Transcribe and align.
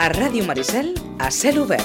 A 0.00 0.06
Ràdio 0.08 0.46
Maricel, 0.48 0.94
a 1.20 1.28
cel 1.28 1.58
obert. 1.60 1.84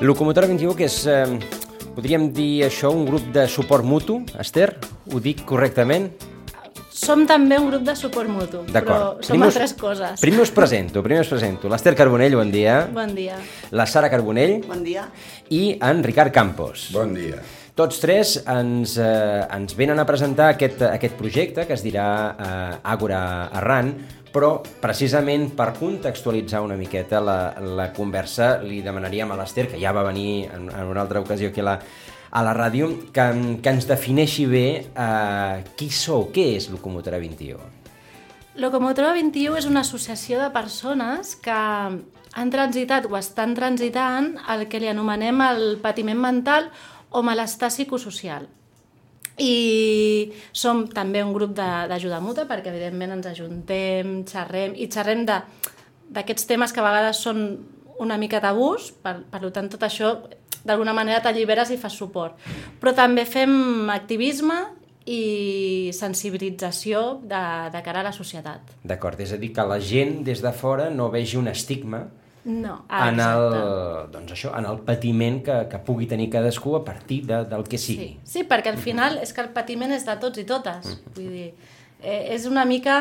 Locomotora 0.00 0.48
21, 0.50 0.74
que 0.74 0.90
és, 0.90 1.06
eh, 1.06 1.38
podríem 1.94 2.32
dir 2.34 2.64
això, 2.66 2.90
un 2.90 3.06
grup 3.06 3.30
de 3.30 3.46
suport 3.46 3.84
mutu, 3.86 4.24
Esther? 4.42 4.76
Ho 5.12 5.20
dic 5.20 5.44
correctament? 5.46 6.10
Som 7.02 7.24
també 7.26 7.56
un 7.58 7.66
grup 7.66 7.82
de 7.82 7.94
suport 7.98 8.30
mutu, 8.30 8.60
però 8.68 8.72
D'acord. 8.76 9.24
som 9.26 9.42
altres 9.42 9.72
coses. 9.74 10.20
Primer 10.22 10.44
us 10.44 10.52
presento, 10.54 11.02
primer 11.02 11.24
us 11.24 11.30
presento. 11.32 11.68
L'Esther 11.72 11.96
Carbonell, 11.98 12.36
bon 12.38 12.52
dia. 12.52 12.76
Bon 12.94 13.10
dia. 13.16 13.40
La 13.72 13.86
Sara 13.90 14.08
Carbonell 14.12 14.60
Bon 14.68 14.84
dia. 14.84 15.08
i 15.50 15.78
en 15.82 16.02
Ricard 16.04 16.30
Campos. 16.32 16.90
Bon 16.94 17.12
dia. 17.14 17.40
Tots 17.74 17.98
tres 17.98 18.36
ens, 18.46 18.98
eh, 18.98 19.46
ens 19.50 19.74
venen 19.74 19.98
a 19.98 20.04
presentar 20.06 20.50
aquest, 20.52 20.82
aquest 20.82 21.16
projecte 21.18 21.66
que 21.66 21.72
es 21.74 21.82
dirà 21.82 22.06
eh, 22.38 22.78
Àgora 22.84 23.48
Arran, 23.50 23.94
però 24.32 24.62
precisament 24.80 25.50
per 25.56 25.72
contextualitzar 25.80 26.62
una 26.62 26.76
miqueta 26.76 27.18
la, 27.20 27.54
la 27.60 27.90
conversa 27.92 28.58
li 28.62 28.80
demanaríem 28.84 29.32
a 29.32 29.36
l'Ester, 29.40 29.66
que 29.72 29.80
ja 29.80 29.90
va 29.92 30.04
venir 30.06 30.44
en, 30.54 30.70
en 30.70 30.86
una 30.86 31.02
altra 31.02 31.20
ocasió 31.20 31.48
aquí 31.48 31.60
a 31.60 31.64
la, 31.64 31.78
a 32.32 32.40
la 32.42 32.54
ràdio, 32.56 32.88
que, 33.12 33.24
que 33.60 33.72
ens 33.76 33.86
defineixi 33.88 34.46
bé 34.48 34.66
eh, 34.88 35.56
qui 35.76 35.90
sou, 35.92 36.30
què 36.32 36.54
és 36.56 36.70
Locomotora 36.72 37.20
21. 37.20 37.60
Locomotora 38.62 39.12
21 39.16 39.58
és 39.60 39.68
una 39.68 39.82
associació 39.84 40.40
de 40.40 40.48
persones 40.52 41.36
que 41.44 41.52
han 41.52 42.50
transitat 42.52 43.06
o 43.08 43.18
estan 43.20 43.52
transitant 43.56 44.34
el 44.52 44.66
que 44.72 44.80
li 44.80 44.88
anomenem 44.88 45.44
el 45.44 45.62
patiment 45.84 46.20
mental 46.20 46.70
o 47.12 47.22
malestar 47.24 47.68
psicosocial. 47.72 48.48
I 49.40 50.32
som 50.52 50.86
també 50.92 51.22
un 51.24 51.32
grup 51.36 51.52
d'ajuda 51.56 52.20
muta 52.24 52.44
perquè 52.48 52.72
evidentment 52.72 53.16
ens 53.18 53.28
ajuntem, 53.28 54.22
xerrem 54.28 54.76
i 54.76 54.88
xerrem 54.92 55.24
d'aquests 55.28 56.48
temes 56.48 56.72
que 56.72 56.80
a 56.80 56.88
vegades 56.88 57.20
són 57.24 57.44
una 58.02 58.16
mica 58.20 58.40
tabús, 58.40 58.90
per, 59.04 59.20
per 59.30 59.48
tant 59.52 59.68
tot 59.72 59.84
això 59.84 60.16
d'alguna 60.64 60.94
manera 60.94 61.22
t'alliberes 61.24 61.70
i 61.74 61.78
fas 61.80 61.96
suport. 61.98 62.38
Però 62.80 62.94
també 62.94 63.26
fem 63.26 63.90
activisme 63.90 64.60
i 65.10 65.90
sensibilització 65.96 67.20
de, 67.22 67.44
de 67.74 67.82
cara 67.82 68.00
a 68.00 68.06
la 68.06 68.14
societat. 68.14 68.74
D'acord, 68.86 69.18
és 69.20 69.32
a 69.34 69.38
dir, 69.40 69.50
que 69.54 69.64
la 69.66 69.80
gent 69.82 70.20
des 70.26 70.42
de 70.42 70.52
fora 70.54 70.90
no 70.90 71.10
vegi 71.10 71.40
un 71.40 71.50
estigma 71.50 72.06
No, 72.44 72.86
en, 72.90 73.20
exacte. 73.20 73.58
el, 73.58 74.10
doncs 74.10 74.32
això, 74.34 74.50
en 74.58 74.66
el 74.66 74.80
patiment 74.82 75.38
que, 75.46 75.56
que 75.70 75.78
pugui 75.86 76.08
tenir 76.10 76.26
cadascú 76.30 76.74
a 76.74 76.80
partir 76.84 77.20
de, 77.28 77.44
del 77.46 77.62
que 77.70 77.78
sigui. 77.78 78.08
Sí, 78.24 78.32
sí, 78.32 78.42
perquè 78.50 78.72
al 78.72 78.80
final 78.82 79.20
és 79.22 79.30
que 79.32 79.44
el 79.44 79.52
patiment 79.54 79.94
és 79.94 80.02
de 80.08 80.16
tots 80.18 80.42
i 80.42 80.44
totes. 80.48 80.96
Vull 81.14 81.28
dir, 81.30 81.52
eh, 82.02 82.34
és 82.34 82.48
una 82.50 82.64
mica, 82.66 82.96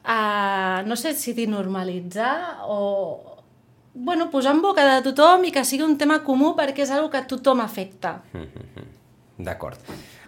eh, 0.00 0.78
no 0.88 0.96
sé 0.96 1.12
si 1.14 1.36
dir 1.36 1.50
normalitzar 1.52 2.64
o... 2.64 3.29
Bueno, 3.92 4.30
posar 4.30 4.54
en 4.54 4.62
boca 4.62 4.84
de 4.86 5.02
tothom 5.02 5.48
i 5.48 5.50
que 5.54 5.64
sigui 5.66 5.82
un 5.82 5.96
tema 5.98 6.20
comú 6.22 6.54
perquè 6.58 6.84
és 6.84 6.92
una 6.94 7.10
que 7.10 7.18
a 7.18 7.26
tothom 7.26 7.60
afecta. 7.64 8.20
D'acord. 9.46 9.78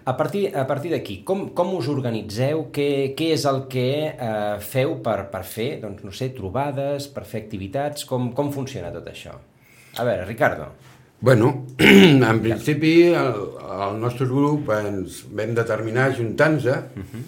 A 0.04 0.16
partir, 0.18 0.48
a 0.56 0.64
partir 0.66 0.90
d'aquí, 0.90 1.20
com, 1.22 1.50
com 1.54 1.76
us 1.76 1.86
organitzeu? 1.86 2.64
Què, 2.74 3.14
què 3.14 3.28
és 3.36 3.44
el 3.46 3.60
que 3.70 3.86
eh, 4.10 4.56
feu 4.58 4.96
per, 5.04 5.28
per 5.30 5.44
fer, 5.46 5.68
doncs, 5.84 6.02
no 6.02 6.10
sé, 6.10 6.32
trobades, 6.34 7.06
per 7.12 7.22
fer 7.28 7.44
activitats? 7.44 8.06
Com, 8.08 8.32
com 8.34 8.50
funciona 8.50 8.90
tot 8.90 9.06
això? 9.12 9.36
A 9.94 10.06
veure, 10.08 10.24
Ricardo. 10.26 10.72
Bueno, 11.22 11.52
en 12.32 12.42
principi 12.42 13.12
el, 13.14 13.44
el 13.62 14.00
nostre 14.02 14.26
grup 14.26 14.72
ens 14.74 15.20
vam 15.30 15.54
determinar 15.54 16.08
ajuntar-nos, 16.10 16.66
uh 16.66 17.04
-huh. 17.04 17.22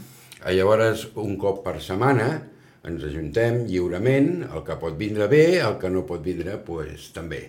llavors 0.51 1.07
un 1.15 1.39
cop 1.39 1.63
per 1.63 1.81
setmana 1.81 2.54
ens 2.85 3.05
ajuntem 3.09 3.65
lliurement, 3.69 4.31
el 4.51 4.65
que 4.67 4.77
pot 4.81 4.97
vindre 4.99 5.29
bé, 5.31 5.45
el 5.65 5.79
que 5.81 5.91
no 5.91 6.05
pot 6.09 6.23
vindre, 6.25 6.59
pues, 6.67 7.11
també. 7.17 7.47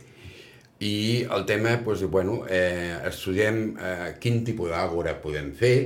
I 0.79 1.25
el 1.31 1.45
tema, 1.47 1.77
pues, 1.83 2.03
bueno, 2.11 2.43
eh, 2.49 2.95
estudiem 3.07 3.61
eh, 3.75 4.13
quin 4.19 4.43
tipus 4.47 4.71
d'àgora 4.71 5.15
podem 5.23 5.51
fer, 5.55 5.77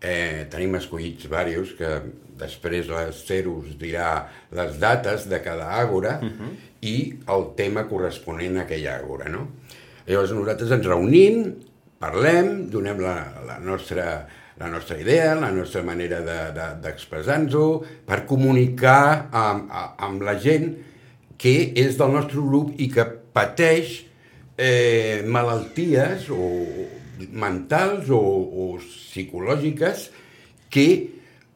eh, 0.00 0.46
tenim 0.50 0.76
escollits 0.78 1.26
diversos 1.26 1.74
que 1.78 1.92
després 2.38 2.88
l'Ester 2.90 3.42
us 3.50 3.74
dirà 3.80 4.10
les 4.54 4.76
dates 4.78 5.26
de 5.28 5.40
cada 5.42 5.72
àgora 5.80 6.18
uh 6.22 6.28
-huh. 6.28 6.52
i 6.80 7.14
el 7.26 7.48
tema 7.56 7.88
corresponent 7.88 8.58
a 8.58 8.62
aquella 8.62 8.98
àgora, 8.98 9.28
no? 9.28 9.48
Llavors 10.06 10.32
nosaltres 10.32 10.70
ens 10.70 10.86
reunim, 10.86 11.54
parlem, 11.98 12.70
donem 12.70 13.00
la, 13.00 13.42
la, 13.46 13.58
nostra, 13.58 14.28
la 14.58 14.68
nostra 14.68 14.98
idea, 14.98 15.34
la 15.38 15.50
nostra 15.54 15.84
manera 15.86 16.20
d'expressar-nos-ho, 16.82 17.66
de, 17.80 17.96
per 18.08 18.24
comunicar 18.26 19.28
amb, 19.30 19.70
amb 19.70 20.24
la 20.26 20.34
gent 20.42 20.72
que 21.38 21.54
és 21.78 21.98
del 21.98 22.14
nostre 22.16 22.42
grup 22.42 22.72
i 22.82 22.88
que 22.90 23.04
pateix 23.34 24.00
eh, 24.58 25.22
malalties 25.26 26.26
o 26.34 26.48
mentals 27.30 28.10
o, 28.14 28.18
o 28.18 28.66
psicològiques 28.82 30.08
que 30.74 30.88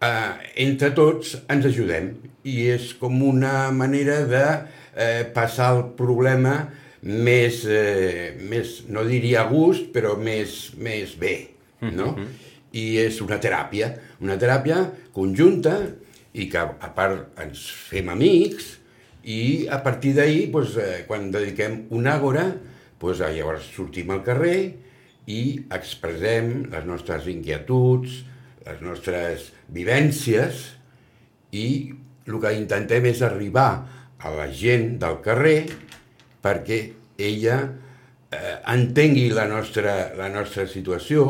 eh, 0.03 0.33
entre 0.67 0.93
tots 0.95 1.35
ens 1.51 1.67
ajudem 1.71 2.12
i 2.47 2.69
és 2.75 2.93
com 2.99 3.19
una 3.27 3.71
manera 3.75 4.23
de 4.31 4.47
eh, 4.47 5.27
passar 5.35 5.73
el 5.77 5.85
problema 5.99 6.55
més, 7.03 7.65
eh, 7.67 8.39
més, 8.39 8.83
no 8.87 9.03
diria 9.07 9.43
a 9.43 9.51
gust, 9.51 9.91
però 9.95 10.15
més, 10.19 10.71
més 10.79 11.17
bé, 11.19 11.35
no? 11.83 12.12
I 12.72 12.84
és 13.03 13.21
una 13.25 13.38
teràpia, 13.43 13.91
una 14.25 14.38
teràpia 14.41 14.78
conjunta 15.12 15.77
i 16.33 16.49
que 16.49 16.62
a 16.62 16.91
part 16.97 17.37
ens 17.43 17.66
fem 17.91 18.09
amics 18.12 18.77
i 19.28 19.69
a 19.71 19.78
partir 19.84 20.15
d'ahir, 20.16 20.49
doncs, 20.50 20.77
eh, 20.81 21.03
quan 21.06 21.31
dediquem 21.31 21.87
una 21.94 22.16
àgora, 22.16 22.47
doncs, 23.00 23.21
llavors 23.21 23.69
sortim 23.75 24.11
al 24.11 24.22
carrer 24.25 24.56
i 25.31 25.41
expressem 25.71 26.71
les 26.72 26.87
nostres 26.88 27.28
inquietuds, 27.31 28.22
les 28.66 28.81
nostres 28.82 29.50
vivències 29.75 30.65
i 31.53 31.66
el 32.27 32.38
que 32.43 32.55
intentem 32.56 33.06
és 33.11 33.22
arribar 33.27 33.71
a 34.22 34.31
la 34.34 34.49
gent 34.55 34.97
del 35.03 35.19
carrer 35.22 35.59
perquè 36.43 36.78
ella 37.19 37.59
eh, 37.62 38.56
entengui 38.72 39.28
la 39.34 39.47
nostra, 39.50 40.12
la 40.19 40.31
nostra 40.32 40.66
situació 40.71 41.27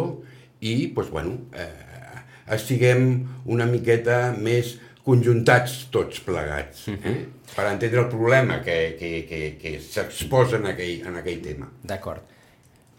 i, 0.63 0.93
doncs, 0.95 1.11
bueno, 1.11 1.37
eh, 1.59 2.23
estiguem 2.55 3.09
una 3.51 3.67
miqueta 3.67 4.33
més 4.39 4.77
conjuntats 5.03 5.89
tots 5.91 6.23
plegats, 6.23 6.87
eh? 6.93 7.17
per 7.53 7.67
entendre 7.69 8.05
el 8.05 8.11
problema 8.11 8.61
que, 8.63 8.77
que, 8.99 9.11
que, 9.29 9.41
que 9.59 9.75
s'exposa 9.83 10.61
en, 10.61 10.71
aquell, 10.71 11.03
en 11.11 11.19
aquell 11.19 11.43
tema. 11.43 11.69
D'acord. 11.83 12.23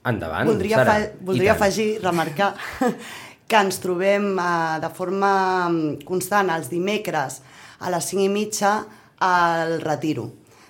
Endavant, 0.03 0.49
Voldria, 0.51 0.81
Sara. 0.81 0.97
fa, 0.99 1.23
voldria 1.23 1.53
afegir, 1.55 1.87
remarcar, 2.03 2.51
que 3.47 3.61
ens 3.63 3.79
trobem 3.79 4.33
eh, 4.35 4.79
de 4.83 4.91
forma 4.97 5.33
mm, 5.69 6.03
constant 6.07 6.51
els 6.51 6.67
dimecres 6.71 7.39
a 7.79 7.91
les 7.93 8.11
5 8.11 8.27
i 8.27 8.31
mitja 8.31 8.75
al 9.23 9.77
Retiro 9.79 10.27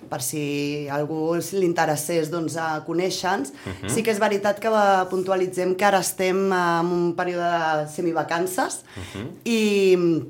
per 0.08 0.20
si 0.22 0.86
algú 0.90 1.34
li 1.36 1.64
interessés 1.66 2.30
doncs, 2.30 2.56
a 2.56 2.82
conèixer-nos. 2.86 3.48
Uh 3.50 3.72
-huh. 3.82 3.88
Sí 3.88 4.02
que 4.02 4.10
és 4.10 4.18
veritat 4.18 4.58
que 4.60 4.68
eh, 4.68 5.04
puntualitzem 5.10 5.74
que 5.74 5.84
ara 5.84 5.98
estem 5.98 6.52
en 6.52 6.86
un 6.86 7.14
període 7.16 7.84
de 7.84 7.88
semivacances 7.92 8.84
uh 8.96 9.02
-huh. 9.20 9.26
i, 9.44 10.22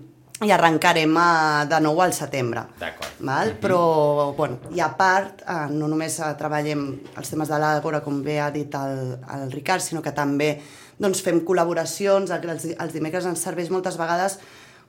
i 0.47 0.51
arrencarem 0.51 1.17
eh, 1.17 1.67
de 1.69 1.81
nou 1.81 2.01
al 2.03 2.13
setembre. 2.13 2.63
D'acord. 2.79 3.11
Val? 3.21 3.49
Uh 3.49 3.55
-huh. 3.55 3.61
Però, 3.61 4.35
bueno, 4.37 4.59
i 4.75 4.81
a 4.81 4.89
part, 4.97 5.43
eh, 5.43 5.67
no 5.71 5.89
només 5.89 6.21
treballem 6.39 7.01
els 7.17 7.31
temes 7.31 7.49
de 7.49 7.55
l'Àgora, 7.55 8.01
com 8.03 8.23
bé 8.23 8.41
ha 8.41 8.51
dit 8.51 8.75
el, 8.75 9.19
el 9.35 9.53
Ricard, 9.53 9.81
sinó 9.81 10.03
que 10.03 10.13
també 10.13 10.61
doncs, 10.99 11.21
fem 11.23 11.41
col·laboracions, 11.45 12.31
el- 12.31 12.51
els, 12.51 12.65
els 12.65 12.93
dimecres 12.93 13.25
ens 13.27 13.41
serveix 13.43 13.69
moltes 13.71 13.97
vegades 13.97 14.39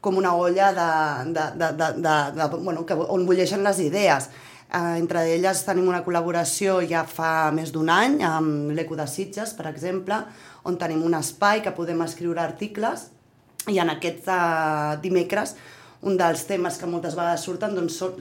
com 0.01 0.18
una 0.18 0.36
olla 0.36 0.71
de, 0.71 1.31
de, 1.33 1.42
de, 1.56 1.71
de, 1.74 1.94
de, 2.01 2.31
de, 2.36 2.48
bueno, 2.63 2.86
que, 2.86 2.94
on 2.94 3.25
bulleixen 3.25 3.63
les 3.63 3.80
idees. 3.80 4.30
Eh, 4.75 4.98
entre 5.00 5.22
elles 5.31 5.62
tenim 5.63 5.88
una 5.88 6.01
col·laboració 6.04 6.81
ja 6.89 7.06
fa 7.07 7.50
més 7.56 7.72
d'un 7.72 7.88
any 7.94 8.18
amb 8.27 8.74
l'Eco 8.75 8.98
de 9.00 9.06
Sitges, 9.07 9.54
per 9.56 9.69
exemple, 9.72 10.18
on 10.68 10.75
tenim 10.81 11.04
un 11.07 11.13
espai 11.16 11.62
que 11.63 11.72
podem 11.77 12.01
escriure 12.04 12.42
articles 12.44 13.06
i 13.72 13.80
en 13.80 13.89
aquests 13.94 14.27
uh, 14.27 14.98
dimecres 15.01 15.56
un 16.06 16.18
dels 16.19 16.44
temes 16.50 16.75
que 16.77 16.89
moltes 16.89 17.16
vegades 17.18 17.45
surten 17.48 17.74
doncs, 17.77 17.95
són 18.01 18.18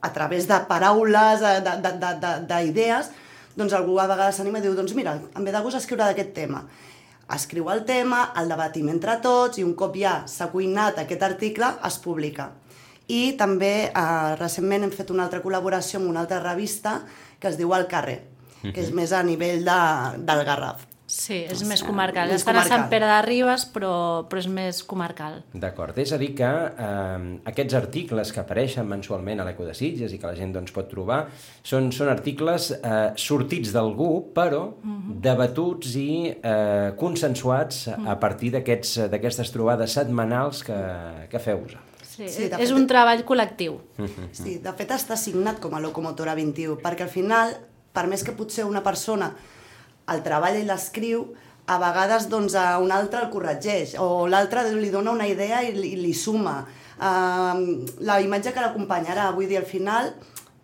a 0.00 0.08
través 0.14 0.46
de 0.48 0.56
paraules, 0.70 1.42
eh, 1.44 1.60
de- 1.66 1.76
de- 1.84 1.92
de- 2.00 2.14
de- 2.22 2.38
d'idees, 2.48 3.10
doncs 3.58 3.74
algú 3.76 3.98
a 4.00 4.06
vegades 4.08 4.36
s'anima 4.40 4.58
i 4.58 4.64
diu 4.64 4.74
doncs 4.74 4.94
mira, 4.96 5.18
em 5.36 5.44
ve 5.44 5.52
de 5.52 5.60
gust 5.60 5.76
escriure 5.76 6.06
d'aquest 6.06 6.32
tema. 6.32 6.64
Escriu 7.30 7.68
el 7.70 7.84
tema, 7.84 8.32
el 8.40 8.48
debatim 8.48 8.88
entre 8.88 9.18
tots 9.20 9.58
i 9.60 9.64
un 9.68 9.74
cop 9.74 9.94
ja 10.00 10.22
s'ha 10.26 10.48
cuinat 10.50 10.98
aquest 10.98 11.22
article 11.22 11.74
es 11.86 11.98
publica. 11.98 12.48
I 13.10 13.22
també 13.40 13.72
eh, 13.88 14.34
recentment 14.38 14.86
hem 14.86 14.92
fet 14.94 15.10
una 15.10 15.24
altra 15.26 15.42
col·laboració 15.42 15.98
amb 16.00 16.10
una 16.12 16.22
altra 16.26 16.38
revista 16.44 17.00
que 17.40 17.48
es 17.50 17.58
diu 17.58 17.72
El 17.74 17.88
carrer, 17.90 18.20
que 18.62 18.76
és 18.84 18.92
més 18.94 19.10
a 19.16 19.22
nivell 19.26 19.64
de, 19.66 19.80
del 20.28 20.44
Garraf. 20.46 20.86
Sí, 21.10 21.40
és 21.50 21.64
més 21.66 21.80
comarcal. 21.82 22.28
més 22.30 22.38
Estan 22.44 22.54
a 22.54 22.60
Sant 22.62 22.84
comarcal. 22.84 22.90
Pere 22.92 23.06
de 23.10 23.22
Ribes, 23.26 23.64
però, 23.74 23.88
però 24.30 24.38
és 24.38 24.46
més 24.46 24.78
comarcal. 24.86 25.40
D'acord, 25.58 25.96
és 25.98 26.12
a 26.14 26.18
dir 26.22 26.28
que 26.38 26.46
eh, 26.46 27.24
aquests 27.50 27.74
articles 27.74 28.30
que 28.30 28.38
apareixen 28.44 28.86
mensualment 28.86 29.42
a 29.42 29.46
l'Eco 29.48 29.66
de 29.66 29.74
Sitges 29.74 30.14
i 30.14 30.20
que 30.22 30.30
la 30.30 30.36
gent 30.38 30.52
doncs, 30.54 30.70
pot 30.76 30.86
trobar 30.92 31.24
són, 31.66 31.90
són 31.90 32.12
articles 32.12 32.70
eh, 32.76 33.10
sortits 33.18 33.72
d'algú, 33.74 34.12
però 34.36 34.62
debatuts 35.26 35.96
i 35.98 36.10
eh, 36.30 36.92
consensuats 37.00 37.88
a 37.90 38.14
partir 38.22 38.52
d'aquests- 38.54 39.08
d'aquestes 39.10 39.50
trobades 39.50 39.98
setmanals 39.98 40.62
que, 40.62 40.78
que 41.32 41.42
feu 41.42 41.64
vosaltres. 41.64 41.89
Sí, 42.20 42.28
Sí, 42.28 42.48
de 42.52 42.56
és 42.60 42.68
fet- 42.68 42.76
un 42.76 42.86
treball 42.86 43.22
col·lectiu. 43.24 43.78
Sí, 44.32 44.58
de 44.60 44.72
fet 44.76 44.90
està 44.92 45.16
signat 45.16 45.60
com 45.60 45.72
a 45.74 45.80
locomotora 45.80 46.34
21, 46.36 46.76
perquè 46.82 47.06
al 47.06 47.12
final, 47.12 47.54
per 47.92 48.06
més 48.06 48.22
que 48.26 48.32
potser 48.36 48.64
una 48.68 48.82
persona 48.84 49.30
el 50.10 50.20
treballa 50.22 50.58
i 50.60 50.66
l'escriu, 50.68 51.30
a 51.70 51.78
vegades 51.78 52.28
doncs, 52.28 52.54
a 52.58 52.78
un 52.82 52.90
altre 52.92 53.22
el 53.22 53.30
corregeix, 53.30 53.94
o 53.98 54.26
l'altre 54.28 54.66
li 54.74 54.90
dona 54.90 55.12
una 55.12 55.26
idea 55.30 55.62
i 55.62 55.72
li, 55.72 55.94
li 55.96 56.12
suma. 56.14 56.66
Uh, 57.00 57.86
la 58.04 58.18
imatge 58.20 58.52
que 58.52 58.60
l'acompanyarà, 58.60 59.30
vull 59.32 59.46
dir, 59.48 59.56
al 59.56 59.64
final, 59.68 60.12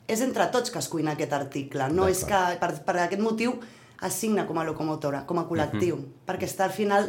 és 0.06 0.20
entre 0.20 0.46
tots 0.52 0.70
que 0.70 0.78
es 0.82 0.88
cuina 0.88 1.12
aquest 1.16 1.32
article, 1.32 1.88
no 1.88 2.08
és 2.08 2.24
que 2.28 2.40
per, 2.60 2.72
per 2.84 2.96
aquest 3.06 3.22
motiu 3.22 3.54
es 4.04 4.12
signa 4.12 4.44
com 4.46 4.58
a 4.58 4.64
locomotora, 4.64 5.24
com 5.26 5.38
a 5.38 5.46
col·lectiu, 5.48 5.96
perquè 6.26 6.44
està 6.44 6.64
al 6.68 6.74
final 6.76 7.08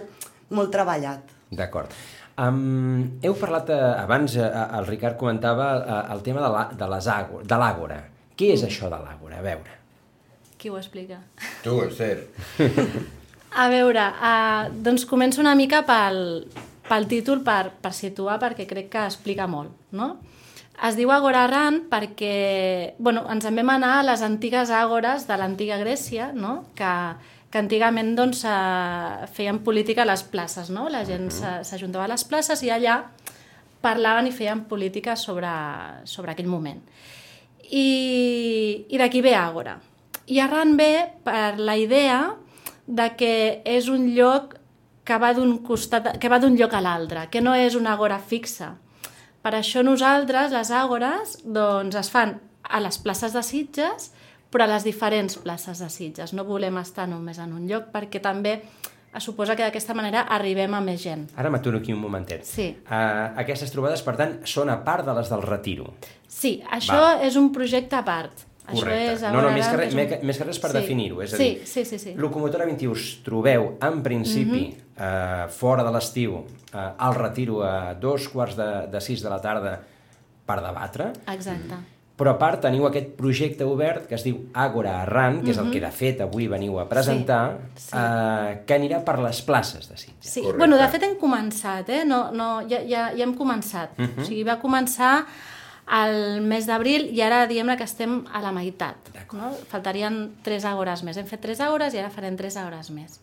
molt 0.50 0.72
treballat. 0.72 1.28
D'acord. 1.52 1.92
Um, 2.38 3.18
heu 3.26 3.34
parlat 3.40 3.70
eh, 3.74 3.78
abans, 4.04 4.36
eh, 4.38 4.46
el 4.78 4.86
Ricard 4.86 5.18
comentava 5.18 5.72
eh, 5.80 6.14
el 6.14 6.22
tema 6.22 6.42
de 6.44 6.50
la- 6.54 6.70
de 6.78 6.88
les 6.94 7.08
àgor- 7.10 7.44
de 7.44 7.56
l'àgora. 7.58 7.98
Què 8.38 8.52
és 8.54 8.64
això 8.64 8.92
de 8.92 9.00
l'àgora? 9.02 9.40
A 9.40 9.42
veure. 9.42 9.74
Qui 10.58 10.70
ho 10.70 10.78
explica? 10.78 11.18
Tu, 11.64 11.74
Esther. 11.88 12.28
A 13.58 13.70
veure, 13.74 14.04
uh, 14.22 14.70
doncs 14.86 15.06
començo 15.10 15.40
una 15.42 15.56
mica 15.56 15.80
pel, 15.88 16.46
pel 16.88 17.08
títol 17.10 17.42
per, 17.46 17.72
per 17.82 17.94
situar, 17.96 18.38
perquè 18.42 18.68
crec 18.70 18.90
que 18.94 19.06
explica 19.08 19.48
molt, 19.50 19.72
no? 19.98 20.18
Es 20.86 20.94
diu 20.96 21.10
Agora 21.10 21.48
Ran 21.50 21.88
perquè 21.90 22.94
bueno, 23.00 23.24
ens 23.34 23.48
en 23.50 23.56
vam 23.58 23.70
anar 23.74 23.96
a 23.98 24.04
les 24.06 24.22
antigues 24.22 24.70
àgores 24.70 25.26
de 25.26 25.38
l'antiga 25.42 25.80
Grècia, 25.82 26.28
no? 26.38 26.66
que, 26.78 26.92
que 27.52 27.60
antigament 27.62 28.16
doncs, 28.18 28.44
feien 29.34 29.62
política 29.64 30.04
a 30.04 30.10
les 30.10 30.24
places, 30.28 30.70
no? 30.70 30.88
la 30.92 31.06
gent 31.08 31.30
uh 31.32 31.62
s'ajuntava 31.64 32.06
a 32.06 32.12
les 32.12 32.24
places 32.28 32.64
i 32.64 32.72
allà 32.74 33.04
parlaven 33.82 34.28
i 34.28 34.34
feien 34.36 34.66
política 34.68 35.16
sobre, 35.16 35.52
sobre 36.06 36.32
aquell 36.32 36.50
moment. 36.50 36.82
I, 37.70 38.86
i 38.90 38.98
d'aquí 38.98 39.22
ve 39.22 39.36
Àgora. 39.36 39.78
I 40.28 40.40
arran 40.44 40.76
ve 40.76 41.08
per 41.24 41.60
la 41.60 41.78
idea 41.78 42.36
de 42.88 43.08
que 43.16 43.62
és 43.64 43.88
un 43.88 44.10
lloc 44.16 44.58
que 45.08 45.18
va 45.20 45.32
d'un 45.34 45.58
costat, 45.64 46.18
que 46.20 46.30
va 46.32 46.40
d'un 46.40 46.58
lloc 46.60 46.74
a 46.74 46.82
l'altre, 46.84 47.30
que 47.32 47.42
no 47.42 47.54
és 47.56 47.76
una 47.80 47.94
àgora 47.96 48.20
fixa. 48.20 48.74
Per 49.44 49.54
això 49.56 49.84
nosaltres, 49.86 50.52
les 50.52 50.72
àgores, 50.72 51.38
doncs 51.46 51.96
es 51.96 52.10
fan 52.12 52.36
a 52.64 52.82
les 52.84 52.98
places 53.00 53.32
de 53.32 53.44
Sitges, 53.44 54.12
però 54.58 54.66
a 54.66 54.74
les 54.74 54.84
diferents 54.88 55.38
places 55.38 55.78
de 55.84 55.88
Sitges. 55.94 56.34
No 56.34 56.44
volem 56.48 56.80
estar 56.82 57.06
només 57.08 57.38
en 57.38 57.54
un 57.54 57.68
lloc 57.70 57.92
perquè 57.94 58.18
també 58.24 58.56
es 59.14 59.24
suposa 59.24 59.56
que 59.56 59.62
d'aquesta 59.64 59.94
manera 59.94 60.24
arribem 60.34 60.74
a 60.74 60.82
més 60.82 61.02
gent. 61.04 61.28
Ara 61.38 61.50
m'aturo 61.54 61.78
aquí 61.78 61.94
un 61.94 62.00
momentet. 62.02 62.44
Sí. 62.46 62.72
Uh, 62.90 63.38
aquestes 63.38 63.70
trobades, 63.74 64.02
per 64.06 64.16
tant, 64.18 64.40
són 64.50 64.70
a 64.74 64.80
part 64.84 65.06
de 65.06 65.14
les 65.14 65.30
del 65.30 65.42
retiro. 65.46 65.94
Sí, 66.28 66.62
això 66.72 66.98
Va. 66.98 67.12
és 67.26 67.36
un 67.38 67.52
projecte 67.54 67.96
a 67.96 68.04
part. 68.06 68.34
Correcte. 68.68 69.14
Això 69.14 69.14
és 69.14 69.22
no, 69.32 69.42
no, 69.42 69.52
més 69.56 69.66
que, 69.68 69.78
res, 69.78 69.88
és 69.88 69.94
un- 69.94 70.26
més 70.28 70.38
que- 70.38 70.44
res 70.44 70.60
per 70.60 70.72
Sí. 70.72 70.78
definir-ho. 70.82 71.22
És 71.22 71.34
a 71.34 71.38
sí, 71.38 71.44
dir, 71.44 71.68
sí, 71.68 71.86
sí, 71.86 72.00
sí. 72.00 72.14
Locomotora 72.16 72.66
21 72.66 72.92
us 72.92 73.22
trobeu, 73.24 73.78
en 73.82 74.02
principi, 74.04 74.76
Mhm. 74.76 74.84
eh, 74.98 75.46
fora 75.50 75.84
de 75.86 75.92
l'estiu, 75.92 76.44
eh, 76.74 76.90
al 76.98 77.16
retiro 77.16 77.64
a 77.64 77.94
dos 77.94 78.28
quarts 78.28 78.58
de, 78.58 78.88
de 78.88 79.02
sis 79.02 79.22
de 79.24 79.30
la 79.30 79.40
tarda 79.40 79.80
per 80.46 80.62
debatre, 80.62 81.14
Exacte. 81.32 81.76
Però 82.18 82.32
a 82.34 82.38
part 82.40 82.62
teniu 82.66 82.88
aquest 82.88 83.12
projecte 83.16 83.64
obert 83.64 84.08
que 84.10 84.16
es 84.16 84.24
diu 84.26 84.40
Àgora 84.54 85.02
Arran, 85.04 85.44
que 85.44 85.52
és 85.52 85.58
el 85.62 85.70
que 85.72 85.80
de 85.80 85.92
fet 85.94 86.22
avui 86.22 86.48
veniu 86.50 86.80
a 86.80 86.88
presentar, 86.90 87.52
Mhm. 87.52 87.76
Sí, 87.76 87.90
sí. 87.92 87.98
Eh, 87.98 88.64
que 88.66 88.74
anirà 88.80 89.04
per 89.04 89.20
les 89.20 89.42
places 89.44 89.88
de 89.90 89.98
Sitges. 89.98 90.32
Sí, 90.34 90.42
Correcte. 90.42 90.58
bueno, 90.58 90.78
de 90.78 90.88
fet 90.90 91.04
hem 91.04 91.16
començat, 91.20 91.90
eh? 91.90 92.04
No, 92.06 92.32
no, 92.32 92.62
ja, 92.68 92.80
ja, 92.82 93.12
ja 93.16 93.24
hem 93.24 93.36
començat. 93.36 93.90
Uh 94.00 94.06
-huh. 94.06 94.22
O 94.22 94.26
sigui, 94.26 94.44
va 94.44 94.60
començar 94.60 95.26
al 95.86 96.42
mes 96.42 96.66
d'abril 96.66 97.10
i 97.16 97.22
ara 97.22 97.46
diem 97.48 97.68
que 97.78 97.84
estem 97.84 98.26
a 98.34 98.42
la 98.42 98.52
meitat. 98.52 98.96
No? 99.34 99.52
Faltarien 99.70 100.34
3 100.44 100.66
hores 100.66 101.04
més. 101.04 101.16
Hem 101.18 101.26
fet 101.26 101.40
3 101.40 101.60
hores 101.62 101.94
i 101.94 101.98
ara 102.00 102.10
farem 102.10 102.36
3 102.36 102.56
hores 102.58 102.90
més. 102.90 103.20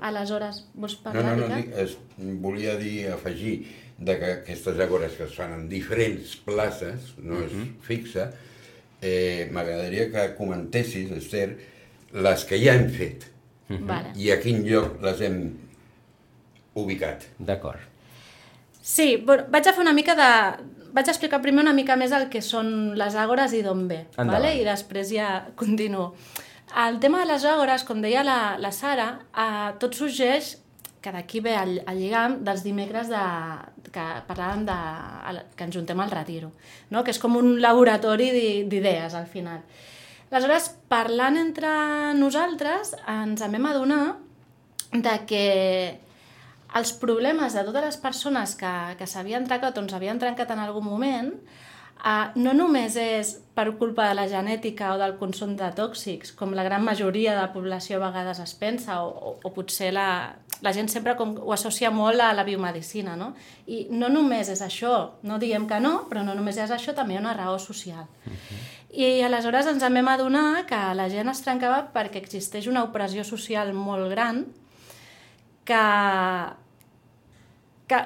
Aleshores, 0.00 0.64
vols 0.74 0.96
No, 0.98 1.02
parlar, 1.02 1.24
no, 1.36 1.48
no, 1.48 1.54
Ricard? 1.54 1.64
dic, 1.66 1.74
es, 1.76 1.98
volia 2.40 2.76
dir, 2.76 3.08
afegir, 3.12 3.66
de 3.98 4.14
que 4.18 4.28
aquestes 4.40 4.78
àgores 4.78 5.16
que 5.18 5.24
es 5.26 5.34
fan 5.34 5.52
en 5.56 5.68
diferents 5.68 6.36
places, 6.46 7.14
no 7.18 7.40
és 7.42 7.54
fixa, 7.82 8.28
eh, 9.02 9.48
m'agradaria 9.52 10.08
que 10.12 10.28
comentessis, 10.38 11.10
Esther, 11.18 11.48
les 12.14 12.44
que 12.48 12.58
ja 12.62 12.74
hem 12.78 12.86
fet 12.94 13.26
Vale. 13.68 14.14
i 14.16 14.30
a 14.32 14.38
quin 14.40 14.62
lloc 14.64 15.02
les 15.02 15.20
hem 15.26 15.40
ubicat. 16.78 17.26
D'acord. 17.38 17.80
Sí, 18.80 19.16
bueno, 19.24 19.44
vaig 19.50 19.66
a 19.68 19.74
fer 19.76 19.82
una 19.84 19.92
mica 19.92 20.14
de... 20.16 20.28
Vaig 20.88 21.10
a 21.10 21.12
explicar 21.12 21.42
primer 21.44 21.60
una 21.66 21.74
mica 21.76 21.98
més 22.00 22.14
el 22.16 22.30
que 22.32 22.40
són 22.40 22.94
les 22.96 23.14
àgores 23.20 23.52
i 23.52 23.60
d'on 23.62 23.82
ve, 23.90 23.98
Endavant. 24.14 24.30
vale? 24.32 24.54
i 24.56 24.64
després 24.64 25.10
ja 25.12 25.26
continuo. 25.54 26.14
El 26.80 26.96
tema 27.02 27.20
de 27.20 27.26
les 27.28 27.44
àgores, 27.44 27.84
com 27.84 28.00
deia 28.00 28.22
la, 28.24 28.56
la 28.58 28.70
Sara, 28.72 29.10
eh, 29.36 29.68
tot 29.82 29.94
sorgeix, 29.94 30.54
que 31.02 31.12
d'aquí 31.14 31.40
ve 31.40 31.54
el, 31.56 31.76
el 31.86 31.98
lligam 32.00 32.38
dels 32.44 32.64
dimecres 32.66 33.08
de, 33.12 33.20
que 33.94 34.06
parlàvem 34.28 34.64
de, 34.66 34.78
que 35.56 35.64
ens 35.68 35.76
juntem 35.76 36.00
al 36.02 36.10
retiro, 36.10 36.50
no? 36.90 37.04
que 37.04 37.12
és 37.14 37.20
com 37.22 37.36
un 37.38 37.60
laboratori 37.62 38.30
d'i- 38.34 38.64
d'idees 38.68 39.14
al 39.14 39.26
final. 39.30 39.62
Aleshores, 40.30 40.66
parlant 40.90 41.38
entre 41.40 41.70
nosaltres, 42.18 42.96
ens 43.08 43.40
en 43.46 43.54
vam 43.56 43.70
adonar 43.70 44.02
de 44.92 45.14
que 45.28 45.44
els 46.78 46.92
problemes 47.00 47.54
de 47.56 47.62
totes 47.64 47.84
les 47.86 47.96
persones 47.96 48.52
que, 48.60 48.72
que 48.98 49.06
s'havien 49.08 49.46
trencat 49.48 49.78
o 49.78 49.80
ens 49.86 49.94
havien 49.96 50.18
trencat 50.20 50.50
en 50.52 50.60
algun 50.66 50.84
moment 50.84 51.30
eh, 52.04 52.30
no 52.36 52.54
només 52.56 52.96
és 52.96 53.34
per 53.54 53.72
culpa 53.78 54.08
de 54.08 54.14
la 54.14 54.28
genètica 54.30 54.92
o 54.94 54.98
del 55.00 55.16
consum 55.18 55.56
de 55.58 55.70
tòxics, 55.74 56.32
com 56.38 56.54
la 56.54 56.64
gran 56.66 56.84
majoria 56.86 57.34
de 57.34 57.42
la 57.42 57.52
població 57.52 57.98
a 57.98 58.08
vegades 58.08 58.38
es 58.44 58.54
pensa, 58.54 59.02
o, 59.02 59.10
o, 59.10 59.34
o 59.42 59.52
potser 59.54 59.90
la, 59.96 60.36
la 60.62 60.72
gent 60.74 60.90
sempre 60.90 61.16
com 61.18 61.34
ho 61.42 61.52
associa 61.54 61.90
molt 61.94 62.22
a 62.22 62.32
la 62.34 62.46
biomedicina, 62.46 63.16
no? 63.18 63.32
I 63.66 63.86
no 63.90 64.10
només 64.12 64.50
és 64.54 64.62
això, 64.64 64.94
no 65.22 65.38
diem 65.42 65.66
que 65.70 65.80
no, 65.82 66.04
però 66.10 66.24
no 66.26 66.34
només 66.38 66.58
és 66.58 66.70
això, 66.74 66.94
també 66.94 67.14
hi 67.14 67.18
ha 67.18 67.24
una 67.24 67.36
raó 67.36 67.58
social. 67.62 68.06
I 68.88 69.20
aleshores 69.22 69.68
ens 69.68 69.84
en 69.84 69.98
vam 69.98 70.08
adonar 70.14 70.64
que 70.66 70.78
la 70.96 71.10
gent 71.12 71.28
es 71.28 71.42
trencava 71.44 71.82
perquè 71.92 72.22
existeix 72.22 72.66
una 72.70 72.86
opressió 72.86 73.22
social 73.26 73.74
molt 73.76 74.08
gran 74.10 74.46
que, 75.68 75.82
que 77.86 77.98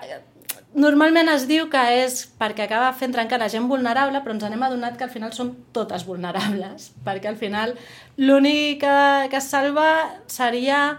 normalment 0.74 1.28
es 1.32 1.46
diu 1.48 1.68
que 1.72 1.80
és 2.02 2.22
perquè 2.40 2.66
acaba 2.66 2.92
fent 2.96 3.12
trencar 3.14 3.38
la 3.40 3.50
gent 3.52 3.68
vulnerable, 3.68 4.22
però 4.24 4.34
ens 4.36 4.44
anem 4.46 4.62
adonat 4.64 4.96
que 4.96 5.04
al 5.04 5.12
final 5.12 5.32
som 5.36 5.52
totes 5.76 6.06
vulnerables, 6.08 6.90
perquè 7.06 7.28
al 7.28 7.38
final 7.40 7.74
l'únic 8.16 8.80
que, 8.84 9.36
es 9.36 9.48
salva 9.48 9.88
seria... 10.26 10.98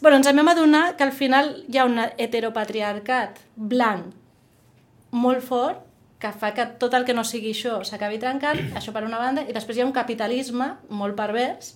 bueno, 0.00 0.16
ens 0.16 0.28
vam 0.32 0.48
adonar 0.48 0.96
que 0.96 1.04
al 1.04 1.12
final 1.12 1.64
hi 1.68 1.78
ha 1.78 1.84
un 1.84 1.98
heteropatriarcat 2.00 3.40
blanc 3.56 4.14
molt 5.10 5.42
fort 5.42 5.86
que 6.20 6.30
fa 6.36 6.52
que 6.52 6.66
tot 6.78 6.94
el 6.94 7.06
que 7.08 7.16
no 7.16 7.24
sigui 7.24 7.54
això 7.54 7.80
s'acabi 7.84 8.20
trencant, 8.20 8.60
això 8.76 8.92
per 8.92 9.06
una 9.06 9.18
banda, 9.18 9.46
i 9.48 9.56
després 9.56 9.78
hi 9.78 9.82
ha 9.82 9.88
un 9.88 9.96
capitalisme 9.96 10.74
molt 10.92 11.16
pervers 11.16 11.74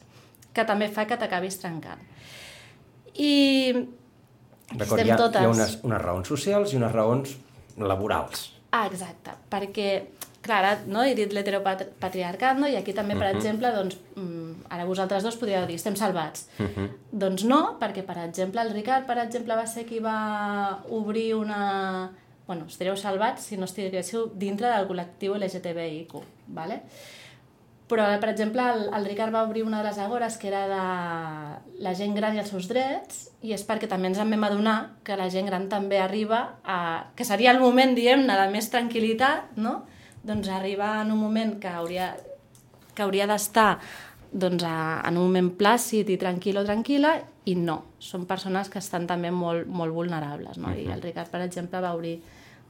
que 0.54 0.64
també 0.69 0.90
fa 0.93 1.07
que 1.09 1.16
t'acabis 1.16 1.57
trencant. 1.62 2.02
I 3.16 3.33
D'acord, 4.73 4.99
estem 4.99 5.06
hi 5.06 5.14
ha, 5.14 5.21
totes. 5.21 5.40
hi 5.40 5.47
ha 5.47 5.52
unes, 5.52 5.78
unes 5.87 6.02
raons 6.02 6.30
socials 6.30 6.73
i 6.73 6.80
unes 6.80 6.92
raons 6.94 7.37
laborals. 7.78 8.49
Ah, 8.75 8.87
exacte, 8.88 9.35
perquè, 9.52 9.88
clar, 10.42 10.59
ara 10.62 10.73
no, 10.90 11.04
he 11.06 11.14
dit 11.14 11.30
l'heteropatriarcat, 11.33 12.59
no? 12.59 12.66
i 12.71 12.76
aquí 12.78 12.94
també, 12.97 13.14
per 13.18 13.28
exemple, 13.30 13.71
doncs, 13.75 13.99
mm, 14.16 14.66
ara 14.75 14.87
vosaltres 14.88 15.23
dos 15.26 15.38
podríeu 15.38 15.66
dir, 15.68 15.78
estem 15.78 15.97
salvats. 15.99 16.49
Doncs 17.12 17.47
no, 17.47 17.61
perquè, 17.80 18.02
per 18.06 18.18
exemple, 18.25 18.62
el 18.64 18.75
Ricard, 18.75 19.06
per 19.06 19.21
exemple, 19.23 19.56
va 19.56 19.66
ser 19.71 19.87
qui 19.88 20.02
va 20.02 20.80
obrir 20.90 21.33
una... 21.38 22.11
Bueno, 22.44 22.66
estaríeu 22.68 22.97
salvats 23.00 23.47
si 23.49 23.56
no 23.56 23.64
estiguéssiu 23.64 24.26
dintre 24.37 24.68
del 24.68 24.85
col·lectiu 24.90 25.33
LGTBIQ, 25.38 26.18
¿vale? 26.52 26.83
Però, 27.85 28.07
per 28.21 28.31
exemple, 28.31 28.64
el, 28.64 28.87
el 28.97 29.05
Ricard 29.05 29.35
va 29.35 29.43
obrir 29.45 29.62
una 29.62 29.83
de 29.83 29.91
les 29.91 29.99
agores 30.00 30.38
que 30.41 30.49
era 30.49 30.62
de 30.71 31.83
la 31.85 31.93
gent 31.95 32.14
gran 32.17 32.37
i 32.37 32.41
els 32.41 32.49
seus 32.49 32.69
drets 32.71 33.26
i 33.45 33.53
és 33.53 33.64
perquè 33.69 33.91
també 33.91 34.09
ens 34.09 34.21
en 34.23 34.33
vam 34.33 34.47
adonar 34.49 34.76
que 35.05 35.19
la 35.21 35.29
gent 35.33 35.50
gran 35.50 35.69
també 35.69 36.00
arriba 36.00 36.61
a... 36.64 36.79
que 37.14 37.26
seria 37.29 37.53
el 37.53 37.61
moment, 37.61 37.93
diguem-ne, 37.93 38.38
de 38.41 38.49
més 38.55 38.71
tranquil·litat, 38.73 39.59
no? 39.61 39.83
Doncs 40.25 40.49
arriba 40.49 40.95
en 41.03 41.12
un 41.12 41.21
moment 41.21 41.59
que 41.61 41.69
hauria, 41.69 42.14
que 42.97 43.05
hauria 43.05 43.29
d'estar 43.29 43.75
doncs, 44.33 44.64
a, 44.64 45.03
en 45.05 45.21
un 45.21 45.29
moment 45.29 45.53
plàcid 45.61 46.09
i 46.09 46.17
tranquil 46.19 46.59
o 46.59 46.64
tranquil·la, 46.64 47.19
i 47.45 47.55
no. 47.61 47.83
Són 48.00 48.25
persones 48.25 48.73
que 48.73 48.81
estan 48.81 49.07
també 49.07 49.31
molt, 49.31 49.69
molt 49.69 49.93
vulnerables. 49.93 50.57
No? 50.57 50.73
Uh 50.73 50.75
-huh. 50.75 50.88
I 50.88 50.93
el 50.93 51.03
Ricard, 51.03 51.31
per 51.31 51.43
exemple, 51.43 51.81
va 51.81 51.95
obrir, 51.95 52.21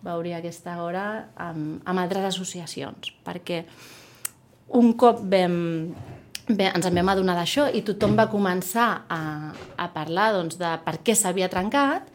va 0.05 0.17
obrir 0.19 0.35
aquesta 0.35 0.83
hora 0.83 1.29
amb, 1.37 1.81
amb 1.85 1.99
altres 1.99 2.25
associacions, 2.25 3.15
perquè 3.25 3.65
un 4.69 4.93
cop 4.99 5.23
vam, 5.31 5.95
Bé, 6.45 6.67
ens 6.69 6.85
en 6.85 6.93
vam 6.93 7.09
adonar 7.09 7.39
d'això 7.39 7.71
i 7.73 7.81
tothom 7.81 8.19
va 8.19 8.27
començar 8.29 8.89
a, 9.09 9.21
a 9.81 9.87
parlar 9.95 10.27
doncs, 10.35 10.59
de 10.61 10.75
per 10.85 10.99
què 11.01 11.15
s'havia 11.17 11.49
trencat 11.49 12.11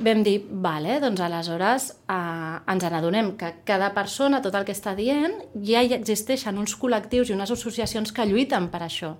vam 0.00 0.24
dir, 0.24 0.40
vale, 0.50 0.96
doncs 1.02 1.20
aleshores 1.22 1.86
eh, 2.10 2.72
ens 2.72 2.86
n'adonem 2.90 3.34
que 3.38 3.52
cada 3.68 3.92
persona, 3.94 4.40
tot 4.42 4.56
el 4.58 4.66
que 4.66 4.74
està 4.74 4.96
dient, 4.98 5.36
ja 5.54 5.84
hi 5.84 5.94
existeixen 5.94 6.58
uns 6.58 6.74
col·lectius 6.80 7.30
i 7.30 7.36
unes 7.36 7.52
associacions 7.52 8.10
que 8.16 8.26
lluiten 8.26 8.70
per 8.72 8.82
això. 8.86 9.14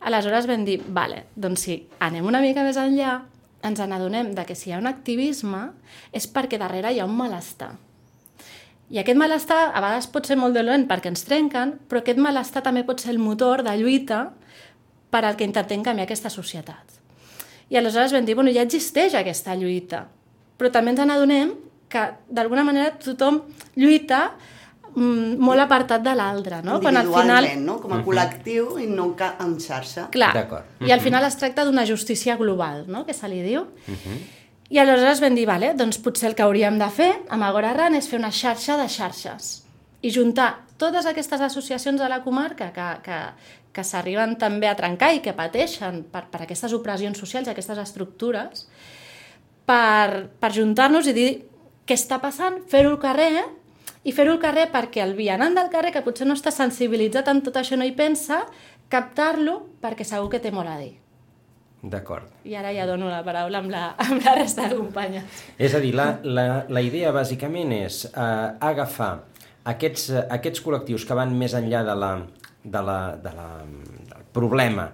Aleshores 0.00 0.48
vam 0.48 0.64
dir, 0.64 0.80
vale, 0.88 1.26
doncs 1.36 1.66
sí, 1.66 1.76
anem 2.00 2.26
una 2.26 2.40
mica 2.40 2.64
més 2.64 2.78
enllà, 2.80 3.20
ens 3.62 3.84
n'adonem 3.84 4.32
que 4.46 4.56
si 4.56 4.70
hi 4.70 4.74
ha 4.74 4.80
un 4.80 4.90
activisme 4.90 5.68
és 6.10 6.24
perquè 6.26 6.58
darrere 6.58 6.92
hi 6.94 7.02
ha 7.02 7.06
un 7.06 7.18
malestar. 7.18 7.74
I 8.92 9.00
aquest 9.00 9.16
malestar 9.16 9.70
a 9.72 9.80
vegades 9.80 10.06
pot 10.12 10.28
ser 10.28 10.36
molt 10.36 10.52
dolent 10.56 10.84
perquè 10.88 11.08
ens 11.08 11.24
trenquen, 11.24 11.78
però 11.88 12.02
aquest 12.02 12.18
malestar 12.20 12.60
també 12.64 12.82
pot 12.84 13.00
ser 13.00 13.14
el 13.14 13.20
motor 13.22 13.64
de 13.64 13.72
lluita 13.80 14.26
per 15.12 15.24
al 15.24 15.36
que 15.38 15.48
intentem 15.48 15.84
canviar 15.84 16.04
aquesta 16.04 16.28
societat. 16.32 16.98
I 17.72 17.78
aleshores 17.80 18.12
vam 18.12 18.26
dir, 18.28 18.36
bueno, 18.36 18.52
ja 18.52 18.64
existeix 18.66 19.16
aquesta 19.16 19.56
lluita, 19.56 20.04
però 20.60 20.68
també 20.74 20.92
ens 20.92 21.00
n'adonem 21.08 21.54
que 21.92 22.02
d'alguna 22.28 22.66
manera 22.68 22.92
tothom 23.00 23.40
lluita 23.80 24.26
mm, 24.92 25.40
molt 25.40 25.64
apartat 25.64 26.04
de 26.04 26.14
l'altre, 26.16 26.60
no? 26.64 26.76
Quan 26.84 27.00
al 27.00 27.08
final... 27.08 27.48
no? 27.64 27.78
Com 27.80 27.96
a 27.96 28.02
col·lectiu 28.04 28.76
i 28.80 28.90
no 28.92 29.08
en 29.16 29.56
xarxa. 29.60 30.10
Clar, 30.12 30.34
i 30.84 30.92
al 30.92 31.00
final 31.00 31.24
es 31.28 31.40
tracta 31.40 31.64
d'una 31.64 31.88
justícia 31.88 32.36
global, 32.36 32.84
no? 32.92 33.06
que 33.08 33.16
se 33.16 33.28
li 33.28 33.40
diu. 33.40 33.64
Uh 33.88 33.96
-huh. 33.96 34.20
I 34.72 34.78
aleshores 34.80 35.20
vam 35.20 35.34
dir, 35.36 35.44
vale, 35.44 35.74
doncs 35.76 35.98
potser 36.00 36.30
el 36.30 36.34
que 36.36 36.46
hauríem 36.46 36.78
de 36.80 36.86
fer 36.88 37.10
amb 37.28 37.44
Agora 37.44 37.74
Ran 37.76 37.92
és 37.98 38.06
fer 38.08 38.16
una 38.16 38.30
xarxa 38.32 38.78
de 38.80 38.86
xarxes 38.88 39.50
i 40.00 40.10
juntar 40.10 40.64
totes 40.80 41.04
aquestes 41.06 41.42
associacions 41.44 42.00
de 42.00 42.08
la 42.08 42.22
comarca 42.24 42.70
que, 42.72 42.86
que, 43.04 43.18
que 43.76 43.84
s'arriben 43.84 44.38
també 44.40 44.70
a 44.70 44.76
trencar 44.78 45.10
i 45.12 45.20
que 45.20 45.36
pateixen 45.36 46.00
per, 46.08 46.24
per 46.32 46.40
aquestes 46.46 46.72
opressions 46.72 47.20
socials 47.20 47.52
aquestes 47.52 47.82
estructures, 47.84 48.64
per, 49.68 50.32
per 50.40 50.52
juntar-nos 50.56 51.12
i 51.12 51.16
dir 51.20 51.28
què 51.84 52.00
està 52.00 52.22
passant, 52.24 52.62
fer-ho 52.72 52.94
al 52.94 52.98
carrer, 53.04 53.44
i 54.08 54.16
fer-ho 54.16 54.38
al 54.38 54.40
carrer 54.40 54.70
perquè 54.72 55.04
el 55.04 55.12
vianant 55.20 55.52
del 55.60 55.68
carrer, 55.68 55.92
que 55.92 56.06
potser 56.06 56.24
no 56.24 56.38
està 56.38 56.48
sensibilitzat 56.48 57.28
en 57.28 57.44
tot 57.44 57.60
això, 57.60 57.76
no 57.76 57.84
hi 57.84 57.92
pensa, 57.92 58.40
captar-lo 58.88 59.60
perquè 59.84 60.08
segur 60.08 60.32
que 60.32 60.40
té 60.40 60.48
molt 60.48 60.72
a 60.72 60.80
dir. 60.80 61.01
D'acord. 61.82 62.28
I 62.46 62.54
ara 62.54 62.70
ja 62.70 62.86
dono 62.86 63.08
la 63.10 63.24
paraula 63.26 63.58
amb 63.58 63.72
la, 63.72 63.82
amb 64.04 64.22
la 64.22 64.36
resta 64.38 64.68
de 64.70 64.78
companyes. 64.78 65.42
És 65.58 65.74
a 65.74 65.80
dir, 65.82 65.90
la, 65.98 66.12
la, 66.22 66.46
la 66.70 66.82
idea 66.84 67.10
bàsicament 67.14 67.74
és 67.74 68.04
eh, 68.06 68.66
agafar 68.70 69.16
aquests, 69.72 70.10
aquests 70.30 70.62
col·lectius 70.62 71.06
que 71.08 71.16
van 71.18 71.34
més 71.38 71.56
enllà 71.58 71.82
de 71.86 71.96
la, 71.98 72.12
de 72.62 72.84
la, 72.86 72.98
de 73.22 73.32
la, 73.34 73.48
del 74.12 74.28
problema 74.34 74.86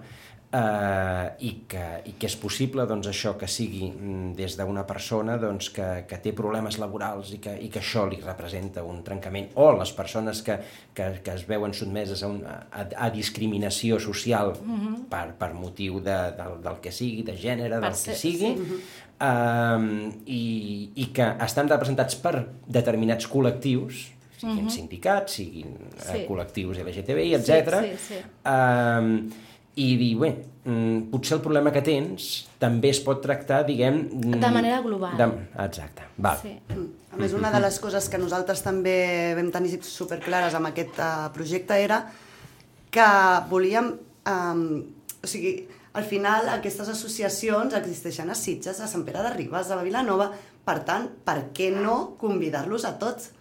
eh, 0.51 1.35
i, 1.45 1.51
que, 1.69 1.83
i 2.09 2.13
que 2.19 2.29
és 2.29 2.35
possible 2.39 2.85
doncs, 2.89 3.09
això 3.11 3.35
que 3.39 3.47
sigui 3.49 3.89
mm, 3.91 4.31
des 4.37 4.55
d'una 4.57 4.85
persona 4.89 5.37
doncs, 5.41 5.69
que, 5.75 5.87
que 6.09 6.19
té 6.23 6.33
problemes 6.37 6.79
laborals 6.81 7.33
i 7.35 7.39
que, 7.43 7.53
i 7.65 7.69
que 7.71 7.81
això 7.83 8.07
li 8.09 8.19
representa 8.23 8.83
un 8.85 9.03
trencament 9.05 9.51
o 9.61 9.69
les 9.77 9.93
persones 9.97 10.41
que, 10.45 10.57
que, 10.97 11.11
que 11.25 11.35
es 11.37 11.45
veuen 11.49 11.75
sotmeses 11.77 12.23
a, 12.25 12.31
un, 12.31 12.41
a, 12.45 12.85
a 13.05 13.09
discriminació 13.13 13.99
social 13.99 14.55
mhm. 14.57 14.79
-huh. 14.79 15.03
per, 15.09 15.27
per 15.37 15.53
motiu 15.53 15.99
de, 15.99 16.17
del, 16.37 16.61
del 16.63 16.79
que 16.81 16.91
sigui, 16.91 17.23
de 17.23 17.37
gènere, 17.37 17.79
per 17.79 17.89
del 17.89 17.95
ser, 17.95 18.13
que 18.13 18.19
sigui, 18.19 18.55
sí. 18.57 18.81
eh, 19.19 20.11
i, 20.25 20.45
i 20.95 21.05
que 21.13 21.35
estan 21.45 21.69
representats 21.69 22.15
per 22.15 22.47
determinats 22.67 23.29
col·lectius 23.29 24.15
siguin 24.39 24.55
uh 24.55 24.61
mhm. 24.61 24.67
-huh. 24.67 24.75
sindicats, 24.75 25.33
siguin 25.33 25.67
eh, 25.97 26.01
sí. 26.01 26.25
col·lectius 26.27 26.77
LGTBI, 26.79 27.33
etc. 27.35 27.49
Sí, 27.49 27.89
sí, 27.89 28.13
sí. 28.13 28.19
Um, 28.45 29.29
i 29.79 29.87
dir, 29.99 30.11
bé, 30.19 30.29
mm, 30.65 31.09
potser 31.13 31.37
el 31.37 31.43
problema 31.45 31.71
que 31.75 31.83
tens 31.85 32.27
també 32.61 32.91
es 32.93 32.99
pot 33.05 33.21
tractar, 33.23 33.61
diguem... 33.67 34.01
Mm, 34.11 34.39
de 34.43 34.51
manera 34.53 34.81
global. 34.85 35.15
De... 35.19 35.27
Exacte, 35.65 36.09
val. 36.17 36.41
Sí. 36.43 36.53
A 37.09 37.19
més, 37.19 37.33
una 37.33 37.51
de 37.53 37.61
les 37.63 37.79
coses 37.81 38.09
que 38.11 38.19
nosaltres 38.21 38.61
també 38.65 38.99
vam 39.39 39.49
tenir 39.55 39.79
superclares 39.87 40.55
amb 40.57 40.69
aquest 40.69 40.99
uh, 41.01 41.27
projecte 41.35 41.79
era 41.79 42.03
que 42.91 43.09
volíem... 43.49 43.93
Um, 44.29 44.63
o 45.19 45.27
sigui, 45.27 45.55
al 45.99 46.05
final 46.07 46.47
aquestes 46.53 46.87
associacions 46.93 47.73
existeixen 47.75 48.29
a 48.29 48.37
Sitges, 48.37 48.77
a 48.79 48.87
Sant 48.87 49.01
Pere 49.07 49.23
de 49.25 49.33
Ribes, 49.33 49.71
a 49.73 49.81
Vilanova, 49.83 50.29
per 50.63 50.77
tant, 50.87 51.09
per 51.25 51.49
què 51.55 51.73
no 51.73 52.15
convidar-los 52.21 52.85
a 52.87 52.93
tots? 53.01 53.33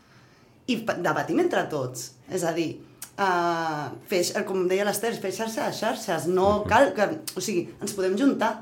i 0.68 0.76
debatim 0.84 1.40
entre 1.40 1.64
tots. 1.72 2.12
És 2.30 2.44
a 2.44 2.52
dir, 2.56 2.70
uh, 3.18 3.90
fer, 4.08 4.22
com 4.48 4.66
deia 4.70 4.86
l'Ester, 4.86 5.12
fer 5.20 5.32
xarxa 5.34 5.66
de 5.68 5.76
xarxes, 5.76 6.28
no 6.30 6.62
cal 6.68 6.92
que... 6.96 7.08
O 7.36 7.44
sigui, 7.44 7.66
ens 7.82 7.94
podem 7.96 8.16
juntar. 8.18 8.54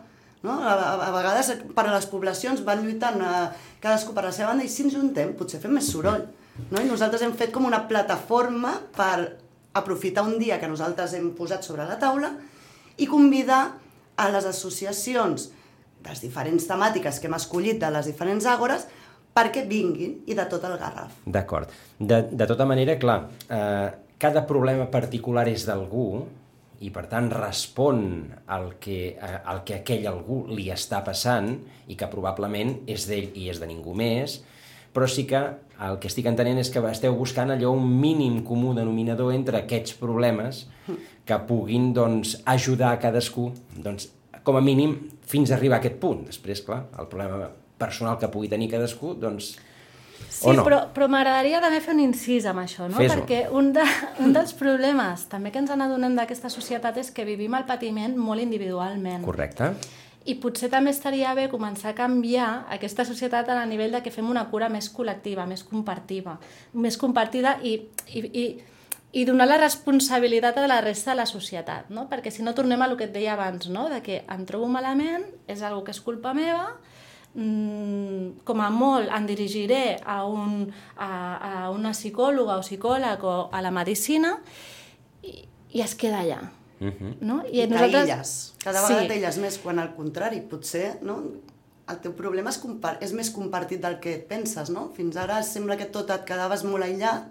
No? 0.47 0.59
A, 0.61 0.75
a, 0.75 0.91
a 1.09 1.13
vegades 1.15 1.53
per 1.75 1.87
a 1.87 1.95
les 1.95 2.09
poblacions 2.11 2.63
van 2.67 2.85
lluitant 2.85 3.21
uh, 3.23 3.47
cadascú 3.83 4.15
per 4.17 4.27
la 4.29 4.35
seva 4.35 4.53
banda 4.53 4.67
i 4.67 4.73
si 4.73 4.85
ens 4.87 4.97
juntem 4.97 5.35
potser 5.39 5.61
fem 5.63 5.75
més 5.77 5.89
soroll. 5.93 6.27
No? 6.71 6.81
I 6.81 6.87
nosaltres 6.89 7.25
hem 7.27 7.35
fet 7.37 7.53
com 7.55 7.67
una 7.69 7.85
plataforma 7.89 8.77
per 8.97 9.17
aprofitar 9.77 10.25
un 10.25 10.39
dia 10.41 10.61
que 10.61 10.71
nosaltres 10.71 11.17
hem 11.17 11.33
posat 11.37 11.67
sobre 11.67 11.85
la 11.85 11.99
taula 12.01 12.33
i 12.97 13.09
convidar 13.11 13.63
a 14.17 14.29
les 14.33 14.47
associacions 14.49 15.51
de 16.01 16.09
les 16.09 16.23
diferents 16.25 16.65
temàtiques 16.69 17.19
que 17.21 17.29
hem 17.29 17.37
escollit 17.37 17.83
de 17.83 17.91
les 17.93 18.09
diferents 18.09 18.47
àgores 18.49 18.87
perquè 19.37 19.67
vinguin 19.69 20.23
i 20.25 20.37
de 20.37 20.47
tot 20.49 20.65
el 20.65 20.79
Garraf. 20.81 21.19
D'acord. 21.29 21.73
De, 21.99 22.23
de 22.31 22.47
tota 22.49 22.65
manera, 22.65 22.95
clar, 22.97 23.19
eh, 23.53 23.91
cada 24.19 24.47
problema 24.49 24.89
particular 24.93 25.47
és 25.51 25.67
d'algú 25.69 26.25
i 26.85 26.91
per 26.93 27.07
tant 27.09 27.31
respon 27.33 28.01
al 28.53 28.75
que, 28.81 29.17
al 29.21 29.63
que 29.65 29.79
aquell 29.79 30.07
algú 30.09 30.43
li 30.53 30.69
està 30.73 31.03
passant 31.05 31.55
i 31.89 31.97
que 31.97 32.09
probablement 32.13 32.75
és 32.89 33.07
d'ell 33.09 33.33
i 33.37 33.49
és 33.53 33.61
de 33.61 33.69
ningú 33.69 33.95
més, 33.97 34.41
però 34.93 35.09
sí 35.09 35.27
que 35.29 35.41
el 35.87 35.99
que 36.01 36.09
estic 36.09 36.29
entenent 36.29 36.61
és 36.61 36.71
que 36.73 36.81
esteu 36.89 37.17
buscant 37.17 37.53
allò 37.53 37.73
un 37.77 37.89
mínim 38.01 38.43
comú 38.45 38.73
denominador 38.77 39.35
entre 39.35 39.61
aquests 39.61 39.97
problemes 40.01 40.65
que 41.27 41.39
puguin 41.49 41.93
doncs, 41.97 42.39
ajudar 42.49 42.95
a 42.95 43.01
cadascú 43.03 43.51
doncs, 43.77 44.09
com 44.47 44.57
a 44.57 44.65
mínim 44.65 44.97
fins 45.27 45.51
a 45.51 45.57
arribar 45.57 45.81
a 45.81 45.83
aquest 45.83 45.99
punt. 46.01 46.25
Després, 46.29 46.63
clar, 46.65 46.87
el 46.97 47.09
problema 47.11 47.51
personal 47.77 48.17
que 48.21 48.31
pugui 48.33 48.49
tenir 48.53 48.71
cadascú, 48.73 49.17
doncs... 49.21 49.57
Sí, 50.37 50.53
no? 50.53 50.65
però, 50.67 50.83
però 50.93 51.07
m'agradaria 51.09 51.63
també 51.65 51.79
fer 51.81 51.95
un 51.95 52.03
incís 52.05 52.45
amb 52.49 52.61
això, 52.61 52.91
no? 52.93 53.01
Perquè 53.01 53.47
un, 53.57 53.71
de, 53.73 53.85
un 54.21 54.35
dels 54.37 54.53
problemes 54.59 55.25
també 55.33 55.53
que 55.53 55.63
ens 55.63 55.73
n'adonem 55.73 56.17
d'aquesta 56.19 56.51
societat 56.53 56.99
és 57.01 57.09
que 57.15 57.25
vivim 57.25 57.57
el 57.57 57.65
patiment 57.69 58.19
molt 58.21 58.45
individualment. 58.45 59.25
Correcte. 59.25 59.73
I 60.27 60.35
potser 60.43 60.69
també 60.69 60.91
estaria 60.93 61.33
bé 61.39 61.47
començar 61.49 61.93
a 61.93 61.97
canviar 61.97 62.67
aquesta 62.75 63.07
societat 63.09 63.49
a 63.49 63.65
nivell 63.65 63.95
de 63.95 64.03
que 64.05 64.13
fem 64.13 64.29
una 64.29 64.45
cura 64.51 64.69
més 64.69 64.91
col·lectiva, 64.93 65.47
més 65.47 65.63
compartida, 65.65 66.37
més 66.75 66.99
compartida 66.99 67.57
i, 67.63 67.77
i, 68.11 68.25
i, 68.27 68.47
i 69.17 69.25
donar 69.25 69.47
la 69.49 69.61
responsabilitat 69.63 70.59
a 70.59 70.67
la 70.67 70.83
resta 70.85 71.15
de 71.15 71.21
la 71.23 71.29
societat, 71.31 71.89
no? 71.95 72.09
Perquè 72.11 72.35
si 72.35 72.45
no 72.45 72.53
tornem 72.59 72.83
a 72.83 72.91
el 72.91 72.99
que 72.99 73.07
et 73.09 73.15
deia 73.15 73.39
abans, 73.39 73.71
no? 73.73 73.87
De 73.89 74.03
que 74.05 74.21
em 74.27 74.45
trobo 74.45 74.69
malament, 74.69 75.25
és 75.49 75.63
algo 75.63 75.87
que 75.87 75.95
és 75.97 76.03
culpa 76.05 76.35
meva, 76.37 76.75
Mm, 77.37 78.41
com 78.49 78.61
a 78.65 78.71
molt 78.73 79.11
em 79.13 79.27
dirigiré 79.29 79.99
a, 80.01 80.23
un, 80.25 80.63
a, 80.97 81.09
a 81.09 81.51
una 81.69 81.93
psicòloga 81.93 82.55
o 82.57 82.63
psicòleg 82.65 83.27
o 83.29 83.35
a 83.53 83.61
la 83.61 83.73
medicina 83.77 84.39
i, 85.21 85.43
i 85.77 85.83
es 85.85 85.93
queda 86.01 86.23
allà. 86.25 86.39
Uh 86.81 86.89
-huh. 86.89 87.13
no? 87.21 87.43
I, 87.45 87.61
I 87.61 87.67
nosaltres... 87.67 88.09
t'aïlles. 88.09 88.33
Cada 88.65 88.81
vegada 88.83 89.03
sí. 89.03 89.09
t'aïlles 89.09 89.39
més, 89.39 89.59
quan 89.59 89.79
al 89.79 89.95
contrari, 89.95 90.41
potser 90.41 90.99
no? 91.03 91.21
el 91.89 91.99
teu 92.03 92.13
problema 92.13 92.51
és, 92.51 92.61
és 93.01 93.13
més 93.13 93.31
compartit 93.31 93.81
del 93.81 93.99
que 94.03 94.15
et 94.15 94.29
penses, 94.29 94.71
no? 94.71 94.91
Fins 94.97 95.17
ara 95.17 95.43
sembla 95.43 95.77
que 95.77 95.87
tot 95.87 96.11
et 96.11 96.25
quedaves 96.25 96.65
molt 96.65 96.85
aïllat, 96.85 97.29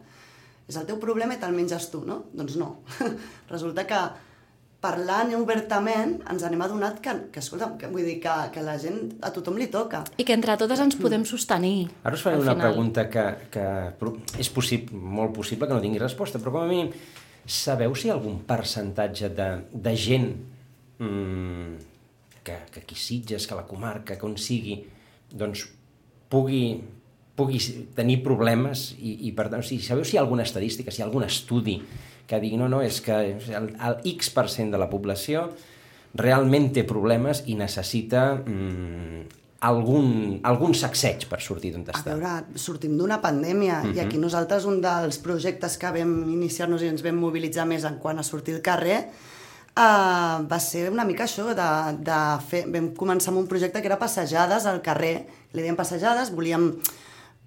és 0.67 0.77
el 0.77 0.85
teu 0.85 0.97
problema 0.97 1.33
i 1.33 1.37
te'l 1.37 1.53
menges 1.53 1.89
tu, 1.91 2.03
no? 2.05 2.23
Doncs 2.33 2.55
no. 2.55 2.77
Resulta 3.53 3.85
que 3.89 3.99
parlant 4.85 5.33
obertament 5.39 6.19
ens 6.31 6.45
anem 6.45 6.61
adonat 6.65 7.01
que, 7.03 7.13
que, 7.33 7.41
escolta, 7.41 7.71
que, 7.79 7.89
vull 7.89 8.05
dir 8.05 8.19
que, 8.23 8.35
que 8.53 8.63
la 8.65 8.77
gent, 8.81 8.99
a 9.25 9.31
tothom 9.33 9.57
li 9.57 9.67
toca. 9.73 10.03
I 10.21 10.25
que 10.27 10.35
entre 10.37 10.57
totes 10.61 10.81
ens 10.83 10.97
podem 10.99 11.25
sostenir. 11.25 11.89
Ara 12.05 12.17
us 12.17 12.25
faré 12.25 12.37
una 12.37 12.53
final. 12.53 12.69
pregunta 12.69 13.07
que, 13.09 13.25
que 13.53 13.67
és 14.41 14.51
possible, 14.53 14.97
molt 15.17 15.33
possible 15.35 15.69
que 15.69 15.77
no 15.77 15.83
tingui 15.83 16.01
resposta, 16.01 16.41
però 16.41 16.53
com 16.55 16.65
a 16.65 16.69
mínim, 16.69 16.93
sabeu 17.45 17.95
si 17.97 18.07
hi 18.07 18.13
ha 18.13 18.17
algun 18.17 18.41
percentatge 18.47 19.31
de, 19.37 19.49
de 19.73 19.95
gent 20.05 20.29
mmm, 20.99 21.75
que, 22.45 22.59
que 22.71 22.83
aquí 22.83 22.95
Sitges, 22.95 23.47
que 23.47 23.57
la 23.57 23.65
comarca, 23.65 24.17
que 24.17 24.27
on 24.27 24.37
sigui, 24.37 24.79
doncs 25.33 25.65
pugui, 26.29 26.77
pugui 27.35 27.61
tenir 27.97 28.21
problemes 28.25 28.91
i, 28.99 29.17
i 29.29 29.33
per 29.35 29.49
tant, 29.49 29.65
o 29.65 29.65
sigui, 29.65 29.83
sabeu 29.85 30.05
si 30.05 30.15
hi 30.15 30.21
ha 30.21 30.25
alguna 30.25 30.45
estadística, 30.45 30.93
si 30.93 31.01
hi 31.01 31.05
ha 31.05 31.09
algun 31.09 31.25
estudi 31.25 31.79
que 32.27 32.39
digui, 32.41 32.57
no, 32.57 32.69
no, 32.71 32.81
és 32.81 33.01
que 33.05 33.15
el, 33.15 33.71
el 33.75 33.97
X% 34.15 34.71
de 34.73 34.81
la 34.81 34.89
població 34.89 35.49
realment 36.15 36.71
té 36.73 36.85
problemes 36.87 37.43
i 37.51 37.57
necessita 37.59 38.27
mm, 38.39 39.25
algun, 39.67 40.09
algun 40.47 40.75
sacseig 40.77 41.27
per 41.29 41.41
sortir 41.43 41.73
d'on 41.73 41.85
A 41.89 41.93
està. 41.97 42.13
veure, 42.13 42.59
sortim 42.59 42.97
d'una 42.97 43.19
pandèmia 43.21 43.81
uh 43.81 43.85
-huh. 43.85 43.95
i 43.95 43.99
aquí 43.99 44.17
nosaltres 44.17 44.65
un 44.65 44.81
dels 44.81 45.17
projectes 45.17 45.77
que 45.77 45.91
vam 45.91 46.29
iniciar-nos 46.31 46.81
i 46.81 46.87
ens 46.87 47.03
vam 47.03 47.15
mobilitzar 47.15 47.65
més 47.65 47.83
en 47.83 47.97
quant 47.99 48.19
a 48.19 48.23
sortir 48.23 48.55
al 48.55 48.61
carrer 48.61 49.09
uh, 49.75 50.45
va 50.47 50.59
ser 50.59 50.89
una 50.89 51.05
mica 51.05 51.25
això 51.25 51.53
de, 51.53 51.69
de 51.99 52.19
fer... 52.47 52.65
Vam 52.71 52.93
començar 52.95 53.29
amb 53.29 53.39
un 53.39 53.47
projecte 53.47 53.81
que 53.81 53.87
era 53.87 53.99
passejades 53.99 54.65
al 54.65 54.81
carrer. 54.81 55.27
Li 55.53 55.61
dèiem 55.61 55.75
passejades, 55.75 56.31
volíem 56.31 56.73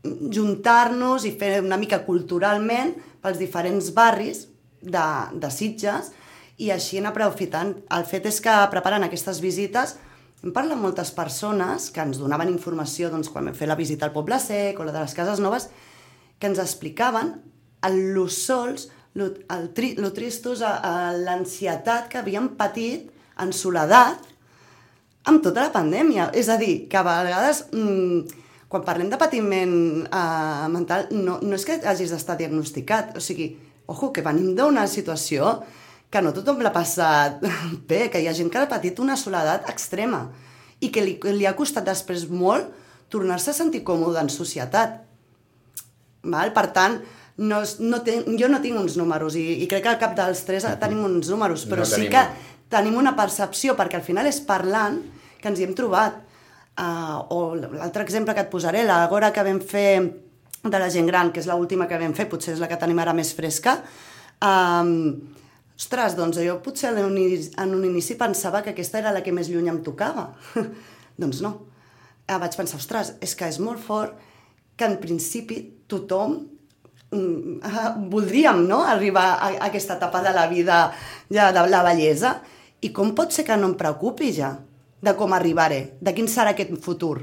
juntar-nos 0.04 1.24
i 1.24 1.32
fer 1.32 1.60
una 1.60 1.76
mica 1.76 2.04
culturalment 2.04 2.94
pels 3.20 3.38
diferents 3.38 3.92
barris 3.94 4.46
de, 4.82 5.06
de 5.34 5.50
Sitges 5.52 6.12
i 6.58 6.72
així 6.74 6.98
anar 6.98 7.14
aprofitant. 7.14 7.74
El 7.94 8.06
fet 8.08 8.26
és 8.30 8.40
que 8.42 8.54
preparant 8.72 9.06
aquestes 9.06 9.40
visites 9.42 9.96
hem 10.42 10.52
parlat 10.54 10.76
amb 10.76 10.86
moltes 10.86 11.10
persones 11.14 11.88
que 11.90 12.02
ens 12.04 12.18
donaven 12.20 12.50
informació 12.52 13.10
doncs, 13.10 13.30
quan 13.32 13.48
vam 13.48 13.56
fer 13.58 13.66
la 13.70 13.78
visita 13.78 14.06
al 14.06 14.14
Poble 14.14 14.38
Sec 14.42 14.78
o 14.78 14.86
la 14.86 14.94
de 14.94 15.02
les 15.02 15.14
Cases 15.14 15.42
Noves, 15.42 15.68
que 16.38 16.46
ens 16.46 16.60
explicaven 16.62 17.34
el 17.86 17.98
lo 18.14 18.28
sols, 18.30 18.88
lo, 19.18 19.32
el 19.54 19.70
tri, 19.74 19.94
lo 19.98 20.12
tristos, 20.14 20.62
l'ansietat 20.62 22.06
que 22.10 22.20
havien 22.20 22.52
patit 22.58 23.10
en 23.42 23.54
soledat 23.54 24.26
amb 25.28 25.42
tota 25.42 25.66
la 25.66 25.74
pandèmia. 25.74 26.30
És 26.34 26.50
a 26.50 26.58
dir, 26.60 26.86
que 26.90 26.98
a 26.98 27.04
vegades, 27.06 27.64
mmm, 27.72 28.46
quan 28.70 28.84
parlem 28.86 29.10
de 29.10 29.18
patiment 29.18 29.74
eh, 30.06 30.68
mental, 30.70 31.08
no, 31.14 31.38
no 31.42 31.58
és 31.58 31.66
que 31.66 31.80
hagis 31.82 32.14
d'estar 32.14 32.38
diagnosticat, 32.38 33.16
o 33.18 33.24
sigui, 33.24 33.56
ojo, 33.88 34.12
que 34.12 34.22
venim 34.24 34.52
d'una 34.56 34.86
situació 34.90 35.58
que 36.12 36.22
no 36.24 36.32
tothom 36.36 36.60
l'ha 36.64 36.72
passat 36.72 37.40
bé, 37.90 38.06
que 38.12 38.20
hi 38.20 38.28
ha 38.28 38.36
gent 38.36 38.52
que 38.52 38.60
ha 38.60 38.68
patit 38.70 39.00
una 39.00 39.16
soledat 39.16 39.68
extrema 39.72 40.26
i 40.80 40.92
que 40.94 41.02
li, 41.04 41.16
li 41.34 41.46
ha 41.48 41.56
costat 41.58 41.88
després 41.88 42.28
molt 42.30 42.68
tornar-se 43.10 43.50
a 43.50 43.56
sentir 43.56 43.80
còmode 43.88 44.20
en 44.20 44.28
societat. 44.30 44.98
Val? 46.28 46.52
Per 46.52 46.66
tant, 46.76 46.98
no, 47.40 47.62
no 47.80 48.00
ten, 48.04 48.24
jo 48.38 48.48
no 48.52 48.60
tinc 48.60 48.76
uns 48.80 48.98
números 49.00 49.36
i, 49.40 49.62
i 49.64 49.68
crec 49.70 49.84
que 49.86 49.92
al 49.94 50.00
cap 50.00 50.14
dels 50.18 50.44
tres 50.44 50.66
tenim 50.82 51.00
uns 51.06 51.30
números, 51.32 51.64
però 51.70 51.84
No 51.84 51.88
sí 51.88 52.04
tenim. 52.04 52.12
que 52.12 52.54
tenim 52.68 52.98
una 53.00 53.14
percepció, 53.16 53.74
perquè 53.78 53.96
al 54.00 54.04
final 54.04 54.28
és 54.28 54.40
parlant 54.44 55.00
que 55.40 55.48
ens 55.48 55.60
hi 55.60 55.64
hem 55.68 55.74
trobat. 55.78 56.20
Uh, 56.78 57.16
o 57.34 57.38
l'altre 57.58 58.04
exemple 58.04 58.34
que 58.36 58.44
et 58.44 58.50
posaré, 58.52 58.84
la 58.86 59.00
gora 59.10 59.32
que 59.34 59.42
vam 59.42 59.58
fer 59.58 59.88
de 60.62 60.78
la 60.78 60.90
gent 60.90 61.06
gran, 61.06 61.32
que 61.32 61.40
és 61.40 61.48
l'última 61.48 61.86
que 61.88 61.98
vam 62.00 62.14
fer, 62.16 62.28
potser 62.30 62.54
és 62.56 62.62
la 62.62 62.68
que 62.70 62.78
tenim 62.80 62.98
ara 62.98 63.14
més 63.16 63.30
fresca, 63.36 63.78
um, 64.42 64.92
ostres, 65.78 66.16
doncs 66.18 66.40
jo 66.42 66.58
potser 66.64 66.90
en 66.92 67.04
un, 67.06 67.16
inici, 67.18 67.52
en 67.62 67.74
un 67.76 67.84
inici 67.86 68.18
pensava 68.18 68.62
que 68.64 68.74
aquesta 68.74 68.98
era 68.98 69.14
la 69.14 69.22
que 69.22 69.34
més 69.34 69.50
lluny 69.52 69.70
em 69.70 69.82
tocava. 69.86 70.32
doncs 71.22 71.42
no. 71.44 71.54
Ah, 72.28 72.40
vaig 72.42 72.56
pensar, 72.58 72.80
ostres, 72.82 73.14
és 73.24 73.34
que 73.38 73.48
és 73.48 73.60
molt 73.62 73.80
fort 73.80 74.18
que 74.78 74.86
en 74.86 74.98
principi 75.00 75.62
tothom 75.90 76.36
mm, 77.10 77.58
ah, 77.64 77.94
voldríem 78.10 78.66
no? 78.68 78.82
arribar 78.84 79.26
a, 79.38 79.52
a 79.54 79.68
aquesta 79.70 79.96
etapa 79.96 80.20
de 80.26 80.34
la 80.36 80.46
vida 80.50 80.80
ja 81.32 81.50
de 81.54 81.64
la 81.70 81.82
bellesa 81.86 82.36
i 82.84 82.92
com 82.94 83.14
pot 83.16 83.32
ser 83.34 83.46
que 83.46 83.56
no 83.58 83.72
em 83.72 83.78
preocupi 83.78 84.30
ja 84.34 84.52
de 85.00 85.14
com 85.18 85.32
arribaré, 85.34 85.94
de 86.02 86.14
quin 86.14 86.28
serà 86.30 86.52
aquest 86.54 86.74
futur. 86.82 87.22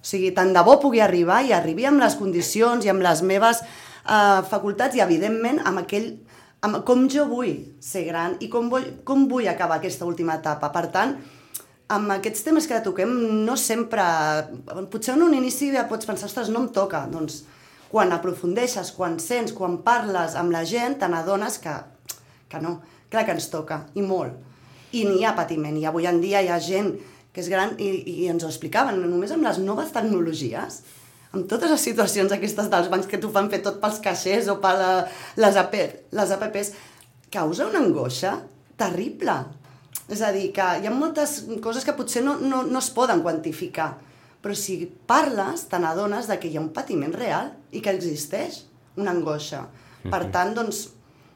O 0.00 0.06
sigui, 0.06 0.32
tant 0.36 0.54
de 0.56 0.64
bo 0.64 0.78
pugui 0.80 1.02
arribar 1.04 1.42
i 1.44 1.52
arribi 1.52 1.84
amb 1.88 2.00
les 2.00 2.16
condicions 2.16 2.86
i 2.86 2.92
amb 2.92 3.04
les 3.04 3.20
meves 3.22 3.60
eh, 3.60 4.40
facultats 4.48 4.96
i, 4.96 5.04
evidentment, 5.04 5.60
amb 5.68 5.84
aquell 5.84 6.14
amb 6.64 6.82
com 6.84 7.06
jo 7.08 7.24
vull 7.28 7.52
ser 7.80 8.04
gran 8.08 8.36
i 8.44 8.48
com 8.52 8.68
vull, 8.72 8.86
com 9.04 9.26
vull 9.28 9.48
acabar 9.48 9.78
aquesta 9.80 10.08
última 10.08 10.36
etapa. 10.40 10.68
Per 10.72 10.86
tant, 10.92 11.14
amb 11.90 12.12
aquests 12.16 12.44
temes 12.46 12.68
que 12.68 12.80
toquem 12.84 13.12
no 13.46 13.56
sempre... 13.58 14.04
Potser 14.92 15.16
en 15.16 15.24
un 15.26 15.36
inici 15.36 15.70
ja 15.74 15.86
pots 15.88 16.08
pensar, 16.08 16.28
ostres, 16.28 16.52
no 16.52 16.64
em 16.64 16.68
toca. 16.74 17.06
Doncs 17.10 17.42
quan 17.90 18.12
aprofundeixes, 18.14 18.92
quan 18.94 19.18
sents, 19.22 19.54
quan 19.56 19.80
parles 19.86 20.36
amb 20.38 20.54
la 20.54 20.62
gent, 20.68 21.00
te 21.00 21.08
n'adones 21.10 21.58
que, 21.62 21.74
que 22.52 22.60
no, 22.62 22.76
clar 23.10 23.24
que 23.26 23.34
ens 23.34 23.48
toca, 23.50 23.82
i 23.98 24.04
molt. 24.06 24.36
I 24.94 25.04
n'hi 25.06 25.24
ha 25.26 25.34
patiment, 25.38 25.76
i 25.78 25.86
avui 25.86 26.06
en 26.10 26.20
dia 26.22 26.42
hi 26.42 26.50
ha 26.50 26.60
gent 26.62 26.92
que 27.32 27.42
és 27.42 27.50
gran 27.50 27.76
i, 27.78 27.90
i 28.24 28.30
ens 28.30 28.44
ho 28.44 28.50
explicaven, 28.50 28.98
només 29.02 29.32
amb 29.34 29.46
les 29.46 29.60
noves 29.62 29.92
tecnologies, 29.94 30.80
amb 31.30 31.46
totes 31.50 31.70
les 31.70 31.84
situacions 31.86 32.32
aquestes 32.34 32.70
dels 32.72 32.90
bancs 32.90 33.06
que 33.10 33.20
t'ho 33.22 33.30
fan 33.34 33.50
fer 33.52 33.62
tot 33.62 33.78
pels 33.82 34.00
caixers 34.02 34.50
o 34.50 34.58
per 34.62 34.74
la, 34.78 34.90
les, 35.38 35.58
AP, 35.60 35.76
les 36.18 36.34
apps, 36.34 36.72
causa 37.30 37.68
una 37.70 37.82
angoixa 37.84 38.34
terrible. 38.80 39.36
És 40.10 40.22
a 40.26 40.32
dir, 40.34 40.48
que 40.54 40.66
hi 40.82 40.88
ha 40.88 40.94
moltes 40.94 41.44
coses 41.62 41.86
que 41.86 41.94
potser 41.94 42.24
no, 42.26 42.34
no, 42.42 42.64
no 42.66 42.80
es 42.82 42.90
poden 42.90 43.22
quantificar, 43.22 43.92
però 44.42 44.56
si 44.56 44.80
parles, 45.06 45.68
te 45.70 45.78
n'adones 45.78 46.26
de 46.26 46.38
que 46.40 46.50
hi 46.50 46.56
ha 46.58 46.64
un 46.64 46.72
patiment 46.74 47.14
real 47.14 47.52
i 47.70 47.82
que 47.84 47.92
existeix 47.94 48.64
una 48.98 49.14
angoixa. 49.14 49.66
Per 50.02 50.22
tant, 50.34 50.54
doncs, 50.56 50.88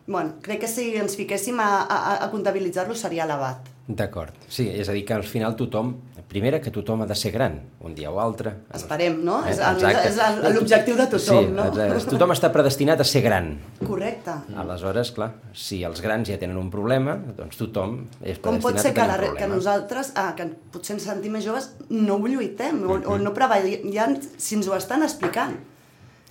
bueno, 0.09 0.41
crec 0.43 0.65
que 0.65 0.71
si 0.71 0.89
ens 0.99 1.15
fiquéssim 1.21 1.61
a, 1.63 1.69
a, 1.85 2.01
a 2.25 2.31
comptabilitzar-lo 2.33 2.97
seria 2.99 3.29
elevat. 3.29 3.74
D'acord. 3.87 4.33
Sí, 4.49 4.65
és 4.73 4.89
a 4.89 4.95
dir, 4.97 5.03
que 5.05 5.13
al 5.13 5.27
final 5.29 5.53
tothom, 5.59 5.91
primera, 6.31 6.57
que 6.65 6.71
tothom 6.73 7.03
ha 7.05 7.07
de 7.07 7.17
ser 7.19 7.35
gran, 7.35 7.59
un 7.85 7.93
dia 7.95 8.09
o 8.09 8.17
altre. 8.23 8.55
Esperem, 8.73 9.19
no? 9.27 9.43
Eh, 9.45 9.51
És, 9.53 9.59
exacte. 9.61 10.53
l'objectiu 10.55 10.97
de 10.97 11.07
tothom, 11.13 11.45
sí, 11.45 11.53
no? 11.53 11.67
exacte. 11.69 12.15
Tothom 12.15 12.33
està 12.33 12.49
predestinat 12.55 13.05
a 13.05 13.07
ser 13.09 13.21
gran. 13.27 13.51
Correcte. 13.85 14.39
Aleshores, 14.57 15.13
clar, 15.13 15.35
si 15.53 15.83
els 15.85 16.01
grans 16.01 16.33
ja 16.33 16.41
tenen 16.41 16.57
un 16.57 16.73
problema, 16.73 17.19
doncs 17.37 17.61
tothom 17.61 18.01
és 18.23 18.41
Com 18.41 18.57
pot 18.57 18.73
predestinat 18.73 18.87
ser 18.87 18.95
que, 18.97 19.29
la, 19.29 19.37
que 19.37 19.51
nosaltres, 19.53 20.15
ah, 20.17 20.33
que 20.39 20.49
potser 20.73 20.97
ens 20.97 21.05
sentim 21.11 21.37
més 21.37 21.45
joves, 21.45 21.75
no 21.93 22.17
ho 22.17 22.33
lluitem 22.33 22.81
o, 22.89 22.99
o 23.05 23.21
no 23.21 23.37
treballem, 23.37 24.17
si 24.39 24.57
ens 24.57 24.73
ho 24.73 24.81
estan 24.81 25.05
explicant 25.05 25.61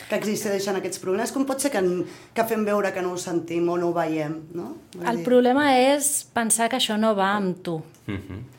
que 0.09 0.17
existeixen 0.19 0.77
aquests 0.77 1.01
problemes, 1.01 1.31
com 1.31 1.45
pot 1.47 1.63
ser 1.63 1.71
que, 1.73 1.81
que 2.35 2.45
fem 2.49 2.65
veure 2.67 2.91
que 2.93 3.01
no 3.05 3.13
ho 3.13 3.21
sentim 3.21 3.69
o 3.71 3.77
no 3.79 3.89
ho 3.91 3.95
veiem, 3.95 4.35
no? 4.57 4.73
Vull 4.95 5.09
El 5.09 5.21
dir, 5.21 5.25
problema 5.27 5.69
és 5.79 6.11
pensar 6.35 6.69
que 6.71 6.79
això 6.81 6.97
no 6.99 7.13
va 7.17 7.33
amb 7.37 7.63
tu 7.63 7.79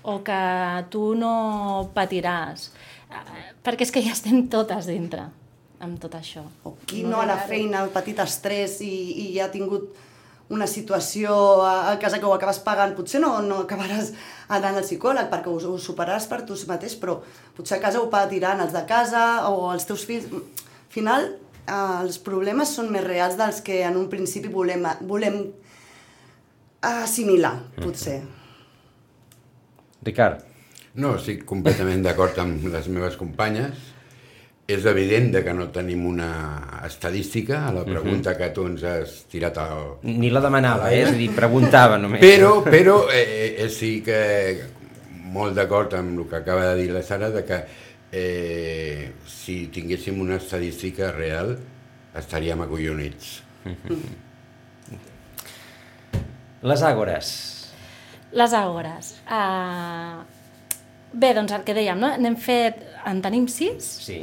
o 0.03 0.19
que 0.25 0.41
tu 0.91 1.13
no 1.19 1.91
patiràs. 1.95 2.71
Perquè 3.65 3.87
és 3.87 3.93
que 3.95 4.03
ja 4.05 4.15
estem 4.17 4.47
totes 4.53 4.89
dintre 4.91 5.29
amb 5.85 6.01
tot 6.01 6.17
això. 6.17 6.43
O 6.65 6.77
qui 6.89 7.05
no 7.05 7.21
a 7.21 7.29
la 7.29 7.37
feina 7.45 7.83
ha 7.83 7.93
patit 7.93 8.21
estrès 8.25 8.81
i, 8.85 8.95
i 9.27 9.27
ja 9.37 9.47
ha 9.47 9.53
tingut 9.53 9.93
una 10.55 10.67
situació 10.69 11.35
a, 11.65 11.93
a 11.93 11.99
casa 12.01 12.19
que 12.21 12.29
ho 12.29 12.35
acabes 12.35 12.61
pagant, 12.65 12.93
potser 12.97 13.21
no, 13.21 13.39
no 13.45 13.63
acabaràs 13.65 14.13
anant 14.53 14.77
al 14.77 14.85
psicòleg 14.85 15.31
perquè 15.33 15.49
ho, 15.49 15.57
ho 15.57 15.79
superaràs 15.81 16.29
per 16.29 16.43
tu 16.45 16.57
mateix, 16.69 16.97
però 17.01 17.19
potser 17.57 17.79
a 17.79 17.83
casa 17.85 18.03
ho 18.03 18.11
patiran 18.13 18.61
els 18.65 18.75
de 18.77 18.85
casa 18.89 19.49
o 19.49 19.71
els 19.73 19.89
teus 19.89 20.05
fills. 20.09 20.29
Al 20.95 21.01
final, 21.01 21.25
eh, 21.67 21.77
els 22.05 22.21
problemes 22.23 22.71
són 22.71 22.93
més 22.95 23.03
reals 23.03 23.35
dels 23.35 23.57
que 23.67 23.81
en 23.83 23.97
un 23.99 24.07
principi 24.07 24.47
volem, 24.47 24.85
volem 25.11 25.41
assimilar, 26.87 27.57
potser. 27.81 28.21
Ricard, 30.07 30.45
No, 30.95 31.17
estic 31.19 31.43
completament 31.43 32.05
d'acord 32.05 32.37
amb 32.39 32.63
les 32.71 32.87
meves 32.87 33.17
companyes. 33.19 33.91
És 34.71 34.85
evident 34.87 35.33
de 35.35 35.43
que 35.43 35.53
no 35.53 35.67
tenim 35.75 36.05
una 36.07 36.29
estadística 36.87 37.65
a 37.67 37.73
la 37.75 37.83
pregunta 37.85 38.37
que 38.39 38.53
tu 38.55 38.69
ens 38.71 38.85
has 38.87 39.17
tirat 39.33 39.59
al... 39.59 39.83
ni 40.07 40.31
la 40.31 40.41
demanava, 40.41 40.93
eh? 40.93 41.03
és 41.03 41.11
a 41.11 41.17
dir, 41.19 41.33
preguntava 41.35 41.99
només. 41.99 42.23
Però, 42.23 42.61
però 42.63 43.01
eh, 43.11 43.57
eh, 43.59 43.69
sí 43.69 43.99
que 44.07 44.21
molt 45.35 45.59
d'acord 45.59 45.99
amb 45.99 46.23
el 46.23 46.31
que 46.31 46.39
acaba 46.39 46.71
de 46.71 46.79
dir 46.85 46.95
la 46.95 47.03
Sara, 47.03 47.35
de 47.35 47.43
que 47.45 47.59
eh, 48.15 49.13
si 49.27 49.67
tinguéssim 49.75 50.21
una 50.23 50.37
estadística 50.39 51.11
real 51.13 51.57
estaríem 52.15 52.63
acollonits. 52.63 53.43
Les 56.65 56.83
àgores. 56.87 57.29
Les 58.33 58.55
àgores. 58.57 59.11
Uh, 59.29 60.23
bé, 61.13 61.35
doncs 61.37 61.53
el 61.53 61.65
que 61.67 61.75
dèiem, 61.77 61.99
no? 62.01 62.09
N'hem 62.17 62.39
fet, 62.41 62.81
en 63.05 63.21
tenim 63.25 63.45
sis. 63.53 63.85
Sí. 64.07 64.21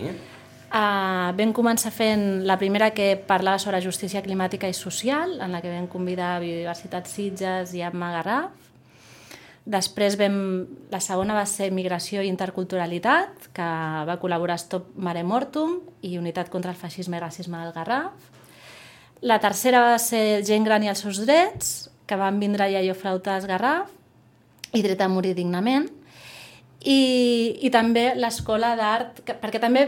Uh, 0.71 1.29
vam 1.37 1.51
començar 1.53 1.91
fent 1.93 2.41
la 2.47 2.57
primera 2.57 2.89
que 2.95 3.13
parlava 3.27 3.59
sobre 3.61 3.83
justícia 3.83 4.23
climàtica 4.25 4.71
i 4.71 4.73
social, 4.73 5.37
en 5.43 5.53
la 5.53 5.61
que 5.61 5.69
vam 5.69 5.85
convidar 5.91 6.39
Biodiversitat 6.41 7.11
Sitges 7.11 7.75
i 7.77 7.85
Amma 7.85 8.09
Garraf. 8.15 8.60
Després 9.61 10.15
vam, 10.17 10.35
la 10.89 10.99
segona 11.03 11.35
va 11.37 11.45
ser 11.45 11.69
Migració 11.69 12.23
i 12.25 12.29
Interculturalitat, 12.31 13.51
que 13.53 13.67
va 14.07 14.17
col·laborar 14.21 14.57
Stop 14.57 14.95
Mare 14.97 15.21
Mortum 15.21 15.77
i 16.01 16.15
Unitat 16.17 16.49
contra 16.49 16.73
el 16.73 16.79
Feixisme 16.79 17.19
i 17.19 17.21
Racisme 17.21 17.59
del 17.61 17.73
Garraf. 17.75 18.31
La 19.21 19.37
tercera 19.37 19.83
va 19.85 19.99
ser 20.01 20.41
Gent 20.47 20.65
gran 20.65 20.81
i 20.81 20.89
els 20.89 21.03
seus 21.05 21.21
drets, 21.21 21.91
que 22.09 22.17
van 22.17 22.39
vindre 22.41 22.71
Iaio 22.71 22.95
Flautes 22.97 23.45
Garraf 23.45 23.91
i 24.73 24.81
Dret 24.81 25.03
a 25.05 25.09
morir 25.11 25.35
dignament. 25.37 25.85
I, 26.81 26.97
i 27.61 27.69
també 27.69 28.15
l'Escola 28.17 28.73
d'Art, 28.79 29.21
perquè 29.43 29.61
també, 29.61 29.85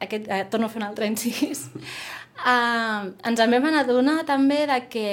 aquest, 0.00 0.32
eh, 0.32 0.46
torno 0.48 0.70
a 0.70 0.72
fer 0.72 0.80
un 0.80 0.88
altre 0.88 1.10
incís, 1.10 1.66
eh, 2.54 3.12
ens 3.28 3.44
en 3.44 3.52
vam 3.52 3.68
adonar 3.76 4.22
també 4.24 4.64
de 4.70 4.80
que 4.88 5.06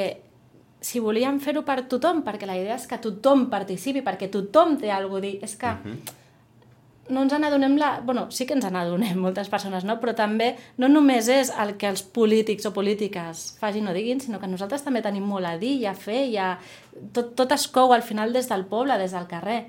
si 0.79 1.01
volíem 1.03 1.39
fer-ho 1.43 1.65
per 1.67 1.83
tothom, 1.91 2.23
perquè 2.23 2.47
la 2.47 2.55
idea 2.57 2.77
és 2.79 2.87
que 2.87 2.99
tothom 3.03 3.47
participi, 3.51 4.03
perquè 4.05 4.29
tothom 4.31 4.77
té 4.79 4.91
alguna 4.95 5.19
a 5.19 5.27
dir, 5.27 5.35
és 5.43 5.55
que 5.59 5.67
uh 5.67 5.83
-huh. 5.83 5.97
no 7.09 7.23
ens 7.23 7.33
n'adonem 7.33 7.77
la... 7.77 7.99
bueno, 8.01 8.31
sí 8.31 8.45
que 8.45 8.53
ens 8.53 8.65
n'adonem 8.71 9.17
moltes 9.25 9.49
persones, 9.49 9.83
no? 9.83 9.99
però 9.99 10.15
també 10.15 10.55
no 10.77 10.87
només 10.87 11.27
és 11.27 11.51
el 11.59 11.75
que 11.77 11.87
els 11.87 12.03
polítics 12.03 12.65
o 12.65 12.73
polítiques 12.73 13.57
facin 13.59 13.87
o 13.87 13.93
diguin, 13.93 14.19
sinó 14.19 14.39
que 14.39 14.47
nosaltres 14.47 14.83
també 14.83 15.01
tenim 15.01 15.23
molt 15.23 15.45
a 15.45 15.57
dir 15.57 15.81
i 15.81 15.85
a 15.85 15.93
fer, 15.93 16.25
i 16.27 16.37
a... 16.37 16.59
tot, 17.11 17.35
tot 17.35 17.51
es 17.51 17.67
cou 17.67 17.93
al 17.93 18.01
final 18.01 18.33
des 18.33 18.47
del 18.47 18.65
poble, 18.65 18.97
des 18.97 19.11
del 19.11 19.27
carrer. 19.27 19.65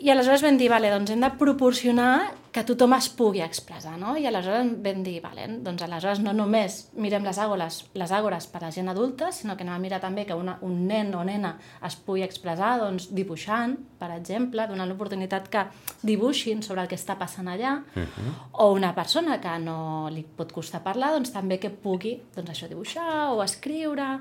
I 0.00 0.08
aleshores 0.08 0.40
vam 0.40 0.56
dir, 0.56 0.70
vale, 0.72 0.88
doncs 0.88 1.10
hem 1.12 1.20
de 1.20 1.28
proporcionar 1.36 2.32
que 2.50 2.62
tothom 2.64 2.94
es 2.96 3.10
pugui 3.12 3.42
expressar, 3.44 3.98
no? 4.00 4.14
I 4.16 4.24
aleshores 4.30 4.70
vam 4.80 5.02
dir, 5.04 5.18
vale, 5.20 5.44
doncs 5.60 5.84
aleshores 5.84 6.22
no 6.24 6.32
només 6.32 6.78
mirem 6.96 7.26
les 7.26 7.36
àgores, 7.38 7.82
les 8.00 8.14
àgores 8.16 8.46
per 8.48 8.62
a 8.64 8.70
gent 8.72 8.88
adulta, 8.88 9.28
sinó 9.30 9.58
que 9.58 9.66
anem 9.66 9.74
a 9.74 9.82
mirar 9.82 9.98
també 10.00 10.24
que 10.24 10.34
una, 10.34 10.56
un 10.64 10.86
nen 10.88 11.12
o 11.14 11.20
nena 11.28 11.50
es 11.84 11.98
pugui 12.00 12.24
expressar 12.24 12.78
doncs, 12.80 13.10
dibuixant, 13.12 13.76
per 14.00 14.08
exemple, 14.14 14.64
donant 14.70 14.88
l'oportunitat 14.88 15.50
que 15.52 15.66
dibuixin 16.00 16.64
sobre 16.64 16.86
el 16.86 16.88
que 16.88 16.96
està 16.96 17.18
passant 17.20 17.52
allà, 17.52 17.82
uh 17.84 18.00
-huh. 18.00 18.32
o 18.52 18.72
una 18.72 18.94
persona 18.94 19.38
que 19.38 19.58
no 19.58 20.08
li 20.10 20.24
pot 20.24 20.50
costar 20.52 20.82
parlar, 20.82 21.12
doncs 21.12 21.30
també 21.30 21.58
que 21.58 21.68
pugui 21.68 22.22
doncs, 22.34 22.50
això 22.50 22.68
dibuixar 22.68 23.32
o 23.32 23.42
escriure 23.42 24.18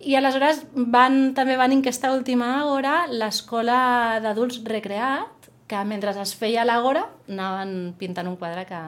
i 0.00 0.14
aleshores 0.14 0.64
van, 0.74 1.32
també 1.34 1.56
van 1.56 1.72
en 1.72 1.80
aquesta 1.80 2.12
última 2.12 2.64
hora 2.66 3.06
l'escola 3.08 4.20
d'adults 4.22 4.60
recreat, 4.64 5.48
que 5.66 5.84
mentre 5.84 6.10
es 6.22 6.34
feia 6.38 6.64
l'agora 6.64 7.06
anaven 7.28 7.94
pintant 7.98 8.28
un 8.28 8.36
quadre 8.36 8.66
que, 8.66 8.80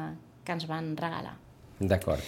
que 0.45 0.53
ens 0.53 0.67
van 0.69 0.97
regalar. 0.97 1.35
D'acord. 1.81 2.21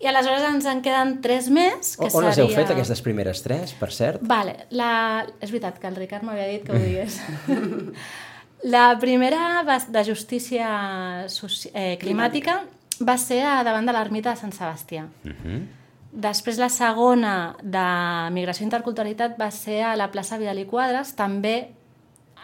I 0.00 0.06
aleshores 0.08 0.42
ens 0.48 0.64
en 0.64 0.80
queden 0.80 1.18
tres 1.20 1.50
més, 1.52 1.96
que 1.98 2.06
on 2.06 2.10
seria... 2.10 2.28
les 2.30 2.38
heu 2.38 2.48
fet, 2.48 2.70
aquestes 2.72 3.02
primeres 3.04 3.42
tres, 3.44 3.74
per 3.76 3.90
cert? 3.92 4.22
Vale, 4.24 4.54
la... 4.70 5.26
és 5.40 5.50
veritat 5.52 5.76
que 5.78 5.86
el 5.90 5.96
Ricard 5.96 6.24
m'havia 6.24 6.46
dit 6.48 6.64
que 6.64 6.72
ho 6.72 6.78
digués. 6.88 7.18
la 8.62 8.96
primera 9.00 9.62
va 9.66 9.78
de 9.88 10.04
justícia 10.04 10.70
soci... 11.28 11.70
eh, 11.74 11.98
climàtica 12.00 12.62
va 13.00 13.16
ser 13.20 13.42
a 13.44 13.58
davant 13.64 13.84
de 13.88 13.92
l'ermita 13.92 14.32
de 14.34 14.40
Sant 14.40 14.52
Sebastià. 14.56 15.04
Uh 15.24 15.28
Mhm. 15.28 15.36
-huh. 15.44 15.60
Després 16.10 16.58
la 16.58 16.68
segona 16.72 17.54
de 17.62 17.84
migració 18.34 18.64
i 18.64 18.66
interculturalitat 18.66 19.36
va 19.38 19.50
ser 19.54 19.82
a 19.86 19.94
la 19.98 20.10
plaça 20.10 20.38
Vidal 20.40 20.58
i 20.58 20.66
Quadres, 20.66 21.14
també 21.14 21.70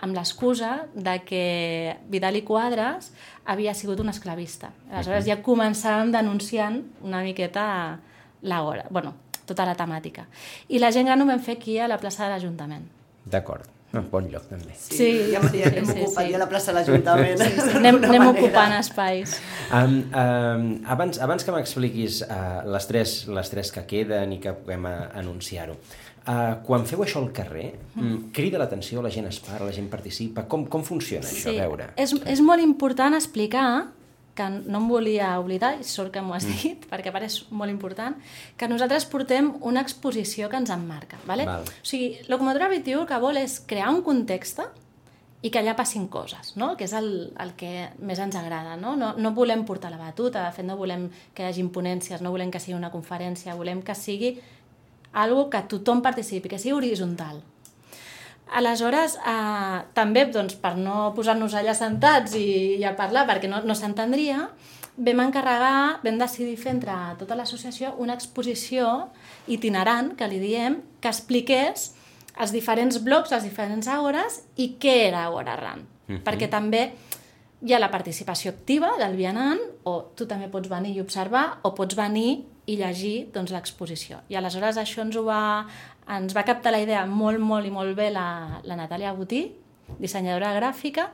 amb 0.05 0.15
l'excusa 0.15 0.87
de 0.95 1.17
que 1.27 1.97
Vidal 2.13 2.39
i 2.39 2.45
Quadres 2.47 3.11
havia 3.45 3.75
sigut 3.75 4.01
un 4.01 4.13
esclavista. 4.13 4.71
Aleshores 4.93 5.27
ja 5.27 5.41
començàvem 5.43 6.13
denunciant 6.15 6.83
una 7.03 7.25
miqueta 7.27 7.67
l'hora, 8.47 8.87
bueno, 8.91 9.15
tota 9.47 9.67
la 9.67 9.75
temàtica. 9.79 10.27
I 10.69 10.79
la 10.83 10.93
gent 10.95 11.09
gran 11.09 11.23
ho 11.23 11.27
vam 11.27 11.43
fer 11.43 11.57
aquí 11.57 11.79
a 11.79 11.89
la 11.91 11.99
plaça 11.99 12.27
de 12.27 12.35
l'Ajuntament. 12.35 12.87
D'acord. 13.27 13.76
Un 13.95 14.09
bon 14.11 14.27
lloc, 14.31 14.49
també. 14.51 14.75
Sí, 14.75 14.97
Sí, 14.99 15.11
ja, 15.33 15.41
sí, 15.47 15.61
ja 15.63 15.71
sí, 15.71 15.79
hem 15.79 15.87
sí, 15.87 15.95
ocupat 15.95 16.27
sí. 16.27 16.33
ja 16.35 16.41
la 16.43 16.49
plaça 16.51 16.73
de 16.73 16.81
l'Ajuntament. 16.81 17.39
Sí, 17.43 17.53
sí. 17.55 17.75
Anem, 17.81 18.01
anem 18.03 18.25
manera. 18.25 18.33
ocupant 18.33 18.75
espais. 18.81 19.37
Um, 19.71 19.95
um, 20.11 20.67
abans, 20.97 21.21
abans 21.23 21.47
que 21.47 21.55
m'expliquis 21.55 22.23
uh, 22.27 22.65
les, 22.73 22.89
tres, 22.91 23.15
les 23.39 23.53
tres 23.53 23.73
que 23.73 23.87
queden 23.89 24.35
i 24.37 24.41
que 24.43 24.57
puguem 24.59 24.89
uh, 24.91 24.97
anunciar-ho, 25.23 25.79
uh, 25.79 26.57
quan 26.67 26.87
feu 26.89 27.05
això 27.07 27.23
al 27.23 27.31
carrer, 27.37 27.69
mm. 27.95 28.33
crida 28.37 28.61
l'atenció, 28.61 29.05
la 29.05 29.13
gent 29.15 29.31
es 29.31 29.39
para, 29.47 29.65
la 29.65 29.77
gent 29.77 29.89
participa, 29.93 30.45
com, 30.51 30.67
com 30.71 30.85
funciona 30.87 31.29
això? 31.31 31.55
A 31.55 31.61
veure. 31.63 31.93
És, 31.97 32.17
és 32.27 32.43
molt 32.45 32.65
important 32.65 33.17
explicar 33.17 33.69
que 34.37 34.47
no 34.53 34.81
em 34.83 34.89
volia 34.91 35.33
oblidar, 35.41 35.75
i 35.81 35.85
sort 35.89 36.13
que 36.15 36.23
m'ho 36.23 36.37
has 36.37 36.47
dit, 36.47 36.87
perquè 36.91 37.11
a 37.11 37.15
part 37.15 37.27
és 37.27 37.41
molt 37.51 37.73
important, 37.73 38.17
que 38.57 38.69
nosaltres 38.71 39.09
portem 39.11 39.55
una 39.67 39.83
exposició 39.83 40.51
que 40.53 40.61
ens 40.61 40.73
emmarca. 40.75 41.19
¿vale? 41.27 41.47
Val. 41.49 41.65
O 41.67 41.87
sigui, 41.87 42.19
Locomotora 42.29 42.69
21 42.73 43.03
el 43.03 43.09
que 43.09 43.23
vol 43.23 43.41
és 43.41 43.61
crear 43.67 43.89
un 43.95 44.03
context 44.07 44.61
i 45.43 45.51
que 45.53 45.61
allà 45.61 45.77
passin 45.79 46.07
coses, 46.13 46.55
no? 46.57 46.75
que 46.77 46.87
és 46.89 46.95
el, 46.97 47.11
el 47.43 47.55
que 47.59 47.89
més 47.99 48.21
ens 48.23 48.37
agrada. 48.39 48.77
No? 48.81 48.97
No, 48.99 49.13
no 49.17 49.33
volem 49.37 49.65
portar 49.69 49.93
la 49.93 50.01
batuta, 50.01 50.45
de 50.45 50.53
fet 50.55 50.67
no 50.67 50.79
volem 50.79 51.09
que 51.35 51.45
hi 51.45 51.51
hagi 51.51 51.67
ponències, 51.73 52.23
no 52.25 52.33
volem 52.35 52.53
que 52.53 52.63
sigui 52.63 52.77
una 52.79 52.93
conferència, 52.95 53.57
volem 53.59 53.83
que 53.85 53.95
sigui 53.95 54.37
algo 55.17 55.49
que 55.53 55.63
tothom 55.71 56.03
participi, 56.05 56.51
que 56.53 56.61
sigui 56.61 56.77
horitzontal. 56.77 57.41
Aleshores, 58.47 59.17
eh, 59.27 59.79
també 59.95 60.27
doncs, 60.31 60.55
per 60.63 60.77
no 60.79 61.13
posar-nos 61.17 61.55
allà 61.59 61.75
sentats 61.75 62.37
i, 62.39 62.79
i 62.79 62.85
a 62.87 62.95
parlar, 62.97 63.27
perquè 63.27 63.51
no, 63.51 63.61
no 63.67 63.75
s'entendria, 63.75 64.45
vam 64.97 65.21
encarregar, 65.27 66.01
vam 66.05 66.19
decidir 66.19 66.57
fer 66.61 66.73
entre 66.77 66.95
tota 67.21 67.37
l'associació 67.37 67.93
una 68.01 68.15
exposició 68.17 69.11
itinerant, 69.51 70.15
que 70.17 70.29
li 70.31 70.39
diem, 70.41 70.81
que 71.01 71.11
expliqués 71.13 71.91
els 72.41 72.53
diferents 72.53 73.01
blocs, 73.03 73.33
les 73.33 73.45
diferents 73.45 73.89
àgores 73.89 74.43
i 74.57 74.75
què 74.81 74.95
era 75.09 75.27
Agora 75.27 75.57
Ran. 75.57 75.81
Mm 75.81 76.15
-hmm. 76.15 76.23
Perquè 76.23 76.49
també 76.49 76.93
hi 77.63 77.73
ha 77.73 77.79
la 77.79 77.91
participació 77.91 78.51
activa 78.51 78.93
del 78.99 79.17
vianant, 79.17 79.61
o 79.85 80.13
tu 80.15 80.27
també 80.27 80.49
pots 80.49 80.69
venir 80.69 80.97
i 80.97 81.01
observar, 81.01 81.59
o 81.63 81.75
pots 81.75 81.97
venir 81.97 82.45
i 82.67 82.77
llegir 82.77 83.29
doncs, 83.35 83.53
l'exposició. 83.55 84.21
I 84.29 84.39
aleshores 84.39 84.79
això 84.81 85.05
ens, 85.05 85.17
ho 85.17 85.25
va, 85.27 85.67
ens 86.17 86.35
va 86.35 86.45
captar 86.47 86.75
la 86.75 86.83
idea 86.83 87.05
molt, 87.07 87.39
molt 87.39 87.67
i 87.67 87.73
molt 87.75 87.95
bé 87.99 88.11
la, 88.11 88.61
la 88.67 88.79
Natàlia 88.79 89.15
Botí, 89.15 89.47
dissenyadora 90.03 90.55
gràfica, 90.57 91.13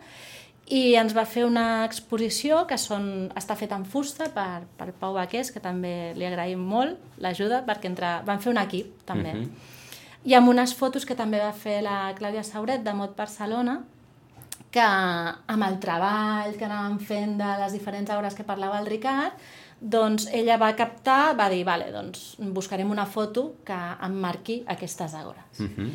i 0.73 0.95
ens 0.97 1.13
va 1.13 1.27
fer 1.29 1.45
una 1.45 1.85
exposició 1.85 2.63
que 2.71 2.79
són, 2.81 3.29
està 3.37 3.57
feta 3.59 3.77
en 3.77 3.85
fusta 3.85 4.31
per, 4.33 4.63
per 4.79 4.93
Pau 4.97 5.13
Baqués, 5.19 5.51
que 5.53 5.61
també 5.61 6.15
li 6.17 6.25
agraïm 6.25 6.63
molt 6.65 7.21
l'ajuda, 7.21 7.61
perquè 7.67 7.91
entre, 7.91 8.15
van 8.25 8.41
fer 8.41 8.53
un 8.55 8.61
equip 8.63 9.03
també. 9.05 9.35
Uh 9.35 9.43
-huh. 9.43 9.81
I 10.25 10.35
amb 10.35 10.49
unes 10.49 10.73
fotos 10.75 11.05
que 11.05 11.17
també 11.19 11.39
va 11.39 11.53
fer 11.53 11.83
la 11.83 12.15
Clàudia 12.15 12.45
Sauret 12.45 12.83
de 12.85 12.95
Mot 12.95 13.17
Barcelona, 13.17 13.83
que 14.71 14.81
amb 14.81 15.65
el 15.67 15.79
treball 15.79 16.57
que 16.57 16.65
anàvem 16.65 16.99
fent 16.99 17.37
de 17.39 17.51
les 17.61 17.73
diferents 17.73 18.11
hores 18.11 18.35
que 18.35 18.45
parlava 18.45 18.79
el 18.81 18.87
Ricard, 18.87 19.33
doncs 19.83 20.29
ella 20.31 20.57
va 20.63 20.71
captar, 20.79 21.35
va 21.39 21.49
dir, 21.51 21.65
vale, 21.67 21.91
doncs 21.91 22.37
buscarem 22.55 22.91
una 22.91 23.07
foto 23.07 23.57
que 23.67 23.79
emmarqui 24.07 24.63
aquestes 24.71 25.15
hores. 25.15 25.59
Uh 25.59 25.67
-huh. 25.67 25.91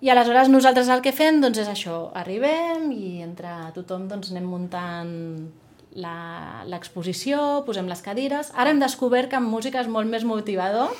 I 0.00 0.10
aleshores 0.10 0.48
nosaltres 0.48 0.88
el 0.88 1.00
que 1.00 1.12
fem 1.12 1.40
doncs, 1.40 1.58
és 1.58 1.68
això, 1.68 2.10
arribem 2.14 2.90
i 2.92 3.22
entre 3.22 3.48
tothom 3.74 4.08
doncs, 4.08 4.30
anem 4.30 4.44
muntant 4.44 5.50
l'exposició, 5.94 7.64
posem 7.66 7.86
les 7.86 8.02
cadires. 8.02 8.50
Ara 8.54 8.70
hem 8.70 8.80
descobert 8.80 9.30
que 9.30 9.36
amb 9.36 9.48
música 9.48 9.80
és 9.80 9.86
molt 9.86 10.10
més 10.10 10.24
motivador, 10.24 10.90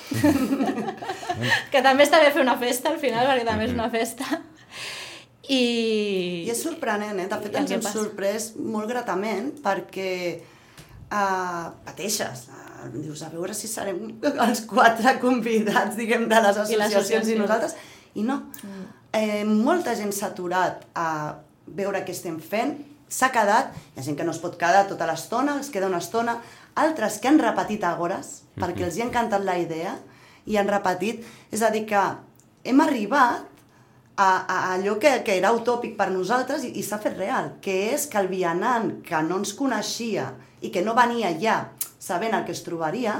que 1.72 1.82
també 1.82 2.04
està 2.04 2.20
bé 2.22 2.30
fer 2.30 2.42
una 2.42 2.56
festa 2.56 2.90
al 2.90 2.98
final, 3.02 3.26
perquè 3.26 3.44
també 3.44 3.64
és 3.64 3.72
una 3.72 3.90
festa. 3.90 4.24
I... 5.48 6.44
I 6.46 6.50
és 6.50 6.62
sorprenent, 6.62 7.18
eh? 7.20 7.28
De 7.28 7.40
fet, 7.42 7.56
ens 7.60 7.70
hem 7.74 7.82
sorprès 7.82 8.54
molt 8.56 8.88
gratament 8.88 9.50
perquè 9.64 10.40
uh, 11.14 11.70
pateixes. 11.86 12.48
Uh, 12.50 12.88
dius, 12.94 13.22
a 13.24 13.30
veure 13.32 13.54
si 13.56 13.70
serem 13.70 14.02
els 14.48 14.64
quatre 14.68 15.16
convidats, 15.22 15.94
diguem, 15.96 16.26
de 16.30 16.40
les 16.46 16.62
associacions 16.64 17.30
i, 17.30 17.36
i 17.36 17.40
nosaltres. 17.40 17.76
I 18.14 18.26
no. 18.26 18.40
Mm. 18.62 18.88
Eh, 19.14 19.44
molta 19.46 19.94
gent 19.94 20.12
s'ha 20.14 20.32
aturat 20.32 20.82
a 20.98 21.08
veure 21.78 22.02
què 22.04 22.12
estem 22.12 22.40
fent, 22.42 22.74
s'ha 23.08 23.30
quedat, 23.32 23.70
hi 23.94 24.00
ha 24.00 24.04
gent 24.06 24.18
que 24.18 24.26
no 24.26 24.34
es 24.34 24.40
pot 24.42 24.58
quedar 24.58 24.84
tota 24.90 25.06
l'estona, 25.06 25.60
es 25.62 25.70
queda 25.70 25.88
una 25.90 26.02
estona, 26.02 26.40
altres 26.82 27.20
que 27.22 27.30
han 27.30 27.38
repetit 27.38 27.84
àgores, 27.86 28.26
mm 28.26 28.26
-hmm. 28.26 28.64
perquè 28.64 28.84
els 28.84 28.96
hi 28.96 29.02
ha 29.02 29.06
encantat 29.06 29.44
la 29.44 29.58
idea, 29.58 29.98
i 30.46 30.56
han 30.56 30.68
repetit. 30.68 31.24
És 31.50 31.62
a 31.62 31.70
dir, 31.70 31.86
que 31.86 32.00
hem 32.64 32.80
arribat 32.80 33.46
a, 34.16 34.28
a 34.46 34.74
allò 34.74 34.98
que, 34.98 35.22
que 35.24 35.36
era 35.38 35.52
utòpic 35.52 35.96
per 35.96 36.10
nosaltres 36.10 36.64
i, 36.64 36.72
i 36.78 36.82
s'ha 36.82 36.98
fet 37.02 37.16
real, 37.18 37.54
que 37.60 37.94
és 37.94 38.06
que 38.06 38.18
el 38.18 38.28
vianant 38.28 39.00
que 39.02 39.22
no 39.22 39.40
ens 39.42 39.54
coneixia 39.54 40.32
i 40.64 40.70
que 40.72 40.82
no 40.84 40.94
venia 40.96 41.30
ja 41.40 41.58
sabent 42.00 42.34
el 42.36 42.44
que 42.44 42.52
es 42.56 42.62
trobaria, 42.66 43.18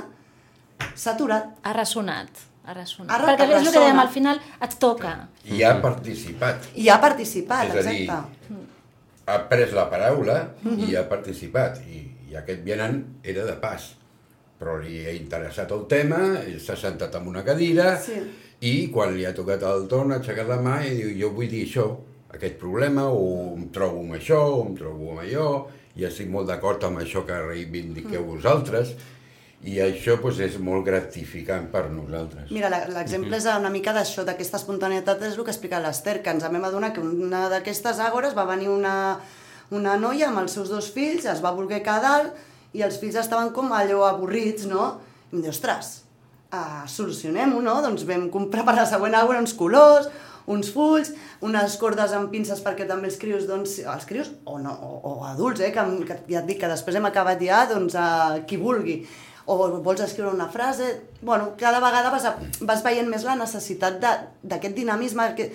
s'ha 0.95 1.15
aturat. 1.15 1.53
Ha 1.63 1.73
ressonat. 1.77 2.29
Ha 2.65 2.75
ressonat. 2.77 3.11
Ha, 3.13 3.19
Perquè 3.27 3.47
és 3.51 3.59
el 3.61 3.73
que 3.73 3.81
dèiem, 3.81 3.99
al 4.01 4.09
final 4.13 4.41
et 4.65 4.77
toca. 4.81 5.15
I 5.45 5.63
ha 5.65 5.75
participat. 5.83 6.71
I 6.81 6.89
ha 6.89 6.97
participat, 7.03 7.75
és 7.75 7.81
a 7.81 7.91
dir, 7.91 8.05
exacte. 8.07 8.63
ha 9.27 9.37
pres 9.51 9.73
la 9.77 9.87
paraula 9.93 10.39
i 10.89 10.95
ha 10.97 11.05
participat. 11.09 11.83
I, 11.89 12.01
i 12.31 12.37
aquest 12.41 12.65
vianant 12.65 13.03
era 13.23 13.45
de 13.49 13.57
pas. 13.61 13.91
Però 14.59 14.79
li 14.81 15.03
ha 15.05 15.13
interessat 15.13 15.71
el 15.77 15.85
tema, 15.91 16.23
s'ha 16.63 16.77
sentat 16.79 17.15
en 17.19 17.29
una 17.29 17.43
cadira 17.45 17.99
Sí. 18.01 18.17
i 18.65 18.75
quan 18.93 19.13
li 19.17 19.25
ha 19.27 19.35
tocat 19.37 19.63
el 19.69 19.87
torn 19.91 20.13
ha 20.15 20.21
aixecat 20.23 20.49
la 20.49 20.57
mà 20.63 20.79
i 20.87 20.95
diu 20.97 21.11
jo 21.21 21.33
vull 21.37 21.49
dir 21.51 21.65
això, 21.67 21.89
aquest 22.33 22.57
problema, 22.59 23.09
o 23.11 23.55
em 23.59 23.69
trobo 23.75 24.01
amb 24.01 24.15
això, 24.17 24.39
o 24.57 24.63
em 24.67 24.77
trobo 24.79 25.11
amb 25.13 25.21
allò, 25.27 25.49
i 25.97 26.07
estic 26.09 26.31
molt 26.31 26.49
d'acord 26.51 26.83
amb 26.87 27.03
això 27.03 27.23
que 27.27 27.37
reivindiqueu 27.47 28.25
vosaltres, 28.27 28.95
i 29.65 29.79
això 29.81 30.19
doncs, 30.21 30.41
és 30.45 30.59
molt 30.61 30.85
gratificant 30.85 31.71
per 31.73 31.87
nosaltres. 31.89 32.51
Mira, 32.53 32.69
l'exemple 32.69 33.39
és 33.39 33.47
una 33.49 33.71
mica 33.73 33.95
d'això, 33.97 34.25
d'aquesta 34.27 34.59
espontaneïtat, 34.61 35.23
és 35.25 35.39
el 35.39 35.47
que 35.47 35.55
explica 35.55 35.81
l'Ester, 35.81 36.19
que 36.23 36.35
ens 36.35 36.45
vam 36.45 36.67
adonar 36.69 36.93
que 36.93 37.01
una 37.01 37.47
d'aquestes 37.53 38.03
àgores 38.05 38.37
va 38.37 38.45
venir 38.51 38.69
una, 38.69 38.95
una 39.73 39.97
noia 39.97 40.29
amb 40.29 40.43
els 40.43 40.59
seus 40.59 40.69
dos 40.69 40.91
fills, 40.93 41.25
es 41.25 41.41
va 41.41 41.55
voler 41.57 41.81
quedar 41.85 42.35
i 42.75 42.83
els 42.85 42.99
fills 43.01 43.17
estaven 43.17 43.53
com 43.57 43.73
allò 43.73 44.03
avorrits, 44.09 44.67
no? 44.69 44.91
I 45.31 45.39
em 45.39 45.47
diu, 45.47 45.55
ostres, 45.55 45.95
uh, 46.53 46.85
solucionem-ho, 46.91 47.63
no? 47.65 47.79
Doncs 47.87 48.05
vam 48.09 48.29
comprar 48.35 48.67
per 48.67 48.77
la 48.77 48.89
següent 48.91 49.17
àgora 49.17 49.41
uns 49.41 49.55
colors, 49.57 50.11
uns 50.51 50.71
fulls, 50.75 51.13
unes 51.45 51.77
cordes 51.81 52.13
amb 52.17 52.33
pinces 52.33 52.61
perquè 52.65 52.87
també 52.89 53.09
els 53.09 53.21
crios, 53.21 53.47
doncs, 53.49 53.79
els 53.81 54.09
crios, 54.09 54.33
o, 54.45 54.59
no, 54.61 54.73
o, 54.73 54.97
o 55.11 55.13
adults, 55.29 55.63
eh, 55.65 55.71
que, 55.73 55.85
que 56.09 56.19
ja 56.29 56.43
et 56.43 56.49
dic 56.51 56.61
que 56.61 56.71
després 56.71 56.99
hem 56.99 57.09
acabat 57.09 57.41
ja, 57.43 57.65
doncs, 57.71 57.97
a 57.97 58.09
qui 58.49 58.61
vulgui, 58.61 59.01
o 59.47 59.57
vols 59.85 60.01
escriure 60.01 60.33
una 60.33 60.49
frase, 60.49 60.91
bueno, 61.21 61.53
cada 61.61 61.81
vegada 61.85 62.13
vas, 62.13 62.25
a, 62.29 62.37
vas 62.65 62.85
veient 62.85 63.09
més 63.11 63.25
la 63.25 63.37
necessitat 63.41 64.01
d'aquest 64.01 64.77
dinamisme, 64.77 65.31
que, 65.37 65.51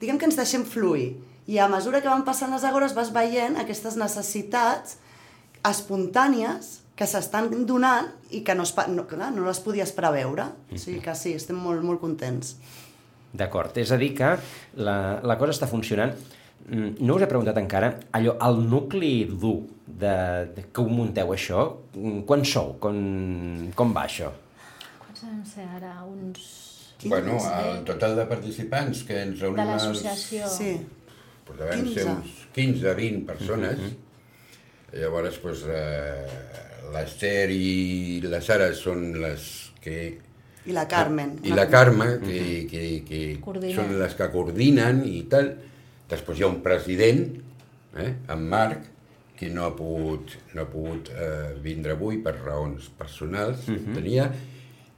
diguem 0.00 0.20
que 0.20 0.28
ens 0.28 0.40
deixem 0.40 0.64
fluir, 0.68 1.14
i 1.48 1.58
a 1.58 1.68
mesura 1.68 2.00
que 2.02 2.10
van 2.10 2.24
passant 2.24 2.52
les 2.54 2.64
agores 2.64 2.94
vas 2.94 3.10
veient 3.14 3.56
aquestes 3.58 3.96
necessitats 3.98 4.98
espontànies 5.66 6.78
que 6.96 7.08
s'estan 7.08 7.48
donant 7.66 8.10
i 8.30 8.42
que 8.46 8.54
no, 8.54 8.66
es, 8.66 8.74
no, 8.92 9.06
clar, 9.10 9.32
no 9.34 9.46
les 9.46 9.60
podies 9.64 9.94
preveure. 9.96 10.50
O 10.70 10.78
sigui 10.78 11.00
que 11.02 11.14
sí, 11.18 11.32
estem 11.38 11.58
molt, 11.58 11.82
molt 11.86 12.02
contents. 12.02 12.54
D'acord, 13.32 13.76
és 13.80 13.90
a 13.92 13.98
dir 14.00 14.12
que 14.16 14.34
la, 14.84 14.96
la 15.24 15.36
cosa 15.40 15.54
està 15.56 15.68
funcionant. 15.70 16.12
Mm, 16.68 17.02
no 17.02 17.16
us 17.16 17.24
he 17.24 17.28
preguntat 17.30 17.58
encara, 17.58 17.88
allò, 18.14 18.36
el 18.46 18.60
nucli 18.70 19.24
dur 19.26 19.56
de, 19.86 20.16
de 20.54 20.66
que 20.70 20.82
ho 20.82 20.90
munteu 20.92 21.32
això, 21.34 21.64
mm, 21.96 22.22
quan 22.28 22.44
sou? 22.46 22.76
Com, 22.82 22.98
com 23.78 23.94
va 23.96 24.04
això? 24.06 24.30
Quants 25.00 25.24
vam 25.24 25.40
ser 25.48 25.66
ara? 25.78 25.96
Uns... 26.06 26.44
Bueno, 27.02 27.34
el 27.34 27.82
total 27.88 28.14
de 28.20 28.26
participants 28.30 29.02
que 29.08 29.16
ens 29.24 29.40
reunim... 29.42 29.58
De 29.58 29.70
l'associació. 29.72 30.46
Sí. 30.52 30.76
Pues 31.48 31.58
devem 31.58 31.86
15. 31.88 31.94
ser 31.96 32.04
uns 32.12 32.36
15-20 32.54 33.24
persones. 33.26 33.78
Uh 33.78 33.88
-huh. 33.88 35.00
Llavors, 35.00 35.38
pues, 35.42 35.64
eh, 35.66 36.26
l'Ester 36.92 37.50
i 37.50 38.20
la 38.28 38.40
Sara 38.40 38.72
són 38.74 39.08
les 39.20 39.72
que... 39.80 39.96
I 40.66 40.72
la 40.72 40.86
Carmen. 40.86 41.38
I 41.42 41.54
la 41.56 41.66
Carme, 41.70 42.06
que, 42.22 42.66
que, 42.70 42.82
que 43.06 43.72
són 43.74 43.96
les 43.98 44.14
que 44.18 44.28
coordinen 44.30 45.02
i 45.08 45.24
tal. 45.30 45.50
Després 46.12 46.38
hi 46.38 46.44
ha 46.46 46.50
un 46.50 46.60
president, 46.62 47.24
eh, 47.98 48.12
en 48.30 48.48
Marc, 48.48 48.88
que 49.38 49.48
no 49.50 49.64
ha 49.66 49.72
pogut, 49.74 50.36
no 50.54 50.62
ha 50.62 50.68
pogut 50.70 51.10
eh, 51.10 51.52
vindre 51.64 51.96
avui 51.96 52.20
per 52.22 52.36
raons 52.36 52.88
personals, 52.98 53.66
uh 53.66 53.74
-huh. 53.74 53.94
tenia, 53.96 54.30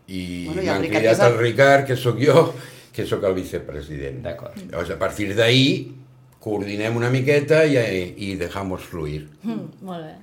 i 0.06 0.46
bueno, 0.46 0.62
m'han 0.62 0.82
cridat 0.82 1.20
el... 1.20 1.32
el 1.32 1.38
Ricard, 1.38 1.86
que 1.86 1.96
sóc 1.96 2.18
jo, 2.20 2.52
que 2.92 3.06
sóc 3.06 3.24
el 3.24 3.34
vicepresident. 3.34 4.20
D'acord. 4.22 4.58
Llavors, 4.70 4.90
a 4.90 4.98
partir 4.98 5.34
d'ahir, 5.34 5.94
coordinem 6.40 6.96
una 6.96 7.08
miqueta 7.10 7.64
i, 7.64 7.78
i 8.16 8.36
dejamos 8.36 8.82
fluir. 8.82 9.24
Mm, 9.42 9.80
molt 9.80 10.04
bé. 10.04 10.14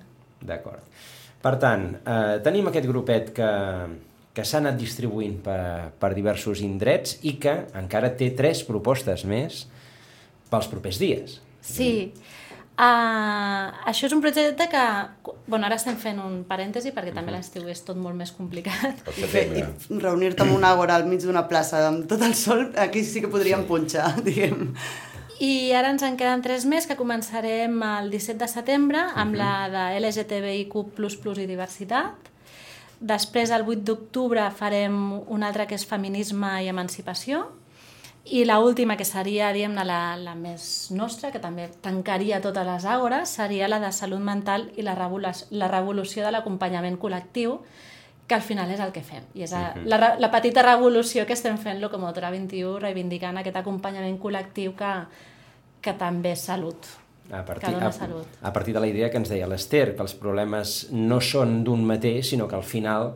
D'acord. 0.41 0.85
Per 1.41 1.55
tant, 1.57 1.87
eh, 2.05 2.39
tenim 2.43 2.67
aquest 2.67 2.85
grupet 2.85 3.33
que, 3.33 3.49
que 4.33 4.45
s'ha 4.47 4.61
anat 4.61 4.77
distribuint 4.79 5.39
per, 5.43 5.91
per 5.99 6.13
diversos 6.15 6.61
indrets 6.63 7.17
i 7.27 7.35
que 7.41 7.55
encara 7.77 8.13
té 8.15 8.31
tres 8.37 8.63
propostes 8.67 9.25
més 9.27 9.65
pels 10.51 10.69
propers 10.71 10.99
dies. 11.01 11.39
Sí. 11.61 11.91
Uh, 12.81 13.67
això 13.85 14.07
és 14.07 14.13
un 14.15 14.23
projecte 14.23 14.65
que... 14.71 14.83
Bueno, 15.45 15.67
ara 15.67 15.75
estem 15.77 15.97
fent 16.01 16.17
un 16.23 16.39
parèntesi 16.47 16.93
perquè 16.95 17.11
també 17.13 17.35
l'estiu 17.35 17.67
és 17.69 17.83
tot 17.85 17.99
molt 17.99 18.17
més 18.17 18.31
complicat. 18.33 19.03
I, 19.11 19.27
fer, 19.29 19.43
i 19.59 19.99
reunir-te 20.01 20.47
amb 20.47 20.55
una 20.55 20.71
àgora 20.73 20.95
al 20.97 21.05
mig 21.09 21.21
d'una 21.21 21.43
plaça 21.51 21.83
amb 21.91 22.07
tot 22.09 22.23
el 22.25 22.33
sol, 22.39 22.69
aquí 22.81 23.03
sí 23.05 23.21
que 23.21 23.29
podríem 23.29 23.67
sí. 23.67 23.69
punxar, 23.69 24.15
diguem. 24.27 24.71
I 25.41 25.73
ara 25.77 25.91
ens 25.93 26.03
en 26.07 26.17
queden 26.17 26.41
tres 26.45 26.65
més, 26.69 26.87
que 26.89 26.97
començarem 26.97 27.77
el 27.85 28.11
17 28.13 28.39
de 28.39 28.49
setembre 28.49 29.03
amb 29.13 29.35
uh 29.35 29.37
-huh. 29.37 29.43
la 29.43 29.53
de 29.91 29.99
LGTBIQ++ 29.99 31.37
i 31.37 31.47
diversitat. 31.47 32.30
Després, 33.01 33.49
el 33.49 33.65
8 33.65 33.81
d'octubre, 33.81 34.43
farem 34.53 34.95
una 35.33 35.47
altra 35.49 35.65
que 35.65 35.73
és 35.73 35.87
feminisme 35.89 36.51
i 36.61 36.69
emancipació. 36.69 37.47
I 38.29 38.43
la 38.45 38.59
última, 38.61 38.93
que 38.97 39.07
seria, 39.09 39.49
diguem-ne, 39.49 39.81
la, 39.89 40.15
la 40.21 40.35
més 40.37 40.91
nostra, 40.93 41.31
que 41.33 41.41
també 41.41 41.65
tancaria 41.81 42.37
totes 42.43 42.67
les 42.67 42.85
àgores, 42.85 43.33
seria 43.33 43.69
la 43.71 43.81
de 43.81 43.89
salut 43.91 44.21
mental 44.21 44.67
i 44.77 44.85
la, 44.85 44.93
revolució, 44.93 45.49
la 45.57 45.71
revolució 45.71 46.27
de 46.27 46.35
l'acompanyament 46.35 46.99
col·lectiu, 47.01 47.57
que 48.29 48.37
al 48.37 48.45
final 48.45 48.69
és 48.71 48.79
el 48.85 48.93
que 48.93 49.01
fem. 49.01 49.25
I 49.33 49.47
és 49.49 49.57
a, 49.57 49.73
la, 49.81 50.13
la 50.21 50.29
petita 50.31 50.61
revolució 50.61 51.25
que 51.25 51.33
estem 51.33 51.57
fent 51.57 51.81
Locomotora 51.81 52.29
21, 52.29 52.77
reivindicant 52.85 53.41
aquest 53.41 53.57
acompanyament 53.59 54.21
col·lectiu 54.21 54.77
que, 54.77 54.93
que 55.81 55.97
també 55.97 56.37
és 56.37 56.45
salut. 56.53 56.85
A 57.31 57.45
partir, 57.45 57.75
a, 57.75 57.91
a 58.41 58.51
partir 58.51 58.73
de 58.73 58.79
la 58.79 58.87
idea 58.87 59.09
que 59.09 59.17
ens 59.17 59.29
deia 59.31 59.47
l'Ester, 59.47 59.95
que 59.95 60.03
els 60.03 60.13
problemes 60.19 60.89
no 60.91 61.21
són 61.23 61.61
d'un 61.63 61.85
mateix, 61.87 62.33
sinó 62.33 62.47
que 62.47 62.57
al 62.57 62.65
final 62.67 63.13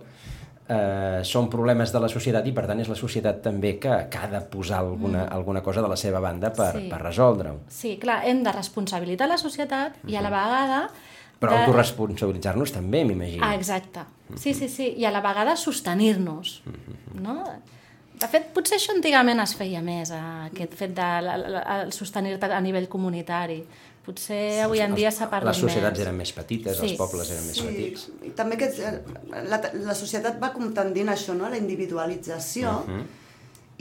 eh, 0.68 1.22
són 1.24 1.50
problemes 1.52 1.92
de 1.94 2.02
la 2.02 2.10
societat 2.12 2.48
i 2.50 2.54
per 2.56 2.66
tant 2.70 2.82
és 2.82 2.90
la 2.90 2.98
societat 2.98 3.42
també 3.46 3.76
que, 3.82 3.98
que 4.12 4.22
ha 4.22 4.30
de 4.32 4.42
posar 4.52 4.82
alguna, 4.82 5.26
mm. 5.26 5.36
alguna 5.38 5.62
cosa 5.66 5.84
de 5.86 5.92
la 5.92 6.00
seva 6.00 6.22
banda 6.24 6.52
per, 6.56 6.72
sí. 6.78 6.88
per 6.92 7.02
resoldre-ho. 7.04 7.60
Sí, 7.70 7.96
clar, 8.02 8.22
hem 8.30 8.42
de 8.46 8.56
responsabilitzar 8.56 9.30
la 9.30 9.38
societat 9.42 9.98
mm 9.98 10.08
-hmm. 10.08 10.14
i 10.14 10.18
a 10.18 10.22
la 10.22 10.34
vegada... 10.34 10.82
Però 11.40 11.52
de... 11.52 11.66
autoresponsabilitzar-nos 11.66 12.72
també, 12.72 13.04
m'imagino. 13.04 13.44
Ah, 13.46 13.56
exacte. 13.56 14.06
Sí, 14.36 14.54
sí, 14.54 14.70
sí. 14.70 14.94
I 14.98 15.06
a 15.06 15.12
la 15.12 15.22
vegada 15.22 15.56
sostenir-nos. 15.56 16.62
Mm 16.66 16.72
-hmm. 16.72 17.22
no? 17.22 17.44
De 18.16 18.28
fet, 18.28 18.54
potser 18.54 18.78
això 18.78 18.94
antigament 18.96 19.40
es 19.40 19.54
feia 19.56 19.82
més, 19.82 20.10
eh, 20.10 20.22
aquest 20.46 20.74
fet 20.74 20.94
de 20.96 21.92
sostenir-te 21.92 22.46
a 22.46 22.62
nivell 22.62 22.88
comunitari. 22.88 23.66
Potser 24.06 24.62
avui 24.62 24.84
en 24.86 24.94
dia 24.94 25.10
s'ha 25.10 25.26
perdut 25.32 25.50
més. 25.50 25.58
Les 25.58 25.66
societats 25.66 25.98
més. 25.98 26.06
eren 26.06 26.18
més 26.20 26.32
petites, 26.38 26.78
sí. 26.78 26.92
els 26.92 27.00
pobles 27.00 27.32
eren 27.34 27.46
més 27.48 27.58
sí. 27.58 27.66
petits. 27.66 28.08
I 28.30 28.34
també 28.38 28.60
que 28.62 28.70
eh, 28.70 28.96
la, 29.50 29.62
la 29.88 29.96
societat 29.98 30.38
va 30.42 30.52
com 30.54 30.70
tendint 30.78 31.10
això, 31.14 31.34
no? 31.38 31.50
la 31.50 31.58
individualització, 31.58 32.74
uh 32.86 32.90
-huh. 32.92 33.04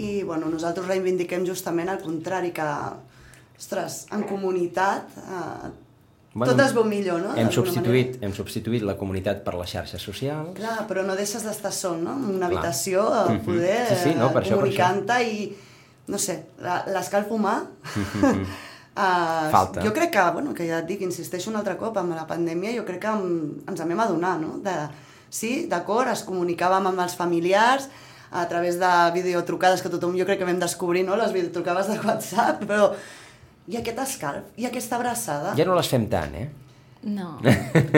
i 0.00 0.10
bueno, 0.24 0.48
nosaltres 0.48 0.88
reivindiquem 0.88 1.44
justament 1.46 1.92
el 1.92 2.00
contrari, 2.00 2.52
que 2.52 2.68
ostres, 3.58 4.06
en 4.12 4.24
comunitat 4.24 5.08
eh, 5.18 5.72
Bueno, 6.34 6.52
Tot 6.52 6.64
es 6.64 6.72
veu 6.74 6.82
millor, 6.82 7.20
no? 7.22 7.36
Hem 7.38 7.48
substituït, 7.54 8.16
hem 8.20 8.32
substituït 8.34 8.82
la 8.82 8.96
comunitat 8.98 9.44
per 9.44 9.54
les 9.54 9.70
xarxes 9.70 10.02
socials. 10.02 10.56
Clar, 10.56 10.80
però 10.88 11.04
no 11.06 11.14
deixes 11.14 11.44
d'estar 11.46 11.70
sol, 11.70 12.02
no? 12.02 12.16
En 12.18 12.24
una 12.24 12.48
Clar. 12.48 12.58
habitació, 12.58 13.04
a 13.06 13.28
mhm. 13.28 13.44
poder, 13.46 13.86
sí, 13.86 13.94
sí, 14.02 14.14
no, 14.18 14.32
per 14.32 14.42
comunicant-te 14.48 15.22
i, 15.22 15.52
no 16.08 16.18
sé, 16.18 16.40
l'escalf 16.90 17.30
humà... 17.30 17.60
uh, 17.62 18.46
Falta. 18.94 19.82
Jo 19.82 19.92
crec 19.92 20.12
que, 20.14 20.24
bueno, 20.32 20.54
que 20.54 20.68
ja 20.68 20.78
et 20.78 20.86
dic, 20.86 21.02
insisteixo 21.02 21.50
un 21.50 21.58
altre 21.58 21.74
cop, 21.80 21.96
amb 21.98 22.14
la 22.14 22.26
pandèmia 22.30 22.74
jo 22.76 22.84
crec 22.86 23.02
que 23.02 23.12
ens 23.14 23.80
en 23.82 23.90
vam 23.90 24.02
adonar, 24.06 24.36
no? 24.38 24.58
De, 24.62 24.74
sí, 25.34 25.66
d'acord, 25.70 26.12
es 26.12 26.22
comunicàvem 26.26 26.90
amb 26.92 27.02
els 27.02 27.16
familiars, 27.18 27.88
a 28.34 28.48
través 28.50 28.78
de 28.80 28.90
videotrucades 29.14 29.82
que 29.82 29.90
tothom 29.92 30.16
jo 30.18 30.26
crec 30.26 30.40
que 30.40 30.46
vam 30.46 30.58
descobrir, 30.62 31.04
no? 31.06 31.18
Les 31.18 31.34
videotrucades 31.34 31.90
de 31.90 31.98
WhatsApp, 32.02 32.64
però 32.70 32.92
i 33.70 33.78
aquest 33.80 34.00
escalf, 34.02 34.52
i 34.60 34.66
aquesta 34.68 34.98
abraçada... 34.98 35.54
Ja 35.58 35.66
no 35.66 35.76
les 35.78 35.90
fem 35.90 36.06
tant, 36.10 36.34
eh? 36.36 36.48
No. 37.04 37.34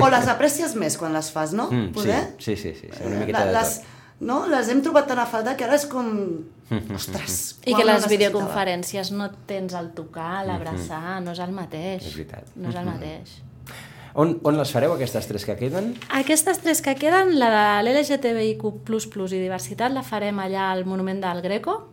o 0.03 0.09
les 0.11 0.29
aprecies 0.29 0.75
més 0.79 0.97
quan 0.99 1.15
les 1.15 1.29
fas, 1.33 1.53
no? 1.57 1.69
Mm, 1.71 1.93
Poder? 1.95 2.23
Sí, 2.43 2.57
sí, 2.59 2.73
sí, 2.75 2.91
sí, 2.91 3.05
una 3.07 3.21
miqueta 3.23 3.45
La, 3.45 3.47
de 3.47 3.55
les, 3.59 3.77
no? 4.21 4.47
Les 4.51 4.69
hem 4.73 4.83
trobat 4.85 5.09
tan 5.11 5.19
a 5.19 5.27
falta 5.27 5.57
que 5.57 5.67
ara 5.67 5.77
és 5.79 5.87
com... 5.91 6.07
Ostres, 6.95 7.61
I 7.63 7.77
que 7.79 7.85
les 7.87 8.09
videoconferències 8.11 9.13
no 9.15 9.29
tens 9.47 9.75
el 9.79 9.93
tocar, 9.95 10.45
l'abraçar, 10.47 11.01
mm 11.01 11.19
-hmm. 11.19 11.25
no 11.25 11.33
és 11.33 11.39
el 11.39 11.53
mateix. 11.53 12.07
És 12.07 12.17
veritat. 12.17 12.57
No 12.57 12.69
és 12.69 12.75
el 12.75 12.85
mateix. 12.85 13.43
On, 14.15 14.41
on 14.43 14.57
les 14.57 14.71
fareu, 14.73 14.93
aquestes 14.95 15.27
tres 15.27 15.45
que 15.45 15.57
queden? 15.57 15.95
Aquestes 16.09 16.59
tres 16.59 16.81
que 16.81 16.95
queden, 16.95 17.39
la 17.39 17.51
de 17.51 17.83
l'LGTBIQ++ 17.85 19.33
i 19.33 19.41
diversitat, 19.41 19.93
la 19.93 20.03
farem 20.03 20.39
allà 20.39 20.71
al 20.71 20.87
Monument 20.87 21.21
del 21.21 21.43
Greco, 21.43 21.89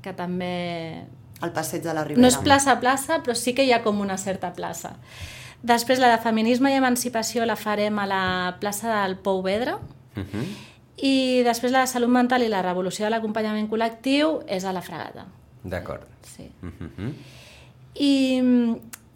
que 0.00 0.12
també 0.12 1.06
al 1.40 1.52
passeig 1.52 1.82
de 1.82 1.92
la 1.96 2.04
Ribera. 2.04 2.20
No 2.20 2.28
és 2.28 2.36
plaça 2.36 2.72
a 2.72 2.80
plaça, 2.80 3.20
però 3.24 3.34
sí 3.34 3.54
que 3.56 3.64
hi 3.64 3.72
ha 3.72 3.82
com 3.82 4.00
una 4.00 4.18
certa 4.20 4.52
plaça. 4.56 4.94
Després 5.62 6.00
la 6.00 6.10
de 6.12 6.18
feminisme 6.22 6.70
i 6.72 6.76
emancipació 6.78 7.44
la 7.48 7.56
farem 7.56 7.98
a 7.98 8.06
la 8.08 8.24
plaça 8.60 9.02
del 9.02 9.16
Pou 9.16 9.42
Vedra. 9.42 9.78
Uh 10.16 10.22
-huh. 10.22 10.46
I 11.02 11.42
després 11.46 11.72
la 11.72 11.86
salut 11.88 12.10
mental 12.12 12.44
i 12.44 12.48
la 12.52 12.62
revolució 12.62 13.06
de 13.06 13.14
l'acompanyament 13.14 13.68
col·lectiu 13.70 14.40
és 14.46 14.64
a 14.64 14.72
la 14.76 14.82
fregada. 14.84 15.26
D'acord. 15.62 16.06
Sí. 16.22 16.50
Uh 16.62 16.68
-huh. 16.68 17.12
I, 17.94 18.12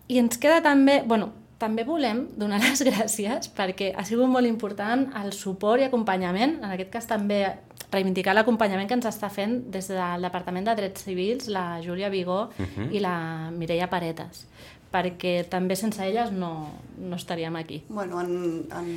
I 0.08 0.18
ens 0.18 0.38
queda 0.38 0.62
també... 0.62 1.02
Bueno, 1.06 1.32
també 1.58 1.84
volem 1.84 2.28
donar 2.36 2.60
les 2.66 2.82
gràcies 2.82 3.50
perquè 3.56 3.92
ha 3.96 4.04
sigut 4.04 4.28
molt 4.28 4.46
important 4.46 5.10
el 5.22 5.32
suport 5.32 5.80
i 5.80 5.84
acompanyament, 5.84 6.58
en 6.62 6.70
aquest 6.70 6.90
cas 6.90 7.06
també 7.06 7.56
reivindicar 7.92 8.34
l'acompanyament 8.34 8.88
que 8.88 8.94
ens 8.94 9.06
està 9.06 9.30
fent 9.30 9.70
des 9.70 9.88
del 9.88 10.22
Departament 10.22 10.64
de 10.64 10.74
Drets 10.74 11.04
Civils, 11.06 11.46
la 11.48 11.80
Júlia 11.80 12.08
Vigó 12.08 12.50
uh 12.58 12.64
-huh. 12.64 12.92
i 12.92 12.98
la 12.98 13.50
Mireia 13.50 13.88
Paretes 13.88 14.46
perquè 14.94 15.40
també 15.50 15.74
sense 15.78 16.02
elles 16.06 16.30
no, 16.30 16.52
no 17.02 17.18
estaríem 17.18 17.56
aquí. 17.58 17.82
Bueno, 17.88 18.20
en, 18.22 18.62
en, 18.70 18.92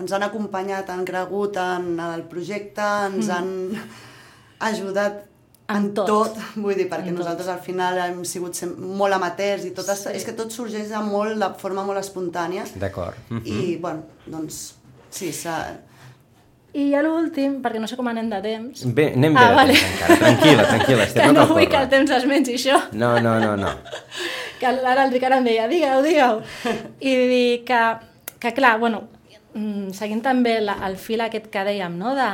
ens 0.00 0.14
han 0.16 0.24
acompanyat, 0.24 0.88
han 0.90 1.04
cregut 1.08 1.58
en 1.60 2.00
el 2.00 2.24
projecte, 2.30 2.86
ens 3.10 3.28
mm. 3.28 3.36
han 3.36 4.72
ajudat 4.72 5.20
en, 5.68 5.76
en 5.76 5.90
tot. 5.94 6.08
tot, 6.08 6.40
vull 6.56 6.76
dir, 6.78 6.88
perquè 6.90 7.12
en 7.12 7.18
nosaltres 7.20 7.50
tot. 7.50 7.56
al 7.58 7.62
final 7.64 8.00
hem 8.06 8.24
sigut 8.28 8.58
molt 8.80 9.18
amateurs 9.18 9.68
i 9.68 9.72
tot 9.76 9.88
sí. 9.92 10.10
és 10.16 10.24
que 10.24 10.34
tot 10.38 10.52
sorgeix 10.54 10.88
de, 10.92 11.04
molt, 11.04 11.36
de 11.40 11.52
forma 11.60 11.84
molt 11.84 12.00
espontània. 12.00 12.64
D'acord. 12.74 13.18
Mm 13.28 13.38
-hmm. 13.38 13.52
I, 13.52 13.76
bueno, 13.76 14.02
doncs, 14.26 14.74
sí, 15.10 15.32
s'ha 15.32 15.58
I 16.72 16.90
ja 16.90 17.02
l'últim, 17.02 17.60
perquè 17.62 17.78
no 17.78 17.86
sé 17.86 17.96
com 17.96 18.06
anem 18.08 18.30
de 18.30 18.40
temps... 18.40 18.84
Bé, 18.96 19.12
anem 19.12 19.34
bé 19.34 19.40
Ah, 19.40 19.48
de 19.50 19.56
vale. 19.56 19.72
temps 19.72 19.92
encara. 19.92 20.16
Tranquil·la, 20.16 20.64
tranquil·la, 20.70 21.06
que 21.12 21.32
no 21.36 21.46
vull 21.46 21.68
que 21.68 21.76
el 21.76 21.88
temps 21.88 22.10
es 22.10 22.24
mengi 22.24 22.54
això. 22.54 22.78
No, 22.92 23.20
no, 23.20 23.38
no, 23.40 23.56
no. 23.56 23.68
que 24.62 24.70
ara 24.70 25.04
el 25.04 25.12
Ricard 25.12 25.40
em 25.40 25.50
deia, 25.50 25.66
digueu, 25.70 26.00
digueu. 26.06 26.40
I 27.10 27.16
dir 27.26 27.64
que, 27.66 27.82
que 28.38 28.54
clar, 28.54 28.76
bueno, 28.78 29.04
mm, 29.54 29.92
seguint 29.98 30.22
també 30.24 30.60
la, 30.62 30.78
el 30.86 30.96
fil 31.00 31.22
aquest 31.24 31.50
que 31.52 31.66
dèiem, 31.66 31.98
no? 31.98 32.14
de, 32.18 32.30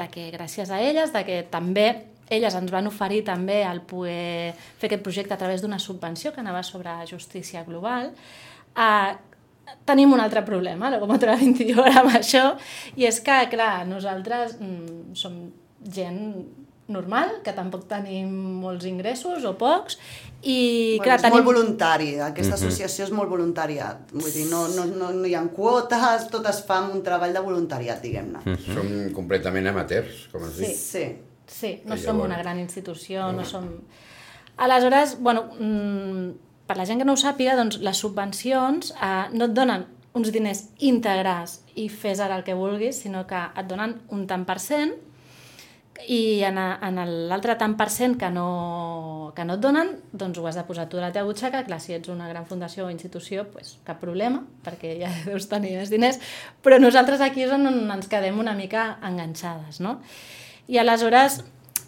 de 0.00 0.08
que 0.12 0.30
gràcies 0.34 0.70
a 0.70 0.80
elles, 0.80 1.12
de 1.14 1.24
que 1.26 1.42
també 1.50 1.88
elles 2.32 2.54
ens 2.56 2.72
van 2.72 2.88
oferir 2.88 3.20
també 3.26 3.60
el 3.68 3.82
poder 3.84 4.54
fer 4.80 4.88
aquest 4.88 5.04
projecte 5.04 5.34
a 5.36 5.40
través 5.40 5.62
d'una 5.62 5.78
subvenció 5.82 6.32
que 6.32 6.40
anava 6.40 6.62
sobre 6.64 6.94
justícia 7.10 7.64
global, 7.66 8.12
eh, 8.76 9.12
tenim 9.84 10.12
un 10.12 10.20
altre 10.20 10.44
problema, 10.44 10.88
la 10.88 10.98
Locomotora 10.98 11.36
21 11.40 11.84
ara 11.84 12.00
amb 12.02 12.16
això, 12.16 12.54
i 12.96 13.08
és 13.08 13.20
que, 13.24 13.36
clar, 13.52 13.84
nosaltres 13.88 14.56
mm, 14.60 15.14
som 15.18 15.36
gent 15.84 16.22
normal, 16.92 17.38
que 17.44 17.52
tampoc 17.56 17.86
tenim 17.88 18.30
molts 18.60 18.84
ingressos 18.84 19.44
o 19.48 19.54
pocs, 19.56 19.96
i 20.42 20.98
Bueno, 20.98 21.04
clar, 21.06 21.16
és 21.16 21.22
tenim... 21.24 21.38
molt 21.38 21.48
voluntari, 21.48 22.08
aquesta 22.20 22.58
associació 22.58 23.06
és 23.06 23.12
molt 23.16 23.30
voluntària. 23.32 23.92
Vull 24.12 24.32
dir, 24.34 24.44
no, 24.50 24.66
no, 24.76 24.84
no, 24.90 25.12
no 25.16 25.28
hi 25.28 25.34
ha 25.34 25.42
quotes, 25.54 26.26
tot 26.32 26.44
es 26.50 26.60
fa 26.68 26.82
amb 26.82 26.98
un 26.98 27.04
treball 27.06 27.32
de 27.32 27.40
voluntariat, 27.44 28.02
diguem-ne. 28.04 28.58
Som 28.66 28.90
completament 29.16 29.70
amateurs, 29.72 30.26
com 30.32 30.44
es 30.44 30.58
Sí. 30.58 30.66
diu. 30.66 30.76
Sí. 30.76 31.06
Sí, 31.46 31.70
no 31.84 31.94
I 31.94 32.00
som 32.00 32.20
una 32.20 32.38
gran 32.40 32.58
institució, 32.58 33.30
no 33.32 33.44
som... 33.44 33.66
Aleshores, 34.56 35.18
bueno, 35.20 35.50
mm, 35.58 36.30
per 36.66 36.76
la 36.78 36.86
gent 36.86 37.00
que 37.00 37.04
no 37.04 37.12
ho 37.12 37.20
sàpiga, 37.20 37.56
doncs 37.58 37.80
les 37.84 37.98
subvencions 38.00 38.94
eh, 38.94 39.26
no 39.32 39.48
et 39.50 39.56
donen 39.56 39.84
uns 40.14 40.30
diners 40.32 40.68
íntegres 40.78 41.58
i 41.74 41.88
fes 41.90 42.20
ara 42.22 42.36
el 42.38 42.44
que 42.46 42.54
vulguis, 42.54 43.00
sinó 43.02 43.26
que 43.26 43.36
et 43.36 43.66
donen 43.68 43.98
un 44.14 44.26
tant 44.30 44.46
per 44.46 44.60
cent 44.62 44.94
i 46.10 46.42
en, 46.42 46.58
a- 46.58 46.78
en 46.82 46.98
l'altre 47.30 47.54
tant 47.56 47.76
per 47.78 47.86
cent 47.92 48.16
que 48.18 48.28
no, 48.34 49.30
que 49.36 49.44
no 49.46 49.54
et 49.54 49.62
donen, 49.62 49.92
doncs 50.12 50.38
ho 50.42 50.46
has 50.50 50.56
de 50.58 50.64
posar 50.66 50.88
tu 50.90 50.98
a 50.98 51.04
la 51.06 51.12
teva 51.14 51.28
butxaca. 51.28 51.62
Clar, 51.68 51.78
si 51.80 51.94
ets 51.94 52.10
una 52.10 52.26
gran 52.28 52.46
fundació 52.50 52.86
o 52.86 52.90
institució, 52.90 53.46
pues, 53.52 53.76
cap 53.86 54.00
problema, 54.02 54.42
perquè 54.66 54.96
ja 55.00 55.10
deus 55.30 55.46
tenir 55.48 55.76
més 55.78 55.92
diners, 55.94 56.18
però 56.62 56.80
nosaltres 56.82 57.22
aquí 57.24 57.46
és 57.46 57.52
on 57.54 57.66
ens 57.94 58.08
quedem 58.10 58.38
una 58.42 58.56
mica 58.58 58.98
enganxades, 59.06 59.78
no? 59.80 60.00
I 60.66 60.78
aleshores, 60.82 61.40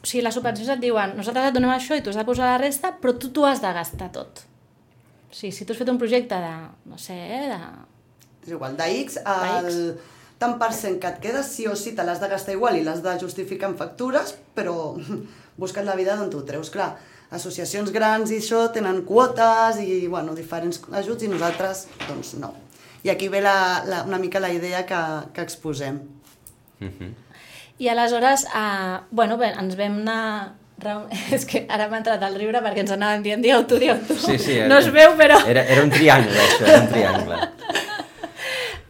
o 0.02 0.06
sigui, 0.06 0.22
les 0.22 0.34
subvencions 0.38 0.70
et 0.76 0.80
diuen 0.82 1.16
nosaltres 1.18 1.48
et 1.50 1.54
donem 1.56 1.72
això 1.74 1.96
i 1.98 2.02
tu 2.04 2.12
has 2.14 2.20
de 2.20 2.24
posar 2.28 2.52
la 2.54 2.58
resta, 2.62 2.94
però 3.02 3.16
tu 3.18 3.32
t'ho 3.34 3.46
has 3.48 3.60
de 3.64 3.72
gastar 3.74 4.12
tot. 4.14 4.44
O 5.26 5.34
sigui, 5.34 5.50
si 5.52 5.64
tu 5.66 5.74
has 5.74 5.80
fet 5.82 5.90
un 5.90 5.98
projecte 5.98 6.38
de, 6.40 6.52
no 6.86 6.98
sé, 7.00 7.16
eh, 7.16 7.46
de 7.50 7.58
És 8.46 8.52
igual, 8.54 8.76
de 8.78 8.86
X, 9.02 9.16
tant 10.38 10.56
per 10.60 10.72
cent 10.76 10.98
que 11.00 11.08
et 11.08 11.20
queda 11.22 11.42
sí 11.46 11.66
o 11.68 11.74
sí 11.76 11.94
te 11.96 12.04
l'has 12.04 12.20
de 12.20 12.28
gastar 12.28 12.56
igual 12.56 12.76
i 12.76 12.84
l'has 12.84 13.02
de 13.04 13.16
justificar 13.20 13.70
amb 13.70 13.80
factures, 13.80 14.34
però 14.54 14.94
busca't 15.60 15.86
la 15.86 15.96
vida 15.96 16.16
d'on 16.16 16.30
tu 16.32 16.42
ho 16.42 16.46
treus. 16.48 16.70
Clar, 16.74 16.94
associacions 17.36 17.92
grans 17.94 18.30
i 18.30 18.40
això 18.42 18.66
tenen 18.74 19.02
quotes 19.08 19.80
i 19.82 20.06
bueno, 20.06 20.36
diferents 20.36 20.82
ajuts 20.92 21.26
i 21.26 21.32
nosaltres 21.32 21.86
doncs 22.06 22.36
no. 22.42 22.54
I 23.06 23.10
aquí 23.12 23.28
ve 23.30 23.40
la, 23.40 23.84
la, 23.86 24.02
una 24.02 24.18
mica 24.18 24.40
la 24.42 24.50
idea 24.52 24.84
que, 24.86 25.00
que 25.32 25.42
exposem. 25.42 26.00
I 27.78 27.88
aleshores, 27.88 28.46
eh, 28.50 28.98
bueno, 29.10 29.36
bé, 29.38 29.52
ens 29.56 29.76
vam 29.78 30.00
anar... 30.02 30.22
És 31.32 31.46
que 31.48 31.62
ara 31.72 31.86
m'ha 31.88 32.02
entrat 32.02 32.20
el 32.26 32.34
riure 32.36 32.60
perquè 32.60 32.82
ens 32.82 32.92
anàvem 32.92 33.22
dient, 33.24 33.40
dieu 33.40 33.62
tu, 33.68 33.78
dieu 33.80 33.96
tu. 34.04 34.16
Sí, 34.20 34.36
sí. 34.42 34.58
no 34.68 34.76
es 34.82 34.90
veu, 34.92 35.14
però... 35.16 35.38
Era, 35.48 35.62
era 35.64 35.84
un 35.86 35.92
triangle, 35.92 36.36
això, 36.36 36.66
era 36.66 36.82
un 36.82 36.90
triangle. 36.92 37.38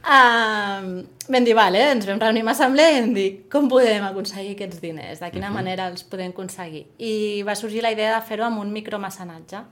Uh, 0.07 1.03
vam 1.27 1.43
dir, 1.43 1.55
vale, 1.59 1.81
ens 1.91 2.05
vam 2.07 2.21
reunir 2.23 2.45
amb 2.45 2.53
assemblea 2.53 2.93
i 2.93 3.01
vam 3.01 3.15
dir 3.17 3.31
com 3.51 3.65
podem 3.67 4.05
aconseguir 4.07 4.53
aquests 4.55 4.79
diners, 4.79 5.19
de 5.19 5.31
quina 5.35 5.51
manera 5.51 5.89
els 5.91 6.05
podem 6.07 6.31
aconseguir. 6.31 6.85
I 7.03 7.43
va 7.43 7.57
sorgir 7.59 7.83
la 7.83 7.91
idea 7.91 8.13
de 8.15 8.21
fer-ho 8.29 8.47
amb 8.47 8.63
un 8.63 8.71
micromecenatge. 8.71 9.65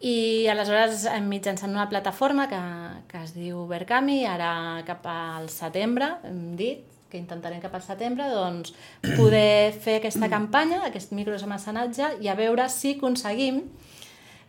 I 0.00 0.16
aleshores, 0.48 1.04
eh, 1.12 1.20
mitjançant 1.20 1.76
una 1.76 1.90
plataforma 1.92 2.48
que, 2.48 2.62
que 3.10 3.20
es 3.20 3.36
diu 3.36 3.66
Verkami, 3.68 4.22
ara 4.24 4.80
cap 4.88 5.04
al 5.12 5.50
setembre, 5.52 6.08
hem 6.24 6.56
dit, 6.56 6.80
que 7.12 7.20
intentarem 7.20 7.60
cap 7.60 7.76
al 7.76 7.84
setembre, 7.84 8.26
doncs 8.32 8.72
poder 9.14 9.76
fer 9.76 10.00
aquesta 10.00 10.32
campanya, 10.32 10.86
aquest 10.88 11.12
micromecenatge, 11.12 12.14
i 12.24 12.32
a 12.32 12.34
veure 12.38 12.64
si 12.72 12.96
aconseguim 12.96 13.60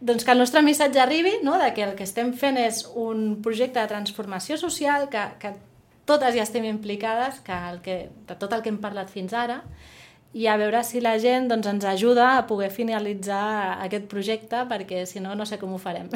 doncs 0.01 0.25
que 0.25 0.31
el 0.31 0.39
nostre 0.39 0.61
missatge 0.61 0.99
arribi, 0.99 1.31
no? 1.43 1.57
de 1.61 1.73
que 1.73 1.83
el 1.83 1.95
que 1.95 2.03
estem 2.03 2.33
fent 2.33 2.57
és 2.61 2.83
un 2.95 3.41
projecte 3.41 3.79
de 3.79 3.87
transformació 3.87 4.57
social, 4.57 5.09
que, 5.09 5.23
que 5.39 5.53
totes 6.05 6.35
hi 6.35 6.41
estem 6.43 6.65
implicades, 6.69 7.39
que, 7.45 7.55
el 7.71 7.79
que 7.81 7.99
de 8.27 8.35
tot 8.39 8.53
el 8.53 8.61
que 8.61 8.69
hem 8.73 8.81
parlat 8.83 9.09
fins 9.09 9.33
ara, 9.33 9.61
i 10.35 10.49
a 10.51 10.57
veure 10.59 10.81
si 10.83 10.99
la 10.99 11.13
gent 11.17 11.45
doncs, 11.47 11.65
ens 11.71 11.85
ajuda 11.87 12.25
a 12.35 12.41
poder 12.45 12.67
finalitzar 12.69 13.79
aquest 13.85 14.03
projecte, 14.11 14.65
perquè 14.67 15.05
si 15.07 15.21
no, 15.23 15.31
no 15.33 15.45
sé 15.47 15.55
com 15.61 15.71
ho 15.71 15.77
farem. 15.79 16.09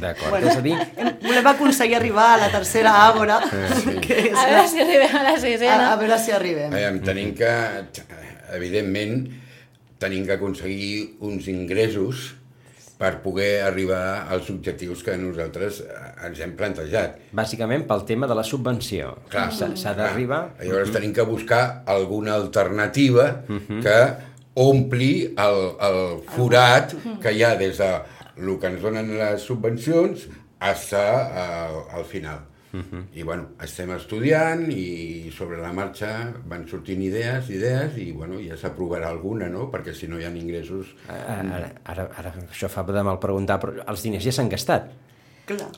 D'acord, 0.00 0.30
Bueno, 0.32 0.48
és 0.48 0.56
a 0.56 0.62
dir, 0.64 0.78
volem 1.26 1.50
aconseguir 1.52 1.98
arribar 1.98 2.30
a 2.32 2.38
la 2.46 2.48
tercera 2.54 2.94
àgora, 3.04 3.36
que 4.00 4.22
és 4.30 4.32
A 4.32 4.46
veure 4.48 4.64
si 4.72 4.80
arribem 4.80 5.18
a 5.20 5.22
la 5.26 5.34
a, 5.36 5.42
sisena. 5.42 5.92
a 5.92 5.98
veure 6.00 6.16
si 6.18 6.32
arribem. 6.32 6.72
Aviam, 6.72 6.96
tenim 7.04 7.34
que, 7.36 7.52
evidentment, 8.56 9.28
tenim 10.00 10.24
que 10.24 10.32
aconseguir 10.38 11.18
uns 11.20 11.48
ingressos 11.52 12.34
per 12.98 13.20
poder 13.22 13.62
arribar 13.62 14.26
als 14.26 14.48
objectius 14.50 15.04
que 15.06 15.14
nosaltres 15.20 15.80
eh, 15.84 16.26
ens 16.26 16.40
hem 16.42 16.56
plantejat. 16.58 17.20
bàsicament 17.32 17.86
pel 17.86 18.02
tema 18.08 18.26
de 18.26 18.34
la 18.34 18.42
subvenció. 18.42 19.14
S'ha 19.30 19.94
d'arribar... 19.94 20.40
Llavors 20.58 20.90
tenim 20.94 21.14
que 21.14 21.26
buscar 21.28 21.84
alguna 21.86 22.34
alternativa 22.34 23.28
que 23.46 23.98
ompli 24.58 25.12
el, 25.38 25.60
el 25.88 26.00
forat 26.34 26.96
que 27.22 27.32
hi 27.36 27.44
ha 27.46 27.54
des 27.60 27.78
de 27.78 27.92
el 28.38 28.58
que 28.58 28.70
ens 28.70 28.82
donen 28.82 29.14
les 29.18 29.46
subvencions 29.46 30.26
fins 32.10 32.26
al, 32.26 32.42
al 32.72 32.84
final. 32.84 33.04
I 33.14 33.24
bueno, 33.24 33.48
estem 33.64 33.90
estudiant 33.96 34.66
i 34.72 35.30
sobre 35.34 35.58
la 35.62 35.72
marxa 35.72 36.12
van 36.48 36.66
sortint 36.68 37.02
idees, 37.02 37.50
idees 37.54 37.98
i 38.00 38.10
bueno, 38.12 38.40
ja 38.44 38.58
s'aprovarà 38.60 39.08
alguna, 39.08 39.48
no? 39.52 39.68
Perquè 39.72 39.94
si 39.96 40.08
no 40.10 40.20
hi 40.20 40.26
ha 40.28 40.32
ingressos... 40.34 40.94
Ara, 41.08 41.72
ara, 41.84 42.08
ara, 42.20 42.34
això 42.48 42.70
fa 42.72 42.84
de 42.88 43.04
mal 43.04 43.20
preguntar, 43.22 43.58
però 43.62 43.84
els 43.86 44.04
diners 44.04 44.24
ja 44.24 44.34
s'han 44.36 44.50
gastat. 44.52 44.90
Clar. 45.48 45.70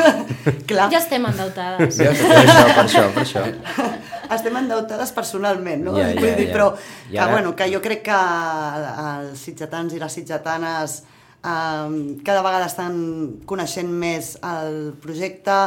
Clar. 0.68 0.90
Ja 0.92 1.00
estem 1.00 1.24
endeutades. 1.24 1.96
Ja, 1.96 2.12
per 2.12 2.36
això, 2.42 2.64
per 2.68 2.84
això, 2.84 3.04
per 3.14 3.24
això. 3.26 3.44
Estem 4.36 4.58
endeutades 4.60 5.12
personalment, 5.16 5.86
no? 5.86 5.94
Ja, 5.96 6.10
ja, 6.10 6.20
Vull 6.20 6.34
dir, 6.36 6.48
ja. 6.50 6.52
però 6.52 6.66
I 7.08 7.16
que, 7.16 7.26
bueno, 7.32 7.54
que 7.56 7.68
jo 7.72 7.80
crec 7.84 8.02
que 8.10 8.20
els 9.06 9.44
sitgetans 9.48 9.96
i 9.96 10.00
les 10.02 10.16
sitgetanes 10.20 10.98
eh, 11.00 12.18
cada 12.26 12.42
vegada 12.44 12.68
estan 12.68 12.96
coneixent 13.48 13.92
més 14.04 14.34
el 14.44 14.92
projecte, 15.00 15.60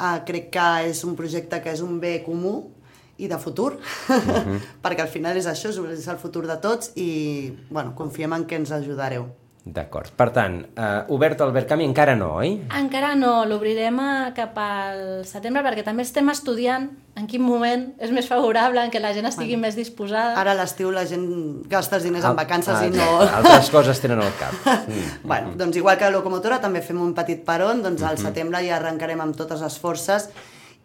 eh, 0.00 0.20
crec 0.26 0.50
que 0.50 0.66
és 0.88 1.04
un 1.04 1.14
projecte 1.16 1.60
que 1.62 1.70
és 1.72 1.80
un 1.80 1.98
bé 2.00 2.22
comú 2.24 2.70
i 3.18 3.26
de 3.26 3.38
futur, 3.38 3.78
Mhm. 4.08 4.60
perquè 4.82 5.00
al 5.02 5.08
final 5.08 5.36
és 5.36 5.46
això, 5.46 5.68
és 5.90 6.08
el 6.08 6.18
futur 6.18 6.46
de 6.46 6.56
tots 6.56 6.92
i 6.96 7.52
bueno, 7.70 7.94
confiem 7.94 8.32
en 8.32 8.44
que 8.46 8.56
ens 8.56 8.70
ajudareu. 8.70 9.26
D'acord. 9.68 10.08
Per 10.16 10.26
tant, 10.32 10.54
eh, 10.80 11.02
obert 11.12 11.40
el 11.44 11.50
Verkami 11.52 11.84
encara 11.84 12.14
no, 12.16 12.30
oi? 12.40 12.54
Encara 12.78 13.10
no, 13.18 13.44
l'obrirem 13.44 13.98
cap 14.36 14.56
al 14.62 15.02
setembre 15.28 15.60
perquè 15.66 15.84
també 15.84 16.06
estem 16.06 16.30
estudiant 16.32 16.86
en 17.18 17.26
quin 17.28 17.42
moment 17.42 17.84
és 18.00 18.12
més 18.14 18.28
favorable, 18.30 18.80
en 18.86 18.90
què 18.94 19.00
la 19.02 19.10
gent 19.12 19.26
estigui 19.28 19.58
més 19.60 19.76
disposada. 19.76 20.36
Ara 20.40 20.54
a 20.54 20.58
l'estiu 20.60 20.90
la 20.94 21.04
gent 21.10 21.26
gasta 21.68 21.98
els 21.98 22.06
diners 22.08 22.24
en 22.24 22.30
Al- 22.30 22.38
vacances 22.40 22.80
i 22.86 22.88
al- 22.92 22.96
no... 22.96 23.08
Altres 23.42 23.68
coses 23.74 24.00
tenen 24.00 24.22
al 24.24 24.32
cap. 24.40 24.54
Bueno, 25.28 25.52
doncs 25.58 25.76
igual 25.76 25.98
que 25.98 26.06
la 26.08 26.14
locomotora 26.16 26.60
també 26.62 26.80
fem 26.80 27.00
un 27.02 27.12
petit 27.14 27.42
peron, 27.44 27.82
doncs 27.84 28.02
al 28.06 28.16
setembre 28.18 28.62
ja 28.64 28.78
arrencarem 28.78 29.20
amb 29.20 29.36
totes 29.36 29.60
les 29.60 29.76
forces 29.82 30.30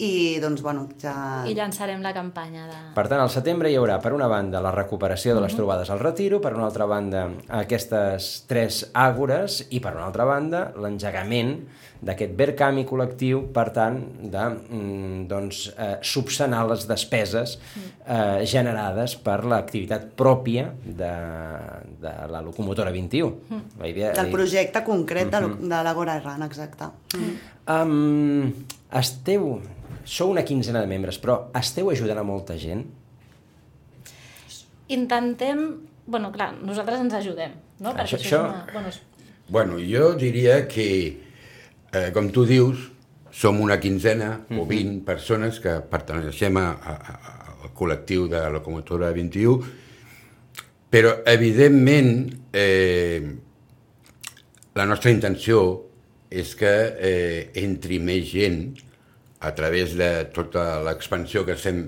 i 0.04 0.40
doncs 0.44 0.62
bueno, 0.66 0.88
ja... 1.02 1.14
I 1.48 1.54
llançarem 1.56 2.02
la 2.04 2.12
campanya 2.16 2.66
de... 2.70 2.80
Per 2.96 3.06
tant, 3.08 3.22
al 3.24 3.32
setembre 3.32 3.72
hi 3.72 3.78
haurà, 3.80 4.00
per 4.04 4.12
una 4.16 4.28
banda, 4.32 4.60
la 4.64 4.74
recuperació 4.76 5.36
de 5.38 5.44
les 5.46 5.56
trobades 5.56 5.92
al 5.94 6.02
retiro, 6.04 6.42
per 6.44 6.54
una 6.58 6.66
altra 6.68 6.88
banda, 6.90 7.28
aquestes 7.62 8.34
tres 8.50 8.84
àgores, 8.94 9.62
i 9.72 9.80
per 9.84 9.96
una 9.96 10.08
altra 10.10 10.26
banda, 10.28 10.66
l'engegament 10.82 11.56
d'aquest 12.04 12.34
Verkami 12.36 12.82
col·lectiu, 12.84 13.46
per 13.56 13.70
tant, 13.72 14.02
de 14.34 14.42
mm, 14.52 15.22
doncs, 15.32 15.62
eh, 15.78 15.94
subsanar 16.04 16.66
les 16.68 16.84
despeses 16.90 17.54
eh, 17.56 18.44
generades 18.50 19.14
per 19.24 19.38
l'activitat 19.48 20.10
pròpia 20.20 20.66
de, 20.84 21.14
de 22.04 22.14
la 22.34 22.42
locomotora 22.44 22.92
21. 22.92 23.62
La 23.80 23.88
idea, 23.88 24.12
Del 24.20 24.34
projecte 24.36 24.84
concret 24.84 25.32
de, 25.32 25.42
lo- 25.46 25.56
de 25.64 25.80
l'Agora 25.88 26.18
Erran, 26.20 26.44
exacte. 26.44 26.92
Um, 27.72 28.52
esteu... 28.92 29.62
Sou 30.06 30.32
una 30.32 30.44
quinzena 30.44 30.82
de 30.84 30.88
membres, 30.92 31.18
però 31.22 31.50
esteu 31.56 31.90
ajudant 31.94 32.20
a 32.20 32.26
molta 32.28 32.58
gent? 32.60 32.84
Intentem... 34.92 35.64
Bueno, 36.06 36.32
clar, 36.36 36.50
nosaltres 36.60 37.00
ens 37.00 37.14
ajudem, 37.16 37.54
no? 37.80 37.94
Això- 37.94 38.18
Perquè 38.18 38.18
això, 38.20 38.40
això- 38.42 38.50
una... 38.50 38.66
Bueno, 38.74 38.90
és... 38.92 38.98
Bueno, 39.48 39.78
jo 39.80 40.10
diria 40.20 40.58
que, 40.68 40.88
eh, 41.94 42.10
com 42.16 42.28
tu 42.36 42.44
dius, 42.48 42.90
som 43.34 43.62
una 43.64 43.80
quinzena 43.80 44.42
o 44.52 44.66
20 44.68 45.02
persones 45.08 45.60
que 45.64 45.78
perteneixem 45.90 46.58
a, 46.60 46.68
a, 46.76 46.94
a 46.94 47.40
el 47.64 47.72
col·lectiu 47.76 48.28
de 48.30 48.42
Locomotora 48.52 49.10
21, 49.16 49.64
però, 50.92 51.16
evidentment, 51.32 52.12
eh, 52.54 53.24
la 54.76 54.86
nostra 54.86 55.10
intenció 55.16 55.64
és 56.30 56.52
que 56.60 56.70
eh, 57.00 57.52
entri 57.64 57.98
més 58.04 58.28
gent 58.30 58.66
a 59.44 59.52
través 59.56 59.98
de 60.00 60.10
tota 60.34 60.82
l'expansió 60.86 61.44
que 61.46 61.58
estem 61.58 61.86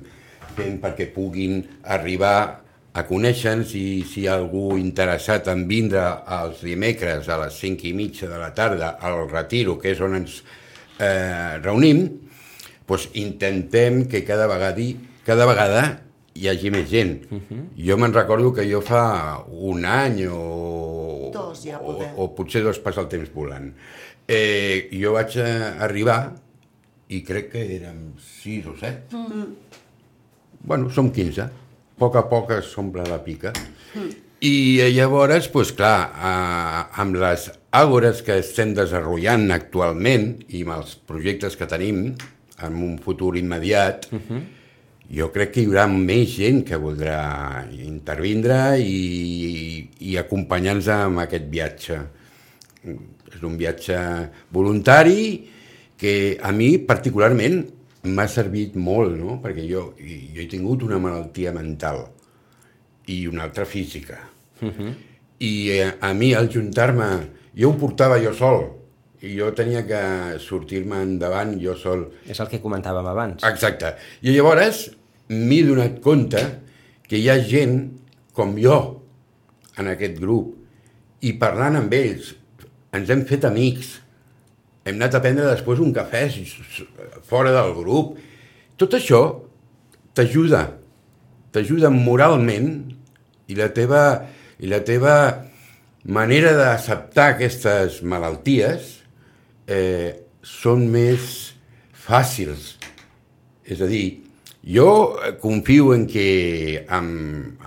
fent 0.56 0.78
perquè 0.84 1.10
puguin 1.14 1.64
arribar 1.84 2.66
a 2.96 3.04
conèixer-nos 3.04 3.74
i 3.76 4.06
si 4.08 4.24
hi 4.24 4.28
ha 4.30 4.38
algú 4.40 4.78
interessat 4.80 5.50
en 5.52 5.66
vindre 5.68 6.04
els 6.32 6.62
dimecres 6.64 7.28
a 7.28 7.42
les 7.42 7.58
5 7.60 7.90
i 7.90 7.92
mitja 7.96 8.30
de 8.32 8.40
la 8.40 8.54
tarda 8.56 8.94
al 9.04 9.26
Retiro, 9.28 9.76
que 9.82 9.92
és 9.92 10.00
on 10.00 10.16
ens 10.22 10.38
eh, 11.04 11.60
reunim, 11.60 12.06
doncs 12.88 13.10
intentem 13.20 14.06
que 14.08 14.24
cada 14.24 14.48
vegada, 14.48 14.88
cada 15.28 15.48
vegada 15.50 15.84
hi 16.36 16.48
hagi 16.52 16.72
més 16.72 16.88
gent. 16.90 17.28
Uh 17.32 17.42
-huh. 17.42 17.66
Jo 17.76 17.98
me'n 17.98 18.14
recordo 18.14 18.54
que 18.54 18.70
jo 18.72 18.82
fa 18.82 19.44
un 19.48 19.86
any 19.86 20.28
o, 20.28 21.32
Dos, 21.34 21.64
ja, 21.64 21.80
o, 21.80 21.94
poder. 21.94 22.14
o 22.16 22.36
potser 22.36 22.64
dos 22.64 22.80
passa 22.80 23.02
el 23.02 23.08
temps 23.08 23.34
volant. 23.34 23.74
Eh, 24.28 24.90
jo 24.92 25.14
vaig 25.14 25.38
a 25.38 25.84
arribar 25.84 26.34
i 27.10 27.22
crec 27.26 27.52
que 27.54 27.64
érem 27.78 28.14
sis 28.22 28.66
o 28.66 28.76
set. 28.80 29.14
Mm. 29.14 29.54
Bueno, 30.66 30.90
som 30.90 31.12
15. 31.14 31.42
A 31.42 31.50
poc 32.00 32.16
a 32.18 32.26
poc 32.30 32.52
es 32.58 32.72
s'omple 32.74 33.06
la 33.08 33.22
pica. 33.24 33.54
Mm. 33.94 34.14
I 34.46 34.92
llavors, 34.94 35.48
doncs 35.54 35.72
clar, 35.78 36.00
eh, 36.12 36.82
amb 37.02 37.16
les 37.22 37.48
àgores 37.76 38.22
que 38.26 38.40
estem 38.42 38.74
desenvolupant 38.76 39.48
actualment 39.56 40.28
i 40.50 40.66
amb 40.66 40.76
els 40.76 40.98
projectes 41.08 41.56
que 41.56 41.68
tenim 41.70 42.10
en 42.66 42.76
un 42.84 42.98
futur 43.00 43.36
immediat, 43.38 44.08
uh 44.12 44.20
-huh. 44.20 44.42
jo 45.18 45.32
crec 45.32 45.52
que 45.54 45.62
hi 45.62 45.68
haurà 45.68 45.88
més 45.88 46.36
gent 46.36 46.64
que 46.66 46.78
voldrà 46.78 47.66
intervindre 47.72 48.80
i, 48.80 49.90
i 50.00 50.18
acompanyar-nos 50.18 50.88
en 50.88 51.20
aquest 51.20 51.46
viatge. 51.50 52.00
És 53.36 53.42
un 53.44 53.58
viatge 53.58 54.30
voluntari 54.52 55.50
que 55.98 56.38
a 56.42 56.52
mi 56.52 56.76
particularment 56.78 57.64
m'ha 58.06 58.28
servit 58.30 58.76
molt, 58.78 59.16
no? 59.18 59.40
perquè 59.42 59.66
jo, 59.68 59.88
jo 59.98 60.42
he 60.44 60.48
tingut 60.52 60.84
una 60.86 61.00
malaltia 61.02 61.54
mental 61.56 62.04
i 63.12 63.26
una 63.28 63.46
altra 63.48 63.66
física. 63.66 64.20
Uh 64.62 64.70
-huh. 64.70 64.94
I 65.40 65.70
eh, 65.70 65.94
a 66.00 66.14
mi, 66.14 66.34
al 66.34 66.50
juntar-me, 66.52 67.30
jo 67.56 67.70
ho 67.70 67.78
portava 67.78 68.20
jo 68.20 68.34
sol, 68.34 68.76
i 69.22 69.38
jo 69.38 69.52
tenia 69.54 69.86
que 69.88 70.40
sortir-me 70.40 71.02
endavant 71.02 71.56
jo 71.62 71.76
sol. 71.76 72.12
És 72.28 72.40
el 72.40 72.48
que 72.48 72.62
comentàvem 72.62 73.06
abans. 73.06 73.44
Exacte. 73.44 73.96
I 74.22 74.36
llavors 74.36 74.92
m'he 75.30 75.64
donat 75.64 76.00
compte 76.02 76.42
que 77.08 77.18
hi 77.18 77.30
ha 77.30 77.40
gent 77.40 77.92
com 78.34 78.56
jo 78.58 79.02
en 79.78 79.88
aquest 79.88 80.20
grup 80.20 80.56
i 81.22 81.34
parlant 81.42 81.80
amb 81.80 81.94
ells 81.94 82.36
ens 82.96 83.10
hem 83.10 83.24
fet 83.26 83.46
amics 83.46 83.96
hem 84.86 85.00
anat 85.00 85.18
a 85.18 85.22
prendre 85.24 85.48
després 85.50 85.82
un 85.82 85.94
cafè 85.94 86.28
fora 87.26 87.54
del 87.56 87.74
grup. 87.78 88.20
Tot 88.78 88.94
això 88.98 89.22
t'ajuda, 90.16 90.62
t'ajuda 91.52 91.90
moralment 91.94 92.70
i 93.50 93.58
la 93.58 93.72
teva, 93.74 94.04
i 94.62 94.70
la 94.70 94.84
teva 94.86 95.16
manera 96.06 96.54
d'acceptar 96.54 97.32
aquestes 97.34 98.04
malalties 98.06 98.92
eh, 99.66 100.14
són 100.46 100.86
més 100.94 101.56
fàcils. 102.06 102.76
És 103.66 103.82
a 103.82 103.90
dir, 103.90 104.22
jo 104.66 105.18
confio 105.42 105.96
en 105.96 106.06
que 106.10 106.86
en, 106.86 107.10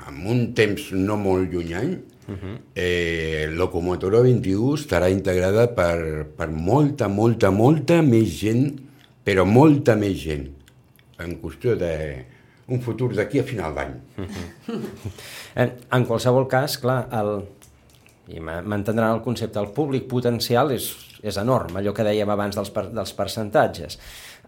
en 0.07 0.23
un 0.31 0.47
temps 0.55 0.93
no 0.95 1.19
molt 1.19 1.51
llunyany 1.51 1.97
Uh 2.29 2.35
-huh. 2.35 2.59
eh, 2.75 3.49
Locomotora 3.51 4.21
21 4.21 4.75
estarà 4.75 5.09
integrada 5.09 5.67
per, 5.69 6.27
per 6.37 6.51
molta, 6.51 7.09
molta, 7.09 7.51
molta 7.51 8.03
més 8.03 8.41
gent, 8.41 8.81
però 9.25 9.45
molta 9.45 9.95
més 9.97 10.17
gent, 10.21 10.49
en 11.19 11.41
qüestió 11.41 11.75
de 11.75 12.25
un 12.69 12.81
futur 12.81 13.15
d'aquí 13.15 13.39
a 13.41 13.45
final 13.45 13.75
d'any. 13.75 13.93
Uh 14.19 14.25
-huh. 14.25 14.81
en, 15.55 15.73
en 15.91 16.05
qualsevol 16.05 16.47
cas, 16.47 16.77
clar, 16.79 17.09
el, 17.13 17.45
i 18.29 18.41
m'entendran 18.41 19.15
el 19.15 19.23
concepte, 19.23 19.59
el 19.59 19.73
públic 19.73 20.07
potencial 20.07 20.71
és, 20.71 20.91
és 21.23 21.37
enorme, 21.37 21.81
allò 21.81 21.93
que 21.93 22.05
dèiem 22.05 22.29
abans 22.29 22.55
dels, 22.55 22.71
per, 22.71 22.93
dels 22.93 23.13
percentatges. 23.13 23.99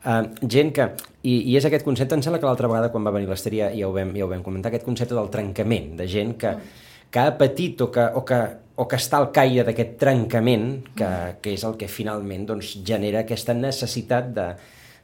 Uh, 0.05 0.25
gent 0.49 0.73
que, 0.73 0.87
i, 1.23 1.53
i 1.53 1.57
és 1.57 1.65
aquest 1.65 1.85
concepte, 1.85 2.15
em 2.15 2.23
sembla 2.23 2.41
que 2.41 2.47
l'altra 2.47 2.69
vegada 2.69 2.91
quan 2.93 3.05
va 3.05 3.11
venir 3.11 3.29
l'Esteria 3.29 3.69
ja, 3.69 3.77
ja 3.77 4.25
ho 4.25 4.29
vam 4.29 4.43
comentar, 4.43 4.69
aquest 4.69 4.85
concepte 4.85 5.15
del 5.15 5.29
trencament, 5.29 5.97
de 5.97 6.07
gent 6.09 6.37
que, 6.41 6.55
que 7.11 7.23
ha 7.23 7.37
patit 7.39 7.81
o 7.83 7.91
que, 7.93 8.07
o 8.15 8.25
que, 8.27 8.41
o 8.81 8.87
que 8.89 8.99
està 8.99 9.19
al 9.21 9.31
caire 9.35 9.65
d'aquest 9.67 9.97
trencament, 10.01 10.71
que, 10.97 11.11
que 11.43 11.55
és 11.57 11.65
el 11.67 11.77
que 11.81 11.91
finalment 11.91 12.47
doncs, 12.49 12.77
genera 12.87 13.25
aquesta 13.25 13.57
necessitat 13.57 14.33
de, 14.37 14.49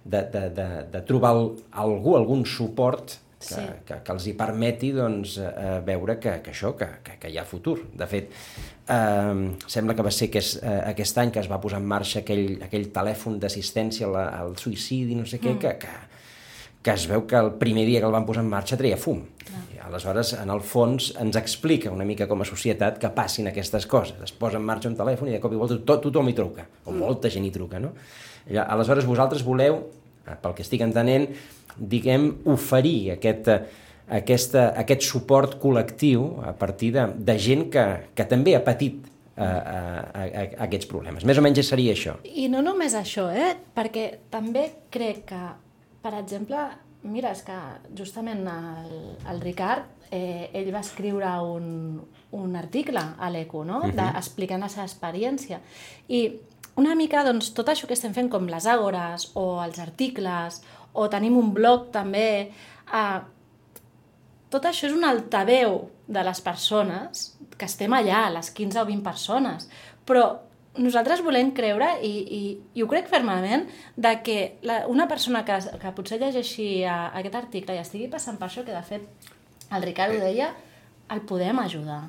de, 0.05 0.23
de, 0.33 0.49
de, 0.57 0.67
de 0.93 1.05
trobar 1.07 1.35
algú, 1.37 2.17
algun 2.17 2.47
suport 2.47 3.19
que, 3.37 3.55
sí. 3.55 3.67
que, 3.87 3.99
que 4.07 4.15
els 4.15 4.27
hi 4.27 4.33
permeti 4.39 4.93
doncs, 4.97 5.37
eh, 5.43 5.77
veure 5.87 6.17
que, 6.23 6.39
que 6.45 6.55
això, 6.55 6.73
que, 6.79 6.89
que, 7.05 7.19
que 7.21 7.31
hi 7.31 7.39
ha 7.39 7.45
futur. 7.45 7.77
De 7.95 8.09
fet, 8.11 8.33
eh, 8.89 9.35
sembla 9.67 9.97
que 9.99 10.07
va 10.07 10.15
ser 10.15 10.31
que 10.33 10.41
és, 10.43 10.57
eh, 10.63 10.79
aquest 10.95 11.21
any 11.23 11.35
que 11.35 11.43
es 11.43 11.51
va 11.51 11.61
posar 11.63 11.83
en 11.83 11.89
marxa 11.91 12.23
aquell, 12.23 12.61
aquell 12.67 12.89
telèfon 12.95 13.41
d'assistència 13.43 14.09
al, 14.09 14.21
al 14.25 14.57
suïcidi, 14.63 15.19
no 15.19 15.27
sé 15.29 15.43
què, 15.43 15.53
mm. 15.57 15.63
que, 15.63 15.75
que, 15.85 16.16
que 16.87 16.95
es 16.95 17.09
veu 17.11 17.25
que 17.27 17.35
el 17.35 17.57
primer 17.59 17.83
dia 17.89 17.99
que 17.99 18.07
el 18.07 18.15
van 18.15 18.27
posar 18.29 18.45
en 18.45 18.51
marxa 18.53 18.79
treia 18.79 18.99
fum. 19.01 19.25
Ah. 19.51 19.63
I 19.75 19.81
aleshores, 19.89 20.37
en 20.39 20.53
el 20.55 20.61
fons, 20.63 21.09
ens 21.19 21.39
explica 21.41 21.91
una 21.91 22.07
mica 22.07 22.29
com 22.31 22.45
a 22.45 22.47
societat 22.47 23.01
que 23.03 23.11
passin 23.17 23.51
aquestes 23.51 23.89
coses. 23.91 24.21
Es 24.23 24.31
posa 24.31 24.61
en 24.61 24.67
marxa 24.69 24.87
un 24.93 24.95
telèfon 24.99 25.33
i 25.33 25.35
de 25.35 25.41
cop 25.43 25.55
i 25.55 25.59
volta 25.59 25.81
tot, 25.83 26.05
tothom 26.05 26.31
hi 26.31 26.37
truca, 26.39 26.69
o 26.85 26.93
mm. 26.93 27.01
molta 27.03 27.33
gent 27.33 27.49
hi 27.49 27.51
truca, 27.55 27.83
no? 27.83 27.91
I, 28.47 28.61
aleshores, 28.63 29.09
vosaltres 29.09 29.43
voleu, 29.43 29.81
eh, 30.23 30.39
pel 30.39 30.55
que 30.55 30.63
estic 30.63 30.87
entenent, 30.87 31.27
diguem, 31.77 32.31
oferir 32.55 33.17
aquest, 33.17 33.51
aquesta, 34.21 34.69
aquest 34.79 35.03
suport 35.11 35.59
col·lectiu 35.63 36.31
a 36.47 36.55
partir 36.55 36.95
de, 36.95 37.11
de 37.19 37.39
gent 37.43 37.67
que, 37.75 37.87
que 38.15 38.31
també 38.31 38.55
ha 38.55 38.63
patit 38.63 39.03
a, 39.35 39.45
a, 39.45 39.79
a, 40.23 40.25
a 40.31 40.49
aquests 40.71 40.87
problemes. 40.87 41.27
Més 41.27 41.43
o 41.43 41.45
menys 41.45 41.67
seria 41.67 41.99
això. 41.99 42.17
I 42.31 42.47
no 42.53 42.63
només 42.65 42.95
això, 42.95 43.27
eh? 43.35 43.57
perquè 43.75 44.13
també 44.31 44.69
crec 44.95 45.25
que, 45.35 45.45
per 46.07 46.15
exemple, 46.21 46.61
mira, 47.11 47.33
és 47.35 47.43
que 47.43 47.57
justament 47.99 48.45
el, 48.47 48.93
el 49.33 49.41
Ricard, 49.43 49.89
eh, 50.15 50.53
ell 50.55 50.71
va 50.75 50.85
escriure 50.85 51.33
un, 51.43 51.99
un 52.39 52.59
article 52.59 53.03
a 53.19 53.31
l'ECO, 53.33 53.65
no? 53.67 53.81
Uh 53.81 53.89
-huh. 53.89 53.97
de, 53.99 54.07
explicant 54.21 54.63
la 54.63 54.69
seva 54.69 54.87
experiència. 54.87 55.59
I 56.09 56.21
una 56.77 56.95
mica, 56.95 57.25
doncs, 57.25 57.53
tot 57.55 57.69
això 57.69 57.87
que 57.87 57.95
estem 57.95 58.15
fent, 58.15 58.31
com 58.31 58.47
les 58.47 58.67
àgores 58.67 59.31
o 59.35 59.65
els 59.65 59.79
articles, 59.79 60.63
o 60.93 61.09
tenim 61.09 61.37
un 61.37 61.53
blog 61.53 61.91
també, 61.91 62.53
eh, 62.93 63.21
tot 64.49 64.65
això 64.65 64.87
és 64.87 64.93
un 64.93 65.05
altaveu 65.05 65.91
de 66.07 66.23
les 66.23 66.41
persones 66.41 67.37
que 67.59 67.65
estem 67.65 67.93
allà, 67.93 68.31
les 68.31 68.51
15 68.51 68.81
o 68.81 68.85
20 68.87 69.03
persones, 69.03 69.69
però 70.07 70.46
nosaltres 70.83 71.23
volem 71.25 71.53
creure, 71.57 71.89
i, 72.05 72.13
i, 72.13 72.43
i 72.75 72.85
ho 72.85 72.89
crec 72.91 73.09
fermament, 73.11 73.67
de 73.97 74.13
que 74.27 74.37
la, 74.67 74.83
una 74.93 75.09
persona 75.09 75.45
que, 75.47 75.59
que 75.83 75.95
potser 75.97 76.21
llegeixi 76.23 76.69
a, 76.85 77.13
aquest 77.21 77.39
article 77.43 77.77
i 77.77 77.83
estigui 77.83 78.11
passant 78.13 78.39
per 78.41 78.49
això, 78.51 78.65
que 78.67 78.75
de 78.75 78.85
fet 78.87 79.75
el 79.77 79.87
Ricard 79.87 80.17
ho 80.17 80.23
deia, 80.23 80.53
el 81.13 81.23
podem 81.29 81.59
ajudar. 81.63 82.05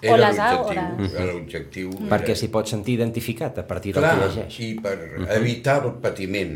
Era 0.00 0.14
o 0.14 0.18
les 0.20 0.38
àgores. 0.40 1.12
Era 1.12 1.26
l'objectiu. 1.28 1.90
Mm. 1.92 2.08
Perquè 2.12 2.36
s'hi 2.38 2.48
pot 2.52 2.68
sentir 2.70 2.96
identificat 2.96 3.58
a 3.60 3.66
partir 3.68 3.92
del 3.96 4.04
Clar, 4.04 4.14
que 4.16 4.28
llegeix. 4.28 4.60
i 4.64 4.70
per 4.80 4.96
evitar 5.36 5.80
el 5.84 5.98
patiment, 6.00 6.54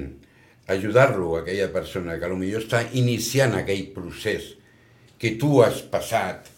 ajudar-lo 0.75 1.35
a 1.37 1.43
aquella 1.43 1.69
persona 1.73 2.17
que 2.21 2.31
potser 2.33 2.55
està 2.63 2.81
iniciant 2.97 3.59
aquell 3.59 3.89
procés 3.97 4.55
que 5.21 5.35
tu 5.41 5.59
has 5.65 5.83
passat 5.93 6.49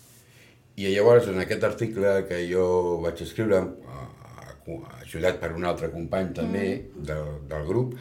i 0.77 0.91
llavors 0.93 1.27
en 1.33 1.41
aquest 1.41 1.65
article 1.65 2.13
que 2.29 2.43
jo 2.51 2.67
vaig 3.03 3.23
escriure 3.25 3.63
ajudat 5.01 5.41
per 5.41 5.53
un 5.57 5.65
altre 5.65 5.91
company 5.93 6.33
també 6.37 6.67
mm. 6.77 7.05
del, 7.09 7.35
del 7.51 7.67
grup 7.69 7.97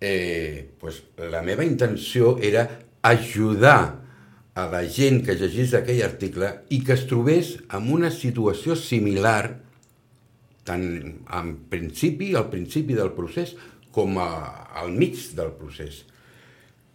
eh, 0.00 0.68
pues, 0.78 1.02
la 1.18 1.42
meva 1.42 1.64
intenció 1.66 2.36
era 2.42 2.68
ajudar 3.02 3.80
a 4.58 4.66
la 4.70 4.82
gent 4.90 5.22
que 5.26 5.36
llegís 5.38 5.74
aquell 5.78 6.02
article 6.02 6.50
i 6.74 6.80
que 6.86 6.96
es 6.96 7.06
trobés 7.10 7.56
en 7.74 7.90
una 7.94 8.10
situació 8.10 8.74
similar 8.78 9.68
tant 10.68 10.84
en 11.38 11.52
principi, 11.72 12.32
al 12.36 12.48
principi 12.52 12.96
del 12.98 13.12
procés, 13.16 13.54
com 13.94 14.18
a, 14.20 14.28
al 14.82 14.92
mig 14.92 15.16
del 15.38 15.54
procés. 15.56 16.02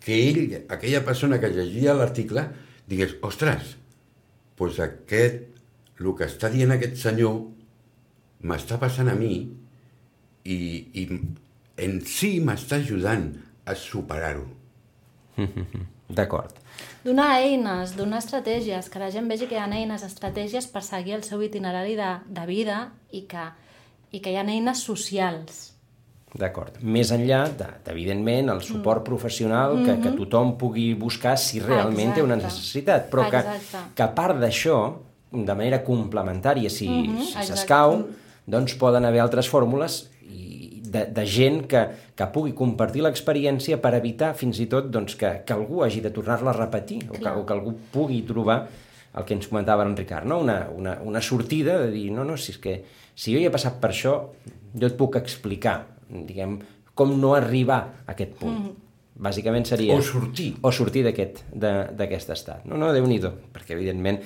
Que 0.04 0.20
ell, 0.28 0.44
aquella 0.74 1.02
persona 1.08 1.40
que 1.42 1.52
llegia 1.54 1.96
l'article, 1.98 2.46
digués, 2.90 3.18
ostres, 3.26 3.78
doncs 4.60 4.80
aquest, 4.84 5.50
el 6.00 6.12
que 6.20 6.28
està 6.28 6.52
dient 6.52 6.76
aquest 6.76 7.00
senyor 7.00 7.40
m'està 8.44 8.78
passant 8.82 9.10
a 9.12 9.16
mi 9.18 9.34
i, 10.44 10.58
i 11.00 11.08
en 11.84 12.00
si 12.06 12.38
m'està 12.44 12.80
ajudant 12.82 13.30
a 13.66 13.76
superar-ho. 13.80 14.46
D'acord. 16.14 16.60
Donar 17.04 17.30
eines, 17.42 17.96
donar 17.98 18.20
estratègies, 18.22 18.90
que 18.92 19.02
la 19.02 19.10
gent 19.12 19.28
vegi 19.32 19.48
que 19.50 19.58
hi 19.58 19.62
ha 19.62 19.68
eines, 19.68 20.04
estratègies 20.06 20.68
per 20.72 20.84
seguir 20.86 21.18
el 21.18 21.24
seu 21.28 21.42
itinerari 21.44 21.96
de, 22.00 22.10
de 22.28 22.48
vida 22.48 22.80
i 23.12 23.24
que, 23.30 23.48
i 24.12 24.22
que 24.24 24.34
hi 24.34 24.40
ha 24.40 24.44
eines 24.46 24.84
socials. 24.84 25.70
D'acord. 26.34 26.80
Més 26.82 27.12
enllà, 27.14 27.44
de, 27.58 27.68
evidentment, 27.94 28.50
el 28.50 28.64
suport 28.66 29.04
mm. 29.04 29.06
professional 29.06 29.76
que, 29.86 30.00
que 30.02 30.14
tothom 30.18 30.56
pugui 30.58 30.88
buscar 30.98 31.36
si 31.38 31.62
realment 31.62 32.10
Exacte. 32.10 32.22
té 32.22 32.26
una 32.26 32.38
necessitat, 32.40 33.10
però 33.12 33.28
que, 33.30 33.44
Exacte. 33.44 33.84
que 33.94 34.06
a 34.06 34.10
part 34.18 34.40
d'això, 34.42 34.78
de 35.34 35.54
manera 35.54 35.84
complementària, 35.86 36.70
si 36.74 36.90
Mhm, 36.90 37.20
si 37.22 37.30
exacte. 37.30 37.46
s'escau, 37.52 38.00
doncs 38.48 38.76
poden 38.80 39.06
haver 39.06 39.22
altres 39.24 39.48
fórmules 39.50 40.10
i 40.28 40.82
de, 40.94 41.06
de 41.10 41.26
gent 41.26 41.64
que, 41.70 41.84
que 42.16 42.28
pugui 42.34 42.54
compartir 42.58 43.02
l'experiència 43.06 43.80
per 43.82 43.94
evitar 43.98 44.34
fins 44.38 44.60
i 44.60 44.68
tot 44.70 44.90
doncs, 44.94 45.16
que, 45.20 45.32
que 45.48 45.56
algú 45.56 45.84
hagi 45.86 46.02
de 46.04 46.12
tornar-la 46.14 46.52
a 46.54 46.58
repetir 46.58 47.04
o 47.10 47.18
que, 47.18 47.30
o 47.30 47.46
que 47.46 47.54
algú 47.56 47.74
pugui 47.94 48.22
trobar 48.28 48.68
el 49.14 49.26
que 49.26 49.36
ens 49.38 49.46
comentava 49.48 49.86
en 49.86 49.96
Ricard, 49.96 50.26
no? 50.26 50.40
una, 50.42 50.68
una, 50.74 50.96
una 51.06 51.22
sortida 51.22 51.78
de 51.84 51.92
dir, 51.94 52.08
no, 52.12 52.24
no, 52.26 52.34
si 52.38 52.52
és 52.56 52.58
que 52.58 52.80
si 53.14 53.34
jo 53.36 53.38
hi 53.38 53.46
he 53.46 53.52
passat 53.54 53.76
per 53.82 53.92
això, 53.94 54.14
jo 54.74 54.88
et 54.90 54.96
puc 54.98 55.20
explicar, 55.20 55.84
diguem, 56.10 56.56
com 56.98 57.14
no 57.22 57.36
arribar 57.38 57.78
a 58.08 58.16
aquest 58.16 58.34
punt. 58.40 58.56
Mm. 58.58 58.80
Bàsicament 59.24 59.68
seria... 59.70 59.94
O 59.94 60.02
sortir. 60.02 60.56
O 60.66 60.72
sortir 60.74 61.04
d'aquest 61.06 61.44
de- 61.54 61.92
d'aquest 61.94 62.32
estat. 62.34 62.66
No, 62.66 62.80
no, 62.82 62.90
Déu-n'hi-do, 62.94 63.30
perquè 63.54 63.76
evidentment 63.78 64.18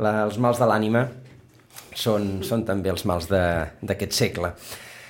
la, 0.00 0.22
els 0.24 0.40
mals 0.40 0.56
de 0.62 0.68
l'ànima 0.72 1.04
són, 1.94 2.42
són 2.46 2.64
també 2.66 2.90
els 2.92 3.04
mals 3.08 3.28
de- 3.30 3.68
d'aquest 3.82 4.12
segle. 4.12 4.52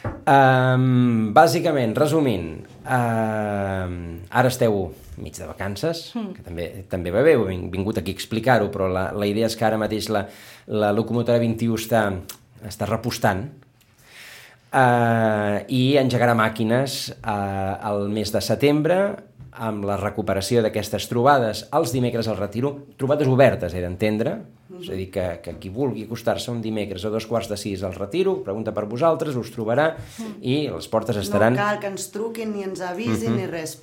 Um, 0.05 1.33
bàsicament, 1.37 1.95
resumint, 1.97 2.49
um, 2.85 3.97
ara 4.29 4.49
esteu 4.49 4.93
mig 5.17 5.37
de 5.39 5.47
vacances, 5.49 6.11
mm. 6.15 6.33
que 6.37 6.45
també, 6.45 6.69
també 6.91 7.13
va 7.13 7.23
bé, 7.25 7.35
he 7.37 7.59
vingut 7.73 7.99
aquí 8.01 8.13
a 8.13 8.17
explicar-ho, 8.19 8.69
però 8.73 8.89
la, 8.93 9.11
la 9.17 9.29
idea 9.29 9.49
és 9.49 9.57
que 9.57 9.65
ara 9.65 9.81
mateix 9.81 10.11
la, 10.13 10.27
la 10.69 10.93
locomotora 10.97 11.41
21 11.41 11.77
està, 11.81 12.03
està 12.69 12.89
repostant, 12.91 13.47
uh, 14.75 15.61
i 15.69 15.85
engegarà 16.01 16.35
màquines 16.37 17.15
uh, 17.21 17.79
al 17.81 18.09
mes 18.13 18.33
de 18.35 18.43
setembre 18.45 18.99
amb 19.55 19.87
la 19.87 19.97
recuperació 20.01 20.65
d'aquestes 20.65 21.07
trobades 21.07 21.65
els 21.77 21.93
dimecres 21.95 22.29
al 22.29 22.41
retiro, 22.41 22.75
trobades 22.99 23.31
obertes, 23.31 23.75
he 23.75 23.83
d'entendre, 23.85 24.39
és 24.85 24.93
a 24.93 24.99
dir, 24.99 25.09
que, 25.15 25.27
que 25.45 25.57
qui 25.61 25.73
vulgui 25.73 26.05
acostar-se 26.09 26.53
un 26.53 26.61
dimecres 26.65 27.05
a 27.05 27.13
dos 27.13 27.27
quarts 27.31 27.51
de 27.51 27.59
sis 27.61 27.85
al 27.87 27.97
retiro, 27.97 28.39
pregunta 28.47 28.75
per 28.77 28.87
vosaltres, 28.91 29.39
us 29.41 29.53
trobarà 29.55 29.93
i 30.41 30.65
les 30.69 30.91
portes 30.93 31.19
estaran... 31.21 31.57
No 31.57 31.65
cal 31.65 31.81
que 31.83 31.91
ens 31.93 32.11
truquin 32.15 32.53
ni 32.55 32.67
ens 32.67 32.85
avisin 32.85 33.39
ni 33.39 33.49
res, 33.51 33.79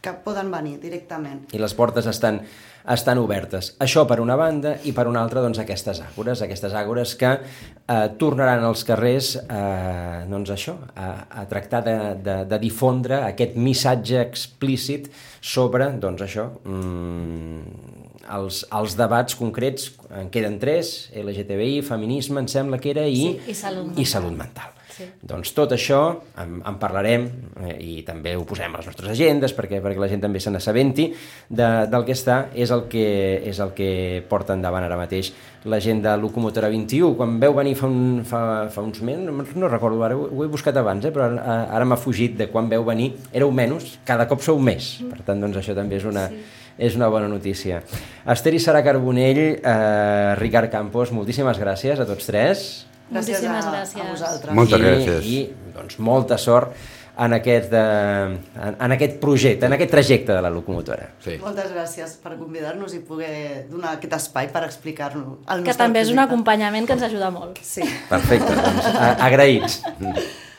que 0.00 0.12
poden 0.24 0.50
venir 0.52 0.78
directament. 0.80 1.42
i 1.52 1.60
les 1.60 1.74
portes 1.76 2.06
estan, 2.08 2.40
estan 2.88 3.20
obertes. 3.20 3.74
Això 3.84 4.06
per 4.08 4.20
una 4.22 4.36
banda, 4.40 4.74
i 4.88 4.94
per 4.96 5.06
una 5.10 5.20
altra, 5.20 5.42
doncs, 5.44 5.60
aquestes 5.60 6.00
àgores, 6.04 6.42
aquestes 6.46 6.74
àgores 6.76 7.14
que 7.20 7.32
eh, 7.36 8.06
tornaran 8.20 8.64
als 8.64 8.84
carrers, 8.88 9.34
eh, 9.42 10.24
doncs 10.30 10.54
això, 10.56 10.76
a, 10.94 11.10
a 11.42 11.46
tractar 11.50 11.82
de, 11.84 11.96
de, 12.24 12.38
de 12.48 12.60
difondre 12.62 13.20
aquest 13.28 13.58
missatge 13.60 14.22
explícit 14.24 15.10
sobre, 15.40 15.92
doncs 16.00 16.24
això, 16.24 16.48
mm, 16.64 18.09
els, 18.36 18.64
els 18.76 18.96
debats 18.98 19.36
concrets, 19.38 19.90
en 20.16 20.30
queden 20.30 20.58
tres, 20.62 21.10
LGTBI, 21.16 21.80
feminisme, 21.86 22.40
em 22.42 22.48
sembla 22.50 22.78
que 22.82 22.90
era, 22.94 23.06
i, 23.06 23.16
Sí, 23.40 23.50
i 23.52 23.54
salut 23.54 23.84
i 23.84 23.88
mental. 23.94 24.12
salut 24.16 24.38
mental. 24.38 24.76
Sí. 24.90 25.04
Doncs 25.24 25.52
tot 25.56 25.70
això 25.72 25.98
en, 26.42 26.56
en 26.66 26.74
parlarem 26.82 27.22
eh, 27.62 27.76
i 27.80 27.92
també 28.04 28.34
ho 28.36 28.42
posem 28.44 28.74
a 28.74 28.80
les 28.82 28.88
nostres 28.90 29.12
agendes 29.14 29.54
perquè, 29.56 29.78
perquè 29.80 30.02
la 30.02 30.08
gent 30.10 30.20
també 30.20 30.42
se 30.42 30.50
n'assabenti 30.52 31.06
de, 31.48 31.68
del 31.88 32.04
que 32.04 32.12
està, 32.12 32.40
és 32.58 32.72
el 32.74 32.82
que, 32.90 33.04
és 33.48 33.62
el 33.64 33.70
que 33.78 33.88
porta 34.28 34.52
endavant 34.58 34.84
ara 34.84 34.98
mateix 35.00 35.30
la 35.70 35.78
gent 35.80 36.02
de 36.04 36.12
Locomotora 36.20 36.68
21. 36.72 37.14
Quan 37.16 37.38
veu 37.40 37.54
venir 37.56 37.76
fa, 37.78 37.88
un, 37.88 38.22
fa, 38.28 38.42
fa 38.74 38.84
uns 38.84 39.00
mesos, 39.06 39.24
no, 39.30 39.46
no 39.62 39.70
recordo 39.72 40.02
ara, 40.04 40.18
ho, 40.18 40.26
ho 40.26 40.44
he 40.44 40.50
buscat 40.52 40.76
abans, 40.82 41.06
eh, 41.06 41.14
però 41.14 41.30
ara, 41.30 41.60
ara 41.78 41.86
m'ha 41.88 41.96
fugit 42.00 42.36
de 42.36 42.50
quan 42.52 42.68
veu 42.68 42.84
venir, 42.84 43.12
éreu 43.32 43.54
menys, 43.54 43.94
cada 44.04 44.26
cop 44.28 44.42
sou 44.44 44.58
més. 44.60 44.98
Per 45.08 45.22
tant, 45.24 45.40
doncs 45.40 45.62
això 45.62 45.78
també 45.78 45.96
és 46.02 46.04
una, 46.10 46.26
sí. 46.28 46.42
És 46.78 46.94
una 46.96 47.08
bona 47.08 47.28
notícia. 47.28 47.82
Esther 48.26 48.54
i 48.54 48.60
Sara 48.60 48.82
Carbonell, 48.84 49.38
eh, 49.62 50.34
Ricard 50.38 50.70
Campos, 50.70 51.12
moltíssimes 51.12 51.58
gràcies 51.58 52.00
a 52.00 52.06
tots 52.06 52.26
tres. 52.26 52.86
Gràcies 53.10 53.40
Moltíssimes 53.42 53.66
a, 53.66 53.70
gràcies. 53.74 54.00
a 54.06 54.10
vosaltres. 54.10 54.54
Moltes 54.54 54.78
I, 54.78 54.82
gràcies. 54.82 55.24
I 55.26 55.72
doncs, 55.74 55.98
molta 55.98 56.38
sort 56.38 56.72
en 57.20 57.32
aquest, 57.34 57.72
eh, 57.72 58.38
en, 58.64 58.76
en 58.80 58.92
aquest 58.92 59.18
projecte, 59.20 59.66
en 59.66 59.72
aquest 59.74 59.90
trajecte 59.90 60.32
de 60.32 60.40
la 60.40 60.48
locomotora. 60.48 61.08
Sí. 61.20 61.34
Moltes 61.42 61.72
gràcies 61.74 62.14
per 62.22 62.36
convidar-nos 62.38 62.94
i 62.94 63.00
poder 63.04 63.66
donar 63.68 63.96
aquest 63.98 64.14
espai 64.16 64.48
per 64.48 64.62
explicar-nos 64.64 65.40
el 65.52 65.64
Que 65.66 65.74
també 65.74 66.00
és 66.00 66.08
un 66.08 66.14
projecte. 66.14 66.32
acompanyament 66.32 66.86
que 66.86 66.92
ens 66.94 67.02
ajuda 67.02 67.30
molt. 67.34 67.58
Sí. 67.62 67.82
Perfecte, 68.08 68.54
doncs, 68.54 68.86
agraïts. 69.18 69.82